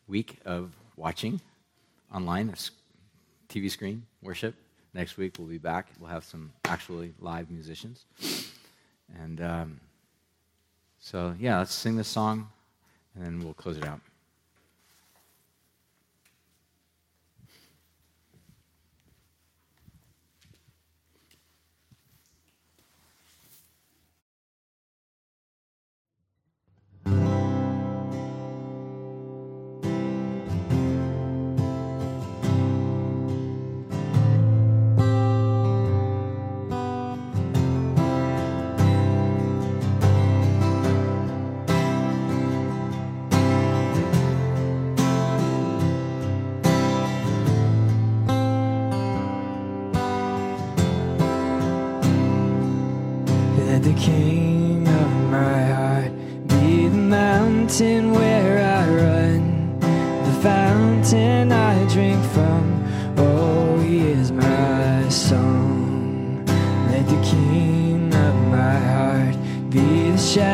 week 0.08 0.38
of 0.46 0.72
watching 0.98 1.42
online, 2.14 2.54
TV 3.50 3.72
screen 3.72 4.06
worship. 4.22 4.54
Next 4.94 5.18
week 5.18 5.34
we'll 5.40 5.48
be 5.48 5.58
back. 5.58 5.88
We'll 6.00 6.12
have 6.12 6.26
some 6.26 6.52
actually 6.66 7.16
live 7.20 7.50
musicians. 7.50 8.06
And 9.20 9.42
um, 9.42 9.80
so, 11.00 11.36
yeah, 11.40 11.60
let's 11.60 11.74
sing 11.74 11.96
this 11.96 12.08
song 12.08 12.50
and 13.16 13.26
then 13.26 13.44
we'll 13.44 13.54
close 13.54 13.78
it 13.78 13.86
out. 13.86 14.02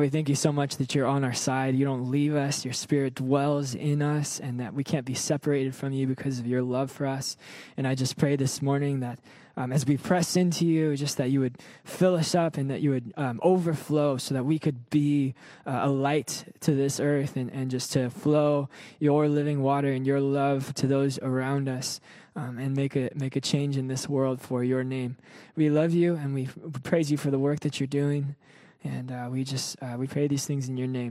We 0.00 0.08
thank 0.08 0.30
you 0.30 0.34
so 0.34 0.50
much 0.50 0.78
that 0.78 0.94
you're 0.94 1.06
on 1.06 1.24
our 1.24 1.34
side. 1.34 1.74
You 1.76 1.84
don't 1.84 2.10
leave 2.10 2.34
us. 2.34 2.64
Your 2.64 2.72
spirit 2.72 3.14
dwells 3.14 3.74
in 3.74 4.00
us, 4.00 4.40
and 4.40 4.58
that 4.58 4.72
we 4.72 4.82
can't 4.82 5.04
be 5.04 5.12
separated 5.12 5.74
from 5.74 5.92
you 5.92 6.06
because 6.06 6.38
of 6.38 6.46
your 6.46 6.62
love 6.62 6.90
for 6.90 7.06
us. 7.06 7.36
And 7.76 7.86
I 7.86 7.94
just 7.94 8.16
pray 8.16 8.36
this 8.36 8.62
morning 8.62 9.00
that 9.00 9.18
um, 9.58 9.72
as 9.72 9.84
we 9.84 9.98
press 9.98 10.36
into 10.36 10.64
you, 10.64 10.96
just 10.96 11.18
that 11.18 11.30
you 11.30 11.40
would 11.40 11.58
fill 11.84 12.14
us 12.14 12.34
up 12.34 12.56
and 12.56 12.70
that 12.70 12.80
you 12.80 12.92
would 12.92 13.12
um, 13.18 13.40
overflow 13.42 14.16
so 14.16 14.32
that 14.32 14.44
we 14.44 14.58
could 14.58 14.88
be 14.88 15.34
uh, 15.66 15.80
a 15.82 15.90
light 15.90 16.46
to 16.60 16.74
this 16.74 16.98
earth 16.98 17.36
and, 17.36 17.50
and 17.50 17.70
just 17.70 17.92
to 17.92 18.08
flow 18.08 18.70
your 19.00 19.28
living 19.28 19.60
water 19.60 19.92
and 19.92 20.06
your 20.06 20.20
love 20.20 20.72
to 20.76 20.86
those 20.86 21.18
around 21.18 21.68
us. 21.68 22.00
Um, 22.36 22.58
and 22.58 22.74
make 22.76 22.94
a 22.94 23.10
make 23.16 23.34
a 23.34 23.40
change 23.40 23.76
in 23.76 23.88
this 23.88 24.08
world 24.08 24.40
for 24.40 24.62
your 24.62 24.84
name. 24.84 25.16
We 25.56 25.68
love 25.68 25.92
you 25.92 26.14
and 26.14 26.32
we 26.32 26.48
praise 26.84 27.10
you 27.10 27.18
for 27.18 27.30
the 27.30 27.40
work 27.40 27.60
that 27.60 27.80
you're 27.80 27.88
doing. 27.88 28.36
And 28.82 29.12
uh, 29.12 29.28
we 29.30 29.44
just 29.44 29.76
uh, 29.82 29.96
we 29.98 30.06
pray 30.06 30.26
these 30.26 30.46
things 30.46 30.68
in 30.68 30.76
your 30.76 30.88
name. 30.88 31.08